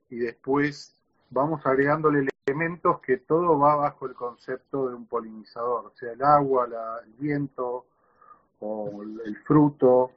y 0.09 0.17
después 0.17 0.95
vamos 1.29 1.65
agregándole 1.65 2.27
elementos 2.45 2.99
que 3.01 3.17
todo 3.17 3.59
va 3.59 3.75
bajo 3.75 4.05
el 4.05 4.13
concepto 4.13 4.89
de 4.89 4.95
un 4.95 5.05
polinizador, 5.05 5.91
sea 5.95 6.13
el 6.13 6.23
agua, 6.23 6.67
el 7.05 7.13
viento 7.13 7.85
o 8.59 9.03
el 9.03 9.37
fruto, 9.45 10.11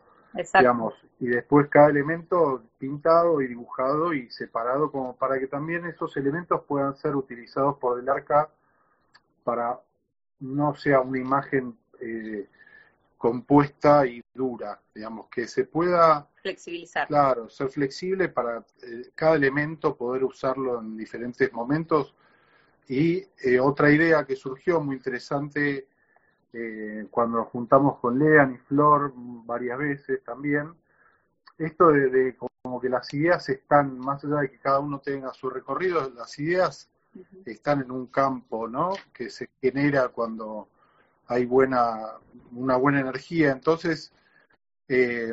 digamos, 0.55 0.95
y 1.18 1.26
después 1.26 1.68
cada 1.68 1.88
elemento 1.91 2.62
pintado 2.78 3.41
y 3.41 3.49
dibujado 3.49 4.14
y 4.14 4.30
separado 4.30 4.91
como 4.91 5.16
para 5.16 5.38
que 5.38 5.49
también 5.49 5.84
esos 5.86 6.16
elementos 6.16 6.62
puedan 6.66 6.97
ser 6.97 7.16
utilizados 7.16 7.76
por 7.78 7.99
el 7.99 8.09
arca 8.09 8.49
para 9.45 9.80
no 10.38 10.74
sea 10.74 11.01
una 11.01 11.18
imagen 11.18 11.76
eh, 12.01 12.49
compuesta 13.20 14.06
y 14.06 14.24
dura, 14.32 14.80
digamos, 14.94 15.28
que 15.28 15.46
se 15.46 15.66
pueda 15.66 16.26
flexibilizar. 16.40 17.06
Claro, 17.06 17.50
ser 17.50 17.68
flexible 17.68 18.30
para 18.30 18.64
eh, 18.82 19.10
cada 19.14 19.36
elemento 19.36 19.94
poder 19.94 20.24
usarlo 20.24 20.80
en 20.80 20.96
diferentes 20.96 21.52
momentos. 21.52 22.14
Y 22.88 23.22
eh, 23.44 23.60
otra 23.60 23.90
idea 23.90 24.24
que 24.24 24.36
surgió 24.36 24.80
muy 24.80 24.96
interesante 24.96 25.86
eh, 26.54 27.06
cuando 27.10 27.40
nos 27.40 27.48
juntamos 27.48 27.98
con 27.98 28.18
Lean 28.18 28.54
y 28.54 28.56
Flor 28.56 29.12
varias 29.14 29.76
veces 29.76 30.24
también, 30.24 30.72
esto 31.58 31.88
de, 31.88 32.34
como 32.62 32.80
que 32.80 32.88
las 32.88 33.12
ideas 33.12 33.46
están, 33.50 33.98
más 33.98 34.24
allá 34.24 34.36
de 34.36 34.50
que 34.50 34.58
cada 34.60 34.80
uno 34.80 34.98
tenga 34.98 35.30
su 35.34 35.50
recorrido, 35.50 36.08
las 36.16 36.38
ideas 36.38 36.88
están 37.44 37.82
en 37.82 37.90
un 37.90 38.06
campo, 38.06 38.66
¿no? 38.66 38.94
Que 39.12 39.28
se 39.28 39.50
genera 39.60 40.08
cuando 40.08 40.68
hay 41.30 41.46
buena, 41.46 42.18
una 42.52 42.76
buena 42.76 43.00
energía. 43.00 43.52
Entonces, 43.52 44.12
eh, 44.88 45.32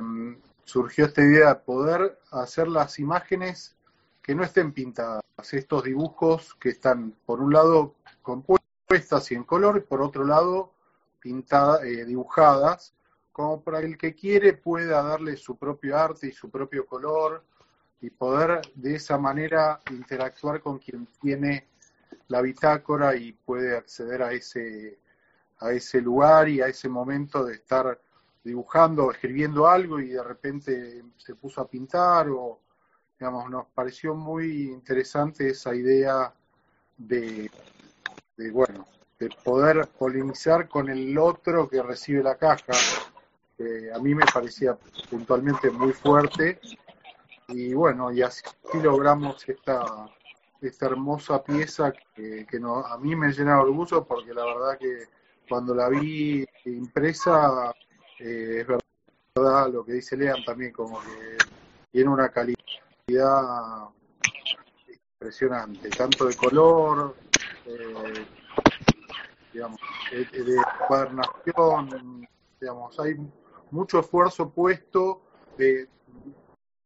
surgió 0.64 1.06
esta 1.06 1.24
idea 1.24 1.50
de 1.50 1.60
poder 1.62 2.20
hacer 2.32 2.68
las 2.68 3.00
imágenes 3.00 3.76
que 4.22 4.36
no 4.36 4.44
estén 4.44 4.74
pintadas, 4.74 5.24
estos 5.52 5.84
dibujos 5.84 6.54
que 6.56 6.70
están, 6.70 7.16
por 7.26 7.42
un 7.42 7.52
lado, 7.52 7.96
compuestas 8.22 9.32
y 9.32 9.36
en 9.36 9.44
color, 9.44 9.78
y 9.78 9.88
por 9.88 10.02
otro 10.02 10.24
lado, 10.24 10.72
pintadas, 11.20 11.84
eh, 11.84 12.06
dibujadas, 12.06 12.94
como 13.32 13.64
para 13.64 13.80
el 13.80 13.98
que 13.98 14.14
quiere 14.14 14.54
pueda 14.54 15.02
darle 15.02 15.36
su 15.36 15.58
propio 15.58 15.98
arte 15.98 16.28
y 16.28 16.32
su 16.32 16.52
propio 16.52 16.86
color 16.86 17.44
y 18.02 18.12
poder 18.12 18.62
de 18.76 18.96
esa 18.96 19.18
manera 19.18 19.80
interactuar 19.90 20.62
con 20.62 20.78
quien 20.78 21.08
tiene 21.20 21.68
la 22.28 22.42
bitácora 22.42 23.16
y 23.16 23.32
puede 23.32 23.76
acceder 23.76 24.22
a 24.22 24.34
ese 24.34 25.00
a 25.60 25.72
ese 25.72 26.02
lugar 26.02 26.50
y 26.50 26.62
a 26.62 26.68
ese 26.68 26.90
momento 26.90 27.44
de 27.44 27.56
estar 27.56 28.00
dibujando 28.44 29.06
o 29.06 29.12
escribiendo 29.12 29.68
algo 29.68 30.00
y 30.00 30.10
de 30.10 30.24
repente 30.24 31.04
se 31.18 31.36
puso 31.36 31.62
a 31.62 31.68
pintar 31.68 32.30
o, 32.30 32.60
digamos, 33.20 33.50
nos 33.50 33.68
pareció 33.68 34.16
muy 34.16 34.70
interesante 34.70 35.50
esa 35.50 35.76
idea 35.76 36.34
de, 36.98 37.52
bueno, 38.52 38.88
de 39.20 39.30
poder 39.44 39.88
polinizar 39.88 40.70
con 40.70 40.90
el 40.90 41.18
otro 41.18 41.68
que 41.68 41.82
recibe 41.82 42.24
la 42.24 42.38
caja. 42.38 42.74
a 43.94 44.00
mí 44.00 44.16
me 44.16 44.26
parecía 44.32 44.78
puntualmente 45.10 45.70
muy 45.70 45.92
fuerte 45.92 46.60
y 47.50 47.74
bueno, 47.74 48.12
y 48.12 48.22
así 48.22 48.44
logramos 48.82 49.48
esta, 49.50 50.10
esta 50.62 50.86
hermosa 50.86 51.44
pieza 51.44 51.92
que, 52.16 52.46
que 52.46 52.60
no, 52.60 52.86
a 52.86 52.98
mí 52.98 53.16
me 53.16 53.32
llena 53.32 53.56
de 53.56 53.62
orgullo 53.62 54.06
porque 54.06 54.34
la 54.34 54.46
verdad 54.46 54.78
que 54.78 55.17
cuando 55.48 55.74
la 55.74 55.90
vi 55.90 56.46
impresa, 56.66 57.74
eh, 58.20 58.62
es 58.62 58.68
verdad 58.68 59.72
lo 59.72 59.86
que 59.86 59.94
dice 59.94 60.18
Lean 60.18 60.44
también, 60.46 60.72
como 60.72 61.00
que 61.00 61.38
tiene 61.92 62.10
una 62.10 62.30
calidad 62.30 63.90
impresionante, 65.20 65.90
tanto 65.90 66.26
de 66.26 66.36
color, 66.36 67.16
eh, 67.66 68.26
digamos, 69.54 69.80
de, 70.12 70.58
cuadernación, 70.88 72.28
digamos, 72.60 73.00
hay 73.00 73.16
mucho 73.72 74.00
esfuerzo 74.00 74.50
puesto 74.50 75.22
de, 75.58 75.88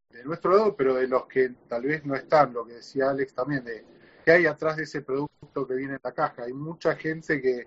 de 0.09 0.23
nuestro 0.23 0.55
lado, 0.55 0.75
pero 0.75 0.95
de 0.95 1.07
los 1.07 1.25
que 1.25 1.49
tal 1.67 1.83
vez 1.83 2.05
no 2.05 2.15
están, 2.15 2.53
lo 2.53 2.65
que 2.65 2.73
decía 2.73 3.09
Alex 3.09 3.33
también, 3.33 3.63
de 3.63 3.85
qué 4.25 4.31
hay 4.31 4.45
atrás 4.45 4.77
de 4.77 4.83
ese 4.83 5.01
producto 5.01 5.67
que 5.67 5.73
viene 5.75 5.93
en 5.93 5.99
la 6.03 6.11
caja. 6.11 6.43
Hay 6.43 6.53
mucha 6.53 6.95
gente 6.95 7.41
que 7.41 7.63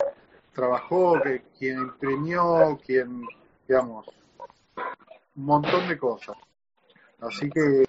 trabajó, 0.54 1.20
que 1.20 1.42
quien 1.58 1.78
imprimió, 1.78 2.78
quien, 2.84 3.26
digamos, 3.68 4.06
un 5.36 5.44
montón 5.44 5.88
de 5.88 5.98
cosas. 5.98 6.36
Así 7.20 7.50
que 7.50 7.84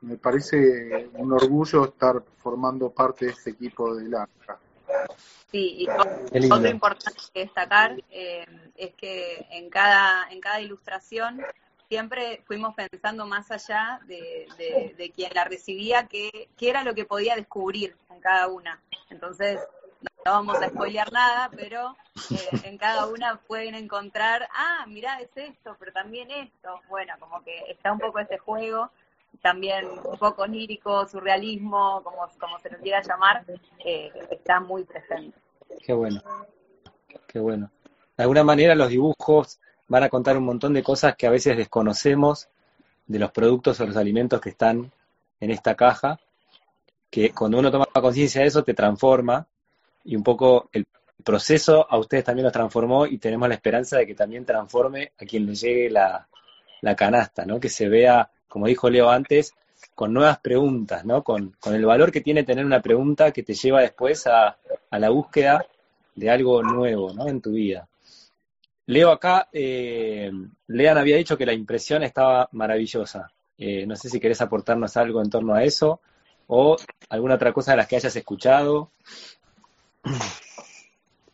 me 0.00 0.16
parece 0.16 1.08
un 1.14 1.32
orgullo 1.32 1.86
estar 1.86 2.22
formando 2.36 2.90
parte 2.90 3.26
de 3.26 3.32
este 3.32 3.50
equipo 3.50 3.94
de 3.94 4.08
LANCA. 4.08 4.58
Sí, 5.50 5.86
y 5.86 5.88
otro 5.88 6.68
importante 6.68 7.20
que 7.32 7.40
destacar 7.40 7.96
eh, 8.10 8.44
es 8.74 8.94
que 8.94 9.46
en 9.50 9.70
cada, 9.70 10.30
en 10.30 10.40
cada 10.40 10.60
ilustración 10.60 11.40
siempre 11.88 12.42
fuimos 12.46 12.74
pensando 12.74 13.26
más 13.26 13.50
allá 13.50 14.00
de, 14.06 14.46
de, 14.96 15.10
quien 15.10 15.32
la 15.34 15.44
recibía, 15.44 16.06
qué 16.06 16.48
era 16.60 16.84
lo 16.84 16.94
que 16.94 17.06
podía 17.06 17.34
descubrir 17.34 17.96
en 18.10 18.20
cada 18.20 18.48
una. 18.48 18.80
Entonces, 19.08 19.58
no 20.28 20.34
vamos 20.34 20.60
a 20.60 20.68
spoilear 20.68 21.10
nada, 21.10 21.50
pero 21.56 21.96
eh, 22.30 22.60
en 22.64 22.76
cada 22.76 23.06
una 23.06 23.40
pueden 23.46 23.74
encontrar, 23.74 24.46
ah, 24.54 24.84
mirá, 24.86 25.20
es 25.20 25.30
esto, 25.34 25.74
pero 25.78 25.90
también 25.92 26.30
esto. 26.30 26.80
Bueno, 26.90 27.14
como 27.18 27.42
que 27.42 27.70
está 27.70 27.92
un 27.92 27.98
poco 27.98 28.18
ese 28.18 28.36
juego, 28.36 28.90
también 29.40 29.86
un 29.86 30.18
poco 30.18 30.42
onírico, 30.42 31.08
surrealismo, 31.08 32.02
como, 32.02 32.28
como 32.38 32.58
se 32.58 32.68
lo 32.68 32.78
quiera 32.78 33.00
llamar, 33.02 33.42
eh, 33.82 34.12
está 34.30 34.60
muy 34.60 34.84
presente. 34.84 35.38
Qué 35.82 35.94
bueno, 35.94 36.20
qué 37.26 37.38
bueno. 37.38 37.70
De 38.14 38.24
alguna 38.24 38.44
manera 38.44 38.74
los 38.74 38.90
dibujos 38.90 39.60
van 39.86 40.02
a 40.02 40.10
contar 40.10 40.36
un 40.36 40.44
montón 40.44 40.74
de 40.74 40.82
cosas 40.82 41.16
que 41.16 41.26
a 41.26 41.30
veces 41.30 41.56
desconocemos 41.56 42.48
de 43.06 43.18
los 43.18 43.32
productos 43.32 43.80
o 43.80 43.86
los 43.86 43.96
alimentos 43.96 44.42
que 44.42 44.50
están 44.50 44.92
en 45.40 45.50
esta 45.50 45.74
caja, 45.74 46.20
que 47.08 47.30
cuando 47.30 47.58
uno 47.58 47.70
toma 47.70 47.86
conciencia 47.94 48.42
de 48.42 48.48
eso 48.48 48.62
te 48.62 48.74
transforma 48.74 49.46
y 50.04 50.16
un 50.16 50.22
poco 50.22 50.68
el 50.72 50.86
proceso 51.24 51.86
a 51.90 51.98
ustedes 51.98 52.24
también 52.24 52.44
los 52.44 52.52
transformó 52.52 53.06
y 53.06 53.18
tenemos 53.18 53.48
la 53.48 53.54
esperanza 53.54 53.98
de 53.98 54.06
que 54.06 54.14
también 54.14 54.44
transforme 54.44 55.12
a 55.18 55.24
quien 55.24 55.46
le 55.46 55.54
llegue 55.54 55.90
la, 55.90 56.26
canasta, 56.96 57.44
¿no? 57.44 57.58
Que 57.58 57.68
se 57.68 57.88
vea, 57.88 58.30
como 58.46 58.66
dijo 58.66 58.88
Leo 58.88 59.10
antes, 59.10 59.52
con 59.94 60.12
nuevas 60.12 60.38
preguntas, 60.38 61.04
¿no? 61.04 61.22
Con, 61.22 61.56
el 61.66 61.84
valor 61.84 62.12
que 62.12 62.20
tiene 62.20 62.44
tener 62.44 62.64
una 62.64 62.80
pregunta 62.80 63.32
que 63.32 63.42
te 63.42 63.54
lleva 63.54 63.82
después 63.82 64.26
a, 64.26 64.56
la 64.90 65.10
búsqueda 65.10 65.66
de 66.14 66.30
algo 66.30 66.62
nuevo, 66.62 67.12
¿no? 67.12 67.28
En 67.28 67.40
tu 67.40 67.52
vida. 67.52 67.88
Leo 68.86 69.10
acá, 69.10 69.48
eh, 69.52 70.30
Lean 70.68 70.96
había 70.96 71.16
dicho 71.16 71.36
que 71.36 71.44
la 71.44 71.52
impresión 71.52 72.02
estaba 72.04 72.48
maravillosa. 72.52 73.30
Eh, 73.58 73.84
no 73.86 73.96
sé 73.96 74.08
si 74.08 74.20
querés 74.20 74.40
aportarnos 74.40 74.96
algo 74.96 75.20
en 75.20 75.28
torno 75.28 75.52
a 75.52 75.64
eso 75.64 76.00
o 76.46 76.76
alguna 77.10 77.34
otra 77.34 77.52
cosa 77.52 77.72
de 77.72 77.78
las 77.78 77.88
que 77.88 77.96
hayas 77.96 78.16
escuchado. 78.16 78.92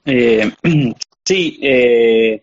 Eh, 0.04 0.52
sí, 1.24 1.58
eh, 1.62 2.42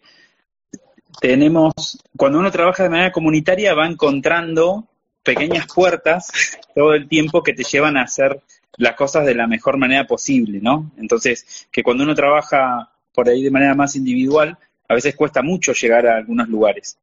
tenemos, 1.19 1.99
cuando 2.17 2.39
uno 2.39 2.51
trabaja 2.51 2.83
de 2.83 2.89
manera 2.89 3.11
comunitaria 3.11 3.73
va 3.73 3.87
encontrando 3.87 4.87
pequeñas 5.23 5.67
puertas 5.73 6.57
todo 6.73 6.93
el 6.93 7.07
tiempo 7.07 7.43
que 7.43 7.53
te 7.53 7.63
llevan 7.63 7.97
a 7.97 8.03
hacer 8.03 8.41
las 8.77 8.95
cosas 8.95 9.25
de 9.25 9.35
la 9.35 9.47
mejor 9.47 9.77
manera 9.77 10.07
posible, 10.07 10.59
¿no? 10.61 10.91
Entonces, 10.97 11.67
que 11.71 11.83
cuando 11.83 12.03
uno 12.03 12.15
trabaja 12.15 12.91
por 13.13 13.29
ahí 13.29 13.43
de 13.43 13.51
manera 13.51 13.75
más 13.75 13.95
individual, 13.95 14.57
a 14.87 14.93
veces 14.95 15.15
cuesta 15.15 15.41
mucho 15.41 15.73
llegar 15.73 16.07
a 16.07 16.17
algunos 16.17 16.49
lugares. 16.49 16.97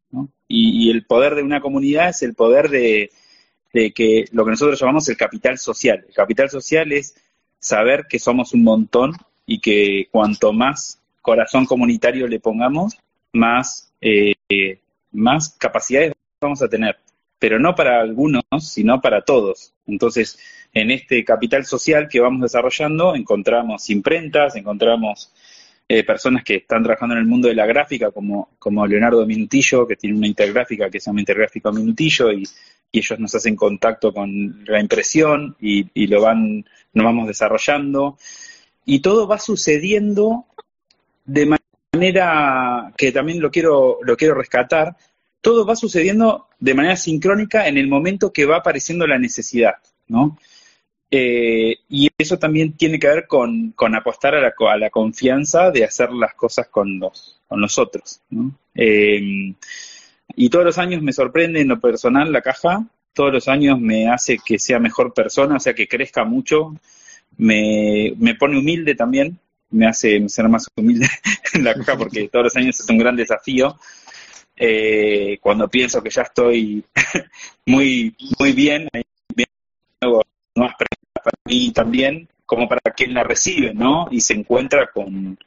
Y, 0.46 0.90
el 0.90 1.04
poder 1.04 1.34
de 1.34 1.42
una 1.42 1.60
comunidad 1.60 2.10
es 2.10 2.22
el 2.22 2.34
poder 2.34 2.68
de, 2.68 3.10
que 3.72 4.24
lo 4.32 4.44
que 4.44 4.50
nosotros 4.50 4.80
llamamos 4.80 5.08
el 5.08 5.16
capital 5.16 5.58
social. 5.58 6.04
El 6.08 6.14
capital 6.14 6.50
social 6.50 6.90
es 6.92 7.14
saber 7.58 8.06
que 8.08 8.18
somos 8.18 8.52
un 8.54 8.64
montón 8.64 9.12
y 9.46 9.60
que 9.60 10.08
cuanto 10.10 10.52
más 10.52 11.00
corazón 11.22 11.66
comunitario 11.66 12.26
le 12.26 12.40
pongamos, 12.40 12.96
más, 13.32 13.92
eh, 14.00 14.34
más 15.12 15.50
capacidades 15.58 16.12
vamos 16.40 16.62
a 16.62 16.68
tener. 16.68 16.96
Pero 17.38 17.58
no 17.58 17.74
para 17.74 18.00
algunos, 18.00 18.42
sino 18.60 19.00
para 19.00 19.22
todos. 19.22 19.72
Entonces, 19.86 20.38
en 20.72 20.90
este 20.90 21.24
capital 21.24 21.64
social 21.64 22.08
que 22.08 22.20
vamos 22.20 22.42
desarrollando, 22.42 23.14
encontramos 23.14 23.88
imprentas, 23.90 24.56
encontramos 24.56 25.32
eh, 25.88 26.04
personas 26.04 26.44
que 26.44 26.56
están 26.56 26.82
trabajando 26.82 27.14
en 27.14 27.20
el 27.20 27.26
mundo 27.26 27.48
de 27.48 27.54
la 27.54 27.64
gráfica, 27.64 28.10
como, 28.10 28.50
como 28.58 28.86
Leonardo 28.86 29.24
Minutillo, 29.24 29.86
que 29.86 29.96
tiene 29.96 30.16
una 30.18 30.26
intergráfica 30.26 30.90
que 30.90 31.00
se 31.00 31.06
llama 31.06 31.20
Intergráfica 31.20 31.70
Minutillo, 31.72 32.30
y, 32.32 32.44
ellos 32.92 33.18
nos 33.18 33.34
hacen 33.34 33.56
contacto 33.56 34.12
con 34.12 34.64
la 34.66 34.80
impresión 34.80 35.56
y, 35.60 36.06
lo 36.06 36.22
van, 36.22 36.64
nos 36.92 37.04
vamos 37.04 37.28
desarrollando. 37.28 38.18
Y 38.84 39.00
todo 39.00 39.26
va 39.26 39.38
sucediendo 39.38 40.46
de 41.24 41.58
manera 41.92 42.92
que 42.96 43.12
también 43.12 43.40
lo 43.40 43.50
quiero, 43.50 43.98
lo 44.02 44.16
quiero 44.16 44.34
rescatar, 44.34 44.96
todo 45.40 45.66
va 45.66 45.76
sucediendo 45.76 46.48
de 46.58 46.74
manera 46.74 46.96
sincrónica 46.96 47.68
en 47.68 47.76
el 47.76 47.88
momento 47.88 48.32
que 48.32 48.46
va 48.46 48.56
apareciendo 48.56 49.06
la 49.06 49.18
necesidad, 49.18 49.74
¿no? 50.08 50.38
Eh, 51.10 51.76
y 51.88 52.08
eso 52.18 52.38
también 52.38 52.74
tiene 52.74 52.98
que 52.98 53.08
ver 53.08 53.26
con, 53.26 53.74
apostar 53.94 54.34
a 54.34 54.40
la, 54.40 54.54
a 54.70 54.76
la, 54.76 54.90
confianza 54.90 55.70
de 55.70 55.84
hacer 55.84 56.12
las 56.12 56.34
cosas 56.34 56.68
con, 56.68 56.98
los, 56.98 57.40
con 57.46 57.60
nosotros. 57.60 58.20
Eh, 58.74 59.54
y 60.36 60.50
todos 60.50 60.64
los 60.64 60.78
años 60.78 61.02
me 61.02 61.12
sorprende 61.12 61.60
en 61.60 61.68
lo 61.68 61.80
personal 61.80 62.32
la 62.32 62.42
caja, 62.42 62.84
todos 63.12 63.32
los 63.32 63.48
años 63.48 63.80
me 63.80 64.08
hace 64.08 64.38
que 64.44 64.58
sea 64.58 64.78
mejor 64.78 65.12
persona, 65.12 65.56
o 65.56 65.60
sea, 65.60 65.74
que 65.74 65.88
crezca 65.88 66.24
mucho, 66.24 66.74
me, 67.36 68.14
me 68.18 68.34
pone 68.34 68.58
humilde 68.58 68.94
también, 68.94 69.38
me 69.70 69.86
hace 69.86 70.28
ser 70.28 70.48
más 70.48 70.68
humilde 70.76 71.08
en 71.54 71.64
la 71.64 71.74
caja 71.74 71.96
porque 71.96 72.28
todos 72.28 72.44
los 72.44 72.56
años 72.56 72.80
es 72.80 72.88
un 72.88 72.98
gran 72.98 73.16
desafío. 73.16 73.76
Eh, 74.60 75.38
cuando 75.40 75.68
pienso 75.68 76.02
que 76.02 76.10
ya 76.10 76.22
estoy 76.22 76.82
muy, 77.66 78.14
muy 78.40 78.52
bien, 78.52 78.88
bien 79.34 79.48
nuevas 80.00 80.24
para 81.12 81.36
mí 81.44 81.70
también, 81.72 82.28
como 82.44 82.68
para 82.68 82.80
quien 82.96 83.14
la 83.14 83.22
recibe, 83.22 83.72
¿no? 83.72 84.08
Y 84.10 84.20
se 84.20 84.34
encuentra 84.34 84.90
con, 84.92 85.38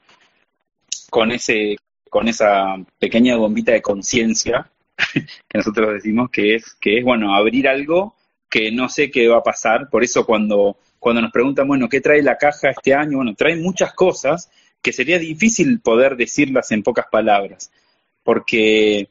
con, 1.09 1.32
ese, 1.32 1.75
con 2.12 2.28
esa 2.28 2.76
pequeña 2.99 3.38
bombita 3.38 3.72
de 3.72 3.82
conciencia 3.82 4.70
que 5.14 5.57
nosotros 5.57 5.93
decimos 5.93 6.30
que 6.30 6.55
es, 6.55 6.76
que 6.76 6.97
es, 6.97 7.05
bueno, 7.05 7.34
abrir 7.34 7.70
algo 7.70 8.16
que 8.49 8.70
no 8.70 8.89
sé 8.89 9.09
qué 9.09 9.30
va 9.30 9.38
a 9.38 9.43
pasar. 9.43 9.89
Por 9.89 10.03
eso 10.03 10.26
cuando, 10.26 10.76
cuando 10.99 11.22
nos 11.22 11.32
preguntan, 11.32 11.70
bueno, 11.70 11.88
¿qué 11.88 12.01
trae 12.01 12.22
la 12.22 12.38
caja 12.38 12.72
este 12.72 12.93
año? 12.93 13.20
Bueno, 13.20 13.34
trae 13.34 13.55
muchas 13.55 13.93
cosas 13.93 14.51
que 14.82 14.91
sería 14.91 15.20
difícil 15.20 15.80
poder 15.80 16.18
decirlas 16.18 16.74
en 16.74 16.84
pocas 16.84 17.05
palabras, 17.09 17.72
porque 18.24 19.07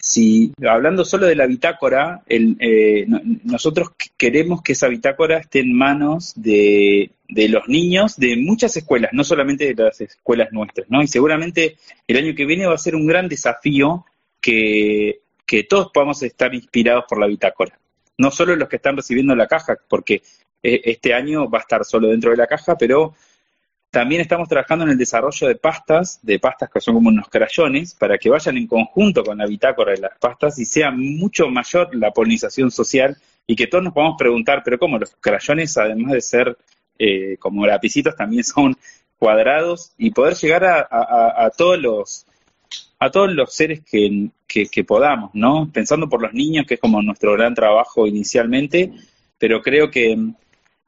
si 0.00 0.52
hablando 0.66 1.04
solo 1.04 1.26
de 1.26 1.34
la 1.34 1.46
bitácora, 1.46 2.22
eh, 2.28 3.06
nosotros 3.44 3.90
queremos 4.16 4.62
que 4.62 4.72
esa 4.72 4.88
bitácora 4.88 5.38
esté 5.38 5.60
en 5.60 5.76
manos 5.76 6.34
de, 6.36 7.10
los 7.28 7.68
niños 7.68 8.16
de 8.16 8.36
muchas 8.36 8.76
escuelas, 8.76 9.10
no 9.12 9.24
solamente 9.24 9.74
de 9.74 9.82
las 9.82 10.00
escuelas 10.00 10.52
nuestras, 10.52 10.88
¿no? 10.88 11.02
Y 11.02 11.08
seguramente 11.08 11.76
el 12.06 12.16
año 12.16 12.34
que 12.34 12.46
viene 12.46 12.66
va 12.66 12.74
a 12.74 12.78
ser 12.78 12.94
un 12.94 13.06
gran 13.06 13.28
desafío 13.28 14.06
que, 14.40 15.20
que 15.44 15.64
todos 15.64 15.90
podamos 15.92 16.22
estar 16.22 16.54
inspirados 16.54 17.04
por 17.08 17.18
la 17.18 17.26
bitácora. 17.26 17.78
No 18.18 18.30
solo 18.30 18.54
los 18.54 18.68
que 18.68 18.76
están 18.76 18.96
recibiendo 18.96 19.34
la 19.34 19.46
caja, 19.46 19.76
porque 19.88 20.22
eh, 20.62 20.80
este 20.84 21.12
año 21.12 21.50
va 21.50 21.58
a 21.58 21.62
estar 21.62 21.84
solo 21.84 22.08
dentro 22.08 22.30
de 22.30 22.36
la 22.36 22.46
caja, 22.46 22.76
pero 22.78 23.14
también 23.90 24.20
estamos 24.20 24.48
trabajando 24.48 24.84
en 24.84 24.90
el 24.90 24.98
desarrollo 24.98 25.48
de 25.48 25.56
pastas, 25.56 26.20
de 26.22 26.38
pastas 26.38 26.70
que 26.70 26.80
son 26.80 26.94
como 26.94 27.08
unos 27.08 27.28
crayones, 27.28 27.94
para 27.94 28.18
que 28.18 28.28
vayan 28.28 28.56
en 28.56 28.66
conjunto 28.66 29.24
con 29.24 29.38
la 29.38 29.46
bitácora 29.46 29.92
de 29.92 30.00
las 30.00 30.18
pastas 30.18 30.58
y 30.58 30.66
sea 30.66 30.90
mucho 30.90 31.48
mayor 31.48 31.94
la 31.94 32.10
polinización 32.10 32.70
social 32.70 33.16
y 33.46 33.56
que 33.56 33.66
todos 33.66 33.84
nos 33.84 33.94
podamos 33.94 34.16
preguntar, 34.18 34.62
pero 34.62 34.78
¿cómo 34.78 34.98
los 34.98 35.16
crayones, 35.20 35.76
además 35.78 36.12
de 36.12 36.20
ser 36.20 36.58
eh, 36.98 37.36
como 37.38 37.66
lapicitos, 37.66 38.14
también 38.14 38.44
son 38.44 38.76
cuadrados 39.18 39.92
y 39.96 40.10
poder 40.10 40.34
llegar 40.34 40.64
a, 40.64 41.50
todos 41.56 41.78
los 41.78 42.26
a 43.00 43.10
todos 43.10 43.32
los 43.32 43.54
seres 43.54 43.80
que, 43.84 44.28
que, 44.46 44.84
podamos, 44.84 45.30
¿no? 45.32 45.70
Pensando 45.72 46.08
por 46.08 46.20
los 46.20 46.32
niños, 46.32 46.66
que 46.66 46.74
es 46.74 46.80
como 46.80 47.00
nuestro 47.02 47.32
gran 47.32 47.54
trabajo 47.54 48.06
inicialmente, 48.06 48.92
pero 49.38 49.62
creo 49.62 49.90
que 49.90 50.16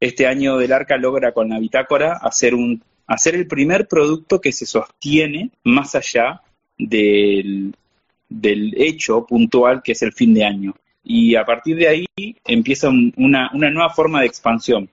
este 0.00 0.26
año 0.26 0.58
del 0.58 0.72
ARCA 0.72 0.96
logra 0.96 1.32
con 1.32 1.48
la 1.48 1.58
bitácora 1.58 2.18
hacer 2.20 2.54
un 2.54 2.82
hacer 3.10 3.34
el 3.34 3.48
primer 3.48 3.88
producto 3.88 4.40
que 4.40 4.52
se 4.52 4.64
sostiene 4.64 5.50
más 5.64 5.96
allá 5.96 6.42
del, 6.78 7.74
hecho 8.30 9.26
puntual 9.26 9.82
que 9.82 9.92
es 9.92 10.02
el 10.02 10.12
fin 10.12 10.32
de 10.32 10.44
año. 10.44 10.74
Y 11.02 11.34
a 11.34 11.44
partir 11.44 11.76
de 11.76 11.88
ahí 11.88 12.06
empieza 12.44 12.88
una, 12.88 13.50
nueva 13.52 13.90
forma 13.90 14.20
de 14.20 14.26
expansión. 14.26 14.88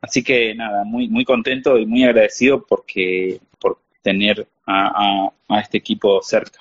Así 0.00 0.24
que 0.24 0.52
nada, 0.56 0.82
muy, 0.82 1.08
muy 1.08 1.24
contento 1.24 1.78
y 1.78 1.86
muy 1.86 2.02
agradecido 2.02 2.64
porque, 2.66 3.40
por 3.60 3.78
tener 4.02 4.48
a, 4.66 5.30
este 5.62 5.78
equipo 5.78 6.20
cerca. 6.22 6.58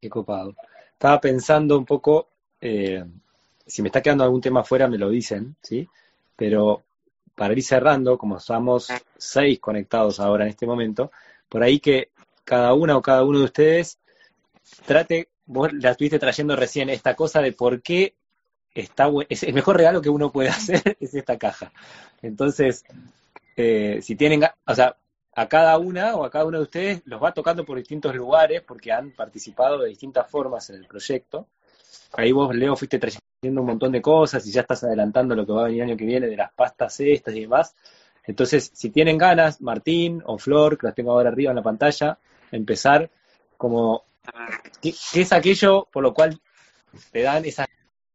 Qué 0.00 0.08
copado. 0.08 0.56
Estaba 0.94 1.20
pensando 1.20 1.78
un 1.78 1.84
poco, 1.84 2.28
eh, 2.60 3.04
si 3.64 3.82
me 3.82 3.88
está 3.88 4.02
quedando 4.02 4.24
algún 4.24 4.40
tema 4.40 4.64
fuera 4.64 4.88
me 4.88 4.98
lo 4.98 5.10
dicen, 5.10 5.54
¿sí? 5.62 5.88
Pero 6.34 6.82
para 7.42 7.54
ir 7.54 7.62
cerrando, 7.64 8.16
como 8.16 8.36
estamos 8.36 8.86
seis 9.16 9.58
conectados 9.58 10.20
ahora 10.20 10.44
en 10.44 10.50
este 10.50 10.64
momento, 10.64 11.10
por 11.48 11.64
ahí 11.64 11.80
que 11.80 12.10
cada 12.44 12.72
una 12.72 12.96
o 12.96 13.02
cada 13.02 13.24
uno 13.24 13.40
de 13.40 13.46
ustedes 13.46 13.98
trate, 14.86 15.28
vos 15.46 15.72
la 15.72 15.90
estuviste 15.90 16.20
trayendo 16.20 16.54
recién, 16.54 16.88
esta 16.88 17.16
cosa 17.16 17.42
de 17.42 17.50
por 17.50 17.82
qué 17.82 18.14
está 18.72 19.10
es 19.28 19.42
el 19.42 19.54
mejor 19.54 19.76
regalo 19.76 20.00
que 20.00 20.08
uno 20.08 20.30
puede 20.30 20.48
hacer 20.50 20.96
es 21.00 21.16
esta 21.16 21.36
caja. 21.36 21.72
Entonces, 22.22 22.84
eh, 23.56 23.98
si 24.02 24.14
tienen, 24.14 24.44
o 24.64 24.74
sea, 24.76 24.96
a 25.34 25.48
cada 25.48 25.76
una 25.78 26.14
o 26.14 26.24
a 26.24 26.30
cada 26.30 26.44
uno 26.44 26.58
de 26.58 26.62
ustedes 26.62 27.02
los 27.06 27.20
va 27.20 27.34
tocando 27.34 27.64
por 27.64 27.76
distintos 27.76 28.14
lugares 28.14 28.62
porque 28.62 28.92
han 28.92 29.10
participado 29.10 29.80
de 29.80 29.88
distintas 29.88 30.30
formas 30.30 30.70
en 30.70 30.76
el 30.76 30.86
proyecto. 30.86 31.48
Ahí 32.12 32.30
vos, 32.30 32.54
Leo, 32.54 32.76
fuiste 32.76 33.00
trayendo 33.00 33.31
un 33.42 33.66
montón 33.66 33.90
de 33.90 34.00
cosas 34.00 34.46
y 34.46 34.52
ya 34.52 34.60
estás 34.60 34.84
adelantando 34.84 35.34
lo 35.34 35.44
que 35.44 35.52
va 35.52 35.62
a 35.62 35.64
venir 35.64 35.82
el 35.82 35.88
año 35.88 35.96
que 35.96 36.04
viene 36.04 36.28
de 36.28 36.36
las 36.36 36.52
pastas 36.52 37.00
estas 37.00 37.34
y 37.34 37.40
demás. 37.40 37.74
Entonces, 38.24 38.70
si 38.72 38.90
tienen 38.90 39.18
ganas, 39.18 39.60
Martín 39.60 40.22
o 40.26 40.38
Flor, 40.38 40.78
que 40.78 40.86
las 40.86 40.94
tengo 40.94 41.10
ahora 41.10 41.30
arriba 41.30 41.50
en 41.50 41.56
la 41.56 41.62
pantalla, 41.62 42.18
empezar 42.52 43.10
como, 43.56 44.04
¿qué, 44.80 44.90
es 45.14 45.32
aquello 45.32 45.88
por 45.92 46.04
lo 46.04 46.14
cual 46.14 46.40
te 47.10 47.22
dan 47.22 47.44
esas 47.44 47.66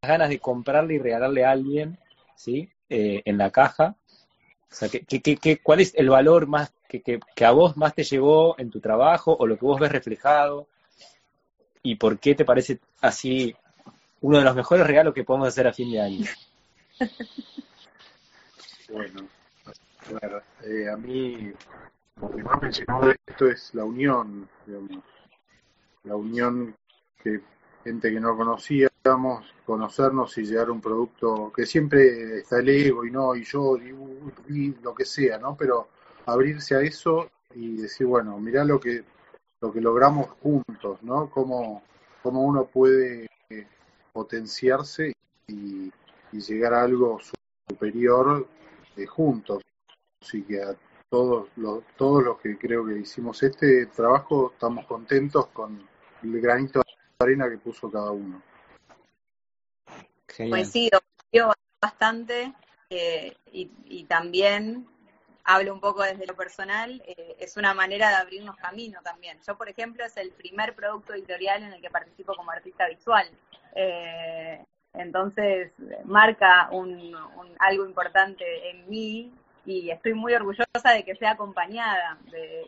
ganas 0.01 0.29
de 0.29 0.39
comprarle 0.39 0.93
y 0.93 0.99
regalarle 0.99 1.43
a 1.43 1.51
alguien, 1.51 1.99
¿sí? 2.35 2.69
Eh, 2.89 3.21
en 3.25 3.37
la 3.37 3.51
caja. 3.51 3.97
O 4.71 4.75
sea, 4.75 4.87
¿qué, 4.87 5.59
cuál 5.61 5.81
es 5.81 5.93
el 5.95 6.09
valor 6.09 6.47
más 6.47 6.73
que, 6.87 7.01
que 7.01 7.45
a 7.45 7.51
vos 7.51 7.75
más 7.75 7.93
te 7.93 8.03
llevó 8.03 8.57
en 8.57 8.69
tu 8.69 8.79
trabajo 8.79 9.35
o 9.37 9.45
lo 9.45 9.57
que 9.57 9.65
vos 9.65 9.79
ves 9.79 9.91
reflejado? 9.91 10.67
¿Y 11.83 11.95
por 11.95 12.17
qué 12.17 12.33
te 12.33 12.45
parece 12.45 12.79
así 13.01 13.53
uno 14.21 14.37
de 14.39 14.43
los 14.43 14.55
mejores 14.55 14.87
regalos 14.87 15.13
que 15.13 15.23
podemos 15.23 15.47
hacer 15.47 15.67
a 15.67 15.73
fin 15.73 15.91
de 15.91 16.01
año. 16.01 16.25
Bueno, 18.89 19.27
eh, 20.63 20.89
a 20.89 20.95
mí 20.95 21.51
lo 22.21 22.29
que 22.31 22.41
más 22.41 22.61
me 22.61 22.69
de 22.69 23.17
esto 23.27 23.47
es 23.49 23.73
la 23.73 23.83
unión, 23.83 24.47
digamos, 24.65 25.03
la 26.05 26.15
unión 26.15 26.73
que 27.21 27.41
gente 27.83 28.09
que 28.09 28.19
no 28.21 28.37
conocíamos, 28.37 29.53
conocernos 29.65 30.37
y 30.37 30.45
llegar 30.45 30.69
a 30.69 30.71
un 30.71 30.79
producto 30.79 31.51
que 31.53 31.65
siempre 31.65 32.39
está 32.39 32.59
el 32.59 32.69
ego 32.69 33.05
y 33.05 33.11
no, 33.11 33.35
y 33.35 33.43
yo, 33.43 33.77
y, 33.77 34.73
lo 34.81 34.95
que 34.95 35.03
sea, 35.03 35.37
¿no? 35.37 35.57
Pero 35.57 35.89
abrirse 36.25 36.75
a 36.75 36.81
eso 36.81 37.29
y 37.53 37.75
decir, 37.75 38.07
bueno, 38.07 38.37
mirá 38.39 38.63
lo 38.63 38.79
que, 38.79 39.03
lo 39.59 39.71
que 39.73 39.81
logramos 39.81 40.29
juntos, 40.41 41.03
¿no? 41.03 41.29
Cómo, 41.29 41.83
cómo 42.23 42.41
uno 42.41 42.65
puede 42.65 43.27
potenciarse 44.17 45.13
y, 45.47 45.91
llegar 46.31 46.73
a 46.73 46.83
algo 46.83 47.19
superior 47.67 48.47
eh, 48.95 49.05
juntos. 49.05 49.61
Así 50.21 50.43
que 50.43 50.61
a 50.61 50.75
todos 51.09 51.49
los, 51.55 51.83
todos 51.95 52.23
los 52.23 52.39
que 52.39 52.57
creo 52.57 52.85
que 52.85 52.97
hicimos 52.97 53.41
este 53.43 53.85
trabajo 53.87 54.51
estamos 54.53 54.85
contentos 54.85 55.47
con 55.47 55.87
el 56.23 56.41
granito 56.41 56.79
de 56.79 57.25
arena 57.25 57.49
que 57.49 57.57
puso 57.57 57.91
cada 57.91 58.11
uno. 58.11 58.41
Coincido, 60.35 60.99
coincido 60.99 61.53
bastante 61.81 62.53
eh, 62.89 63.35
y, 63.51 63.69
y, 63.85 64.03
también 64.05 64.87
hablo 65.43 65.73
un 65.73 65.79
poco 65.79 66.03
desde 66.03 66.27
lo 66.27 66.35
personal, 66.35 67.01
eh, 67.05 67.37
es 67.39 67.55
una 67.55 67.73
manera 67.73 68.09
de 68.09 68.15
abrirnos 68.15 68.57
camino 68.57 68.99
también. 69.01 69.39
Yo, 69.47 69.57
por 69.57 69.69
ejemplo, 69.69 70.03
es 70.05 70.17
el 70.17 70.31
primer 70.31 70.75
producto 70.75 71.13
editorial 71.13 71.63
en 71.63 71.73
el 71.73 71.81
que 71.81 71.89
participo 71.89 72.35
como 72.35 72.51
artista 72.51 72.87
visual. 72.89 73.27
Eh, 73.75 74.63
entonces, 74.93 75.71
marca 76.05 76.69
un, 76.71 77.15
algo 77.59 77.85
importante 77.85 78.69
en 78.69 78.89
mí 78.89 79.31
y 79.65 79.91
estoy 79.91 80.13
muy 80.13 80.33
orgullosa 80.33 80.91
de 80.93 81.03
que 81.03 81.15
sea 81.15 81.31
acompañada 81.31 82.17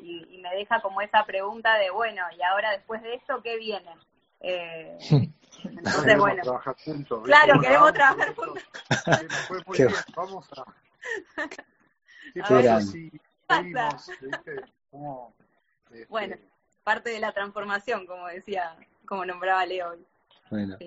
y, 0.02 0.39
me 0.41 0.56
deja 0.56 0.82
como 0.82 1.02
esa 1.02 1.26
pregunta 1.26 1.76
de, 1.78 1.89
bueno, 1.89 2.24
y 2.38 2.41
ahora 2.43 2.72
después 2.72 3.02
de 3.02 3.16
esto, 3.16 3.41
¿qué 3.43 3.58
viene? 3.58 3.93
Eh, 4.41 4.97
entonces, 5.64 6.18
bueno. 6.18 6.43
Trabajar 6.43 6.76
juntos, 6.84 7.24
claro, 7.24 7.60
queremos 7.60 7.93
trabajar 7.93 8.36
juntos. 8.36 8.64
Fue 9.47 9.58
muy 9.66 9.78
bien, 9.78 9.93
vamos 10.16 10.50
a... 10.54 10.66
¿Qué 12.34 12.41
pasa 12.41 12.82
si 12.82 13.12
este, 13.50 14.62
Bueno, 16.08 16.36
parte 16.84 17.10
de 17.10 17.20
la 17.20 17.32
transformación, 17.32 18.06
como 18.06 18.28
decía, 18.28 18.76
como 19.06 19.26
nombraba 19.26 19.66
Leo 19.66 19.91
hoy. 19.91 20.06
Bueno, 20.50 20.78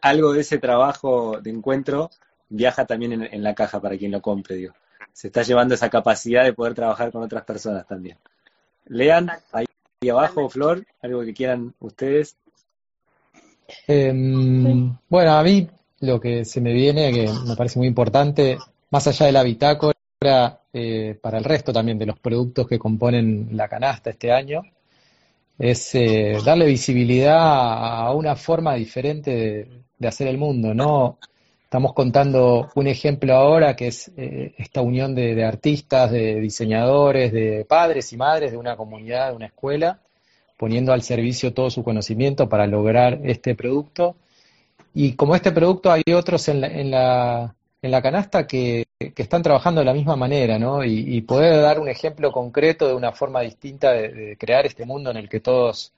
algo 0.00 0.32
de 0.32 0.40
ese 0.40 0.58
trabajo 0.58 1.40
de 1.40 1.50
encuentro 1.50 2.10
viaja 2.48 2.86
también 2.86 3.12
en, 3.30 3.42
la 3.42 3.54
caja 3.54 3.80
para 3.80 3.96
quien 3.96 4.10
lo 4.10 4.20
compre, 4.20 4.56
digo. 4.56 4.74
Se 5.12 5.28
está 5.28 5.42
llevando 5.42 5.74
esa 5.74 5.90
capacidad 5.90 6.44
de 6.44 6.52
poder 6.52 6.74
trabajar 6.74 7.12
con 7.12 7.22
otras 7.22 7.44
personas 7.44 7.86
también. 7.86 8.18
Lean, 8.86 9.30
ahí, 9.52 9.66
abajo, 10.10 10.48
Flor, 10.48 10.84
algo 11.02 11.22
que 11.22 11.34
quieran 11.34 11.74
ustedes. 11.80 12.36
Em, 13.86 14.96
bueno, 15.08 15.32
a 15.32 15.42
mí 15.42 15.68
lo 16.00 16.20
que 16.20 16.44
se 16.44 16.60
me 16.60 16.72
viene, 16.72 17.12
que 17.12 17.30
me 17.46 17.56
parece 17.56 17.78
muy 17.78 17.88
importante, 17.88 18.58
más 18.90 19.06
allá 19.06 19.26
de 19.26 19.32
la 19.32 19.42
bitácora, 19.42 19.94
eh, 20.72 21.18
para 21.20 21.38
el 21.38 21.44
resto 21.44 21.72
también 21.72 21.98
de 21.98 22.06
los 22.06 22.18
productos 22.18 22.66
que 22.66 22.78
componen 22.78 23.48
la 23.52 23.68
canasta 23.68 24.10
este 24.10 24.32
año, 24.32 24.62
es 25.58 25.94
eh, 25.94 26.38
darle 26.44 26.66
visibilidad 26.66 27.38
a 27.38 28.12
una 28.12 28.36
forma 28.36 28.74
diferente 28.74 29.68
de, 29.98 30.08
hacer 30.08 30.28
el 30.28 30.36
mundo. 30.36 30.74
No 30.74 31.18
estamos 31.62 31.94
contando 31.94 32.68
un 32.74 32.86
ejemplo 32.86 33.34
ahora 33.34 33.74
que 33.74 33.86
es 33.86 34.10
eh, 34.16 34.54
esta 34.58 34.82
unión 34.82 35.14
de, 35.14 35.44
artistas, 35.44 36.10
de 36.10 36.40
diseñadores, 36.40 37.32
de 37.32 37.64
padres 37.66 38.12
y 38.12 38.16
madres 38.16 38.52
de 38.52 38.58
una 38.58 38.76
comunidad, 38.76 39.30
de 39.30 39.36
una 39.36 39.46
escuela, 39.46 40.00
poniendo 40.58 40.92
al 40.92 41.02
servicio 41.02 41.54
todo 41.54 41.70
su 41.70 41.82
conocimiento 41.82 42.48
para 42.48 42.66
lograr 42.66 43.20
este 43.24 43.54
producto. 43.54 44.16
Y 44.92 45.14
como 45.14 45.34
este 45.34 45.52
producto 45.52 45.90
hay 45.90 46.02
otros 46.14 46.48
en 46.48 46.60
la, 46.60 46.66
en 46.68 46.90
la, 46.90 47.54
en 47.84 47.90
la 47.90 48.00
canasta 48.00 48.46
que, 48.46 48.86
están 48.98 49.42
trabajando 49.42 49.82
de 49.82 49.84
la 49.84 49.92
misma 49.92 50.16
manera, 50.16 50.58
¿no? 50.58 50.82
Y, 50.82 51.20
poder 51.20 51.60
dar 51.60 51.78
un 51.78 51.88
ejemplo 51.90 52.32
concreto 52.32 52.88
de 52.88 52.94
una 52.94 53.12
forma 53.12 53.42
distinta 53.42 53.92
de, 53.92 54.38
crear 54.38 54.64
este 54.64 54.86
mundo 54.86 55.10
en 55.10 55.18
el 55.18 55.28
que 55.28 55.40
todos 55.40 55.92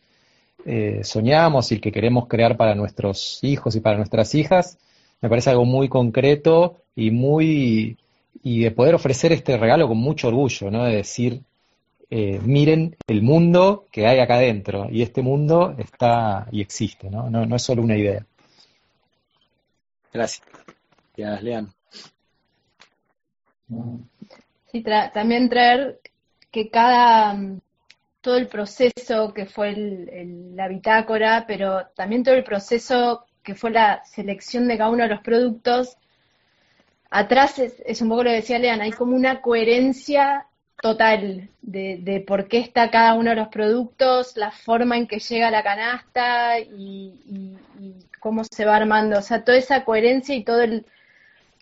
eh, 0.65 1.03
soñamos 1.05 1.71
y 1.71 1.79
que 1.79 1.93
queremos 1.93 2.27
crear 2.27 2.57
para 2.57 2.75
nuestros 2.75 3.39
hijos 3.43 3.77
y 3.77 3.81
para 3.81 3.99
nuestras 3.99 4.35
hijas, 4.35 4.79
me 5.21 5.29
parece 5.29 5.51
algo 5.51 5.65
muy 5.65 5.89
concreto 5.89 6.83
y 6.97 7.13
muy 7.13 7.97
y 8.43 8.63
de 8.63 8.73
poder 8.73 8.97
ofrecer 8.97 9.31
este 9.31 9.57
regalo 9.57 9.87
con 9.87 9.99
mucho 9.99 10.27
orgullo, 10.27 10.73
¿no? 10.73 10.83
De 10.85 10.97
decir, 10.97 11.41
eh, 12.11 12.41
miren 12.43 12.97
el 13.07 13.23
mundo 13.23 13.87
que 13.93 14.09
hay 14.09 14.19
acá 14.19 14.35
adentro 14.35 14.89
y 14.91 15.03
este 15.03 15.23
mundo 15.23 15.77
está 15.79 16.49
y 16.51 16.63
existe, 16.63 17.11
¿no? 17.11 17.31
No, 17.31 17.47
no 17.47 17.55
es 17.55 17.63
solo 17.63 17.83
una 17.83 17.97
idea. 17.97 18.27
Gracias. 20.13 20.66
Gracias, 21.17 21.43
Lean. 21.43 21.73
Sí, 24.71 24.83
también 24.83 25.49
traer 25.49 26.01
que 26.51 26.69
cada, 26.69 27.37
todo 28.21 28.37
el 28.37 28.49
proceso 28.49 29.33
que 29.33 29.47
fue 29.47 29.75
la 30.55 30.69
bitácora, 30.69 31.45
pero 31.47 31.87
también 31.95 32.23
todo 32.23 32.35
el 32.35 32.45
proceso 32.45 33.25
que 33.43 33.55
fue 33.55 33.71
la 33.71 34.05
selección 34.05 34.69
de 34.69 34.77
cada 34.77 34.91
uno 34.91 35.05
de 35.05 35.11
los 35.11 35.23
productos, 35.23 35.97
atrás 37.11 37.59
es, 37.59 38.01
un 38.03 38.09
poco 38.09 38.25
lo 38.25 38.31
que 38.31 38.37
decía 38.37 38.59
Lean, 38.59 38.81
hay 38.81 38.93
como 38.93 39.17
una 39.17 39.41
coherencia 39.41 40.47
total 40.83 41.49
de, 41.63 42.25
por 42.27 42.49
qué 42.49 42.59
está 42.59 42.91
cada 42.91 43.15
uno 43.15 43.31
de 43.31 43.37
los 43.37 43.49
productos, 43.49 44.37
la 44.37 44.51
forma 44.51 44.97
en 44.97 45.07
que 45.07 45.21
llega 45.21 45.51
la 45.51 45.63
canasta 45.63 46.59
y 46.59 47.57
cómo 48.21 48.43
se 48.45 48.65
va 48.65 48.77
armando, 48.77 49.19
o 49.19 49.23
sea, 49.23 49.45
toda 49.45 49.57
esa 49.57 49.85
coherencia 49.85 50.35
y 50.35 50.45
todo 50.45 50.61
el, 50.61 50.85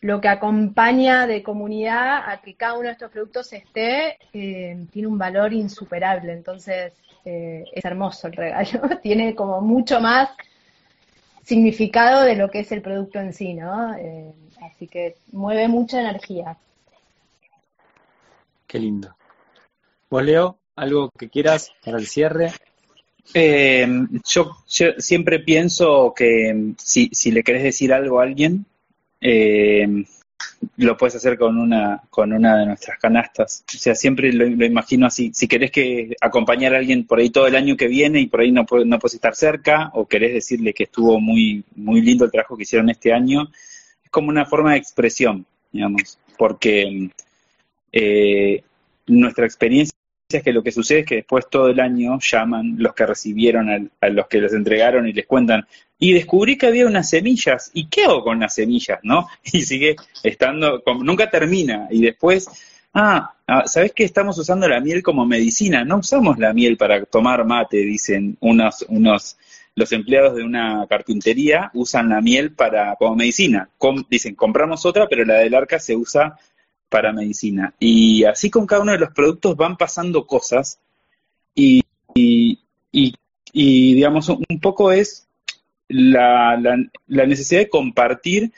lo 0.04 0.20
que 0.20 0.28
acompaña 0.28 1.26
de 1.26 1.42
comunidad 1.42 2.28
a 2.30 2.42
que 2.42 2.56
cada 2.56 2.74
uno 2.74 2.88
de 2.88 2.92
estos 2.92 3.10
productos 3.10 3.50
esté, 3.54 4.18
eh, 4.34 4.84
tiene 4.92 5.08
un 5.08 5.16
valor 5.16 5.54
insuperable. 5.54 6.30
Entonces, 6.34 6.92
eh, 7.24 7.64
es 7.72 7.82
hermoso 7.82 8.26
el 8.26 8.34
regalo. 8.34 8.68
tiene 9.02 9.34
como 9.34 9.62
mucho 9.62 10.00
más 10.00 10.28
significado 11.42 12.22
de 12.22 12.36
lo 12.36 12.50
que 12.50 12.60
es 12.60 12.72
el 12.72 12.82
producto 12.82 13.18
en 13.18 13.32
sí, 13.32 13.54
¿no? 13.54 13.94
Eh, 13.96 14.30
así 14.60 14.86
que 14.88 15.16
mueve 15.32 15.68
mucha 15.68 16.02
energía. 16.02 16.54
Qué 18.66 18.78
lindo. 18.78 19.16
¿Vos, 20.10 20.22
Leo, 20.22 20.58
algo 20.76 21.08
que 21.18 21.30
quieras 21.30 21.72
para 21.82 21.96
el 21.96 22.06
cierre? 22.06 22.52
yo, 23.32 24.50
siempre 24.98 25.38
pienso 25.38 26.12
que 26.14 26.74
si, 26.76 27.08
si 27.10 27.30
le 27.30 27.42
querés 27.42 27.62
decir 27.62 27.90
algo 27.90 28.20
a 28.20 28.24
alguien, 28.24 28.66
eh, 29.26 30.04
lo 30.76 30.96
puedes 30.96 31.16
hacer 31.16 31.38
con 31.38 31.58
una, 31.58 32.02
con 32.10 32.32
una 32.32 32.58
de 32.58 32.66
nuestras 32.66 32.98
canastas. 32.98 33.64
O 33.74 33.78
sea, 33.78 33.94
siempre 33.94 34.32
lo, 34.32 34.46
imagino 34.46 35.06
así. 35.06 35.30
Si 35.32 35.48
querés 35.48 35.70
que 35.70 36.14
acompañar 36.20 36.74
a 36.74 36.78
alguien 36.78 37.06
por 37.06 37.18
ahí 37.18 37.30
todo 37.30 37.46
el 37.46 37.56
año 37.56 37.76
que 37.76 37.88
viene 37.88 38.20
y 38.20 38.26
por 38.26 38.40
ahí 38.40 38.52
no, 38.52 38.66
no 38.84 38.98
puedes 38.98 39.14
estar 39.14 39.34
cerca, 39.34 39.90
o 39.94 40.06
querés 40.06 40.34
decirle 40.34 40.74
que 40.74 40.84
estuvo 40.84 41.18
muy, 41.20 41.64
muy 41.74 42.02
lindo 42.02 42.26
el 42.26 42.30
trabajo 42.30 42.56
que 42.56 42.64
hicieron 42.64 42.90
este 42.90 43.12
año, 43.14 43.48
es 44.04 44.10
como 44.10 44.28
una 44.28 44.44
forma 44.44 44.72
de 44.72 44.78
expresión, 44.78 45.46
digamos, 45.72 46.18
porque 46.36 47.10
eh, 47.92 48.62
nuestra 49.06 49.46
experiencia 49.46 49.96
es 50.28 50.42
que 50.42 50.52
lo 50.52 50.62
que 50.62 50.72
sucede 50.72 51.00
es 51.00 51.06
que 51.06 51.16
después 51.16 51.48
todo 51.48 51.68
el 51.68 51.80
año 51.80 52.18
llaman 52.20 52.76
los 52.78 52.94
que 52.94 53.06
recibieron 53.06 53.90
a, 54.00 54.08
los 54.08 54.26
que 54.26 54.40
les 54.40 54.52
entregaron 54.52 55.08
y 55.08 55.12
les 55.12 55.26
cuentan, 55.26 55.66
y 55.98 56.12
descubrí 56.12 56.58
que 56.58 56.66
había 56.66 56.86
unas 56.86 57.08
semillas, 57.08 57.70
¿y 57.72 57.88
qué 57.88 58.04
hago 58.04 58.22
con 58.22 58.40
las 58.40 58.54
semillas? 58.54 59.00
¿No? 59.02 59.28
Y 59.52 59.62
sigue 59.62 59.96
estando, 60.22 60.82
nunca 61.02 61.30
termina, 61.30 61.88
y 61.90 62.02
después, 62.02 62.48
ah, 62.94 63.34
ah, 63.46 63.64
¿sabes 63.66 63.92
que 63.92 64.04
estamos 64.04 64.38
usando 64.38 64.68
la 64.68 64.80
miel 64.80 65.02
como 65.02 65.26
medicina? 65.26 65.84
No 65.84 65.98
usamos 65.98 66.38
la 66.38 66.52
miel 66.52 66.76
para 66.76 67.04
tomar 67.04 67.44
mate, 67.44 67.78
dicen 67.78 68.36
unos, 68.40 68.84
unos, 68.88 69.36
los 69.76 69.92
empleados 69.92 70.36
de 70.36 70.42
una 70.42 70.86
carpintería 70.88 71.70
usan 71.74 72.08
la 72.08 72.20
miel 72.20 72.52
para, 72.52 72.96
como 72.96 73.16
medicina. 73.16 73.68
dicen, 74.08 74.34
compramos 74.34 74.84
otra, 74.86 75.08
pero 75.08 75.24
la 75.24 75.34
del 75.34 75.54
arca 75.54 75.78
se 75.78 75.96
usa 75.96 76.38
para 76.88 77.12
medicina. 77.12 77.74
Y 77.78 78.24
así 78.24 78.50
con 78.50 78.66
cada 78.66 78.82
uno 78.82 78.92
de 78.92 78.98
los 78.98 79.10
productos 79.10 79.56
van 79.56 79.76
pasando 79.76 80.26
cosas 80.26 80.78
y, 81.54 81.82
y, 82.14 83.94
digamos, 83.94 84.28
un 84.28 84.60
poco 84.60 84.92
es 84.92 85.26
la, 85.88 86.56
la, 87.06 87.26
necesidad 87.26 87.60
de 87.60 87.68
compartir 87.68 88.52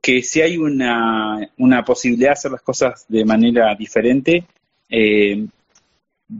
que 0.00 0.22
si 0.22 0.40
hay 0.40 0.56
una, 0.56 1.50
una, 1.58 1.84
posibilidad 1.84 2.28
de 2.30 2.32
hacer 2.32 2.50
las 2.52 2.62
cosas 2.62 3.06
de 3.08 3.24
manera 3.24 3.74
diferente, 3.74 4.44
eh, 4.88 5.46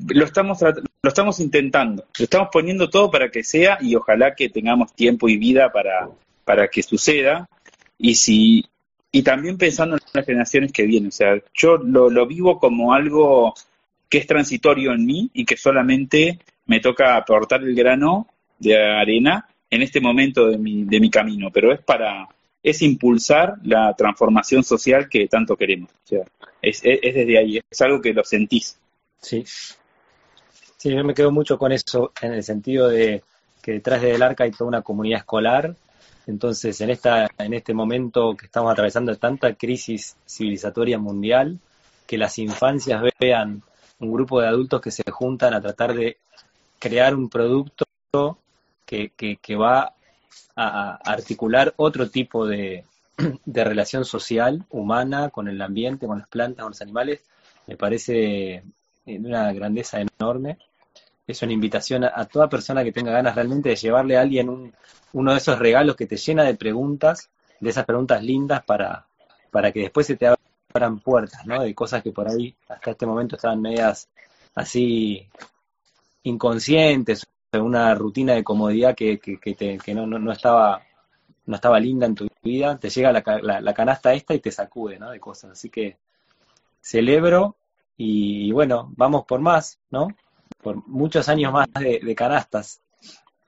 lo, 0.09 0.25
estamos, 0.25 0.61
lo 0.63 1.09
estamos 1.09 1.41
intentando, 1.41 2.05
lo 2.19 2.25
estamos 2.25 2.49
poniendo 2.53 2.89
todo 2.91 3.11
para 3.11 3.31
que 3.31 3.43
sea 3.43 3.79
y 3.81 3.95
ojalá 3.95 4.35
que 4.35 4.49
tengamos 4.49 4.95
tiempo 4.95 5.29
y 5.29 5.37
vida 5.37 5.73
para, 5.73 6.09
para 6.45 6.69
que 6.69 6.83
suceda. 6.83 7.49
Y 7.99 8.15
si, 8.15 8.65
y 9.17 9.23
también 9.23 9.57
pensando 9.57 9.97
en 9.97 10.03
las 10.13 10.27
generaciones 10.27 10.73
que 10.73 10.85
vienen. 10.85 11.09
O 11.09 11.13
sea, 11.13 11.41
yo 11.55 11.79
lo, 11.79 12.27
vivo 12.27 12.59
como 12.59 12.93
algo 12.93 13.55
que 14.09 14.19
es 14.19 14.27
transitorio 14.27 14.93
en 14.93 15.07
mí 15.07 15.31
y 15.33 15.45
que 15.45 15.57
solamente 15.57 16.39
me 16.67 16.81
toca 16.81 17.17
aportar 17.17 17.63
el 17.63 17.75
grano 17.75 18.27
de 18.59 18.77
arena 18.77 19.49
en 19.77 19.83
este 19.83 20.01
momento 20.01 20.47
de 20.49 20.59
mi, 20.59 20.85
de 20.85 21.01
mi 21.01 21.11
camino, 21.11 21.51
pero 21.53 21.73
es 21.73 21.81
para, 21.81 22.29
es 22.63 22.83
impulsar 22.83 23.55
la 23.63 23.95
transformación 23.95 24.65
social 24.65 25.09
que 25.09 25.29
tanto 25.29 25.57
queremos. 25.57 25.91
Sea, 26.05 26.25
es, 26.61 26.81
es, 26.83 27.15
desde 27.15 27.39
ahí, 27.39 27.61
es 27.71 27.81
algo 27.81 28.01
que 28.01 28.13
lo 28.13 28.25
sentís. 28.25 28.79
Sí. 29.21 29.45
Sí, 30.77 30.95
yo 30.95 31.05
me 31.05 31.15
quedo 31.15 31.31
mucho 31.31 31.59
con 31.59 31.73
eso 31.73 32.13
en 32.21 32.35
el 32.35 32.43
sentido 32.43 32.89
de 32.89 33.23
que 33.63 33.73
detrás 33.73 34.03
del 34.03 34.23
arca 34.23 34.45
hay 34.45 34.51
toda 34.51 34.69
una 34.69 34.83
comunidad 34.83 35.21
escolar 35.21 35.75
entonces, 36.27 36.81
en, 36.81 36.91
esta, 36.91 37.31
en 37.39 37.55
este 37.55 37.73
momento 37.73 38.37
que 38.37 38.47
estamos 38.47 38.73
atravesando 38.73 39.15
tanta 39.17 39.55
crisis 39.55 40.17
civilizatoria 40.27 40.99
mundial, 40.99 41.61
que 42.07 42.19
las 42.19 42.39
infancias 42.39 43.01
vean 43.21 43.63
un 44.01 44.13
grupo 44.13 44.41
de 44.41 44.49
adultos 44.49 44.81
que 44.81 44.91
se 44.91 45.05
juntan 45.11 45.55
a 45.55 45.61
tratar 45.61 45.95
de 45.95 46.19
crear 46.79 47.15
un 47.15 47.29
producto 47.29 47.87
que, 48.87 49.11
que, 49.11 49.57
va 49.57 49.93
a 50.55 50.99
articular 51.05 51.75
otro 51.77 52.09
tipo 52.09 52.47
de, 52.47 52.85
relación 53.47 54.05
social, 54.05 54.65
humana, 54.71 55.31
con 55.31 55.49
el 55.49 55.61
ambiente, 55.61 56.07
con 56.07 56.19
las 56.21 56.29
plantas, 56.29 56.63
con 56.63 56.71
los 56.71 56.81
animales, 56.81 57.25
Me 57.67 57.77
parece 57.77 58.63
de 59.05 59.19
una 59.19 59.53
grandeza 59.53 59.99
enorme. 60.01 60.59
Es 61.27 61.43
una 61.43 61.53
invitación 61.53 62.05
a, 62.05 62.25
toda 62.27 62.49
persona 62.49 62.85
que 62.85 62.93
tenga 62.93 63.11
ganas 63.11 63.35
realmente 63.35 63.71
de 63.71 63.77
llevarle 63.77 64.17
a 64.17 64.21
alguien 64.21 64.73
uno 65.13 65.33
de 65.33 65.39
esos 65.39 65.59
regalos 65.59 65.97
que 65.97 66.07
te 66.07 66.17
llena 66.17 66.45
de 66.45 66.55
preguntas, 66.55 67.31
de 67.59 67.71
esas 67.71 67.85
preguntas 67.85 68.23
lindas 68.23 68.63
para, 68.65 69.07
para 69.51 69.73
que 69.73 69.81
después 69.81 70.07
se 70.07 70.17
te 70.17 70.29
abran 70.73 71.01
puertas, 71.01 71.45
¿no? 71.45 71.63
De 71.63 71.75
cosas 71.75 72.03
que 72.03 72.13
por 72.13 72.29
ahí 72.29 72.55
hasta 72.69 72.93
este 72.93 73.07
momento 73.07 73.35
estaban 73.35 73.61
medias 73.61 74.09
así 74.55 75.29
inconscientes, 76.23 77.27
una 77.53 77.95
rutina 77.95 78.35
de 78.35 78.45
comodidad 78.45 78.95
que, 78.95 79.19
que, 79.19 79.95
no, 79.95 80.07
no, 80.07 80.33
estaba 80.33 80.83
no 81.47 81.55
estaba 81.55 81.79
linda 81.79 82.07
en 82.07 82.15
tu 82.15 82.27
vida, 82.43 82.77
te 82.79 82.91
llega 82.91 83.13
la, 83.13 83.61
la, 83.61 83.75
canasta 83.75 84.13
esta 84.13 84.35
y 84.35 84.41
te 84.41 84.51
sacude, 84.51 84.99
¿no? 84.99 85.11
De 85.11 85.21
cosas. 85.21 85.53
Así 85.53 85.71
que 85.71 85.97
celebro 86.81 87.57
y, 87.97 88.51
bueno, 88.53 88.93
vamos 88.97 89.25
por 89.25 89.41
más, 89.41 89.79
¿no? 89.91 90.09
Por 90.63 90.87
muchos 90.89 91.29
años 91.29 91.53
más 91.53 91.69
de, 91.75 92.15
canastas. 92.15 92.81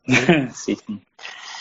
sí. 0.54 0.78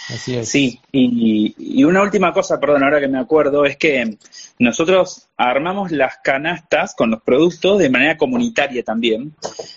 Así 0.09 0.37
es. 0.37 0.49
Sí, 0.49 0.79
y, 0.91 1.55
y, 1.57 1.83
una 1.83 2.01
última 2.01 2.31
cosa, 2.31 2.59
perdón, 2.59 2.83
ahora 2.83 2.99
que 2.99 3.07
me 3.07 3.19
acuerdo, 3.19 3.65
es 3.65 3.77
que 3.77 4.17
nosotros 4.59 5.26
armamos 5.37 5.91
las 5.91 6.17
canastas 6.23 6.95
con 6.95 7.11
los 7.11 7.21
productos 7.21 7.77
de 7.77 7.89
manera 7.89 8.17
comunitaria 8.17 8.83
también 8.83 9.33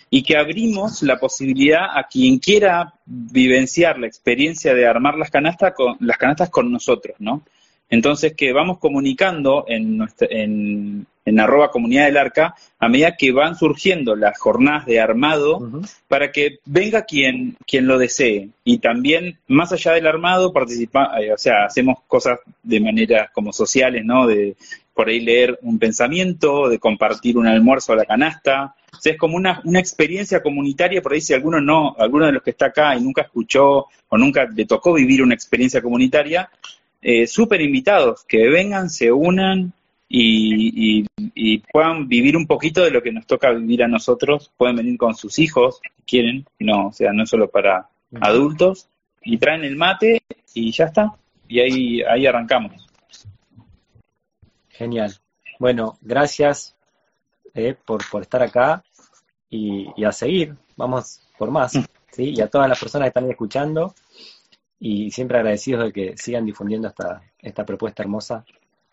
y 0.08 0.22
que 0.22 0.38
abrimos 0.38 1.02
la 1.02 1.18
posibilidad 1.18 1.96
a 1.96 2.04
quien 2.04 2.38
quiera 2.38 2.94
vivenciar 3.04 3.98
la 3.98 4.06
experiencia 4.06 4.74
de 4.74 4.86
armar 4.86 5.16
las 5.16 5.30
canastas 5.30 5.74
con, 5.74 5.96
las 6.00 6.16
canastas 6.16 6.48
con 6.48 6.72
nosotros, 6.72 7.16
¿no? 7.18 7.42
Entonces 7.90 8.34
que 8.34 8.52
vamos 8.52 8.78
comunicando 8.78 9.64
en, 9.68 9.98
nuestra, 9.98 10.28
en, 10.30 11.06
en 11.24 11.40
arroba 11.40 11.70
comunidad 11.70 12.06
del 12.06 12.16
arca 12.16 12.54
a 12.78 12.88
medida 12.88 13.16
que 13.16 13.32
van 13.32 13.56
surgiendo 13.56 14.16
las 14.16 14.38
jornadas 14.38 14.86
de 14.86 15.00
armado 15.00 15.60
para 16.08 16.32
que 16.32 16.58
venga 16.64 17.04
quien, 17.04 17.56
quien 17.66 17.86
lo 17.86 17.98
desee. 17.98 18.48
Y 18.64 18.78
también, 18.78 19.38
más 19.48 19.72
allá 19.72 19.92
del 19.92 20.06
armado, 20.06 20.52
participa, 20.52 21.20
eh, 21.20 21.32
o 21.32 21.38
sea, 21.38 21.66
hacemos 21.66 21.98
cosas 22.06 22.38
de 22.62 22.80
manera 22.80 23.30
como 23.32 23.52
sociales, 23.52 24.04
¿no? 24.04 24.26
De 24.26 24.56
por 25.00 25.08
ahí 25.08 25.20
leer 25.20 25.58
un 25.62 25.78
pensamiento, 25.78 26.68
de 26.68 26.78
compartir 26.78 27.38
un 27.38 27.46
almuerzo 27.46 27.94
a 27.94 27.96
la 27.96 28.04
canasta. 28.04 28.74
O 28.92 29.00
sea, 29.00 29.14
es 29.14 29.18
como 29.18 29.34
una, 29.34 29.62
una 29.64 29.80
experiencia 29.80 30.42
comunitaria, 30.42 31.00
por 31.00 31.14
ahí 31.14 31.22
si 31.22 31.32
alguno 31.32 31.58
no, 31.58 31.96
alguno 31.98 32.26
de 32.26 32.32
los 32.32 32.42
que 32.42 32.50
está 32.50 32.66
acá 32.66 32.94
y 32.94 33.00
nunca 33.00 33.22
escuchó 33.22 33.86
o 34.10 34.18
nunca 34.18 34.44
le 34.44 34.66
tocó 34.66 34.92
vivir 34.92 35.22
una 35.22 35.32
experiencia 35.32 35.80
comunitaria, 35.80 36.50
eh, 37.00 37.26
súper 37.26 37.62
invitados, 37.62 38.26
que 38.28 38.50
vengan, 38.50 38.90
se 38.90 39.10
unan 39.10 39.72
y, 40.06 41.06
puedan 41.72 42.06
vivir 42.06 42.36
un 42.36 42.46
poquito 42.46 42.84
de 42.84 42.90
lo 42.90 43.00
que 43.02 43.10
nos 43.10 43.26
toca 43.26 43.52
vivir 43.52 43.82
a 43.82 43.88
nosotros. 43.88 44.52
Pueden 44.54 44.76
venir 44.76 44.98
con 44.98 45.14
sus 45.14 45.38
hijos, 45.38 45.80
si 45.82 46.02
quieren, 46.04 46.44
no, 46.58 46.88
o 46.88 46.92
sea, 46.92 47.14
no 47.14 47.24
solo 47.24 47.48
para 47.48 47.88
adultos, 48.20 48.86
y 49.22 49.38
traen 49.38 49.64
el 49.64 49.76
mate 49.76 50.20
y 50.52 50.70
ya 50.72 50.84
está. 50.84 51.14
Y 51.48 51.60
ahí, 51.60 52.02
ahí 52.02 52.26
arrancamos. 52.26 52.89
Genial. 54.80 55.14
Bueno, 55.58 55.98
gracias 56.00 56.74
eh, 57.52 57.76
por, 57.84 58.00
por 58.10 58.22
estar 58.22 58.42
acá 58.42 58.82
y, 59.50 59.88
y, 59.94 60.04
a 60.06 60.10
seguir. 60.10 60.56
Vamos 60.74 61.20
por 61.36 61.50
más. 61.50 61.74
Mm. 61.74 61.84
¿sí? 62.10 62.32
Y 62.34 62.40
a 62.40 62.48
todas 62.48 62.66
las 62.66 62.80
personas 62.80 63.04
que 63.04 63.08
están 63.08 63.30
escuchando, 63.30 63.94
y 64.78 65.10
siempre 65.10 65.36
agradecidos 65.36 65.84
de 65.84 65.92
que 65.92 66.16
sigan 66.16 66.46
difundiendo 66.46 66.88
esta, 66.88 67.20
esta 67.40 67.66
propuesta 67.66 68.02
hermosa 68.02 68.46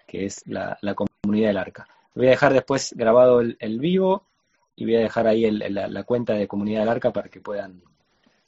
que 0.06 0.26
es 0.26 0.46
la, 0.48 0.78
comunidad 0.94 1.48
del 1.48 1.58
arca. 1.58 1.88
Voy 2.14 2.28
a 2.28 2.32
dejar 2.32 2.52
después 2.52 2.94
grabado 2.94 3.40
el, 3.40 3.80
vivo 3.80 4.24
y 4.76 4.84
voy 4.84 4.98
a 4.98 5.00
dejar 5.00 5.26
ahí 5.26 5.50
la, 5.50 6.04
cuenta 6.04 6.34
de 6.34 6.50
comunidad 6.50 6.82
del 6.82 6.90
arca 6.90 7.14
para 7.14 7.30
que 7.30 7.40
puedan 7.40 7.82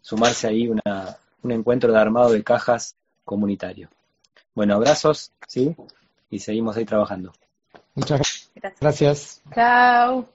sumarse 0.02 0.46
ahí 0.46 0.68
una, 0.68 1.16
un 1.42 1.52
encuentro 1.54 1.94
de 1.94 2.00
armado 2.00 2.32
de 2.32 2.44
cajas 2.44 2.98
comunitario. 3.24 3.88
Bueno, 4.54 4.76
abrazos, 4.76 5.32
¿sí? 5.48 5.74
Y 6.30 6.40
seguimos 6.40 6.78
ahí 6.78 6.86
trabajando. 6.86 7.34
Muchas 7.96 8.50
gracias. 8.80 9.42
Chao. 9.54 10.28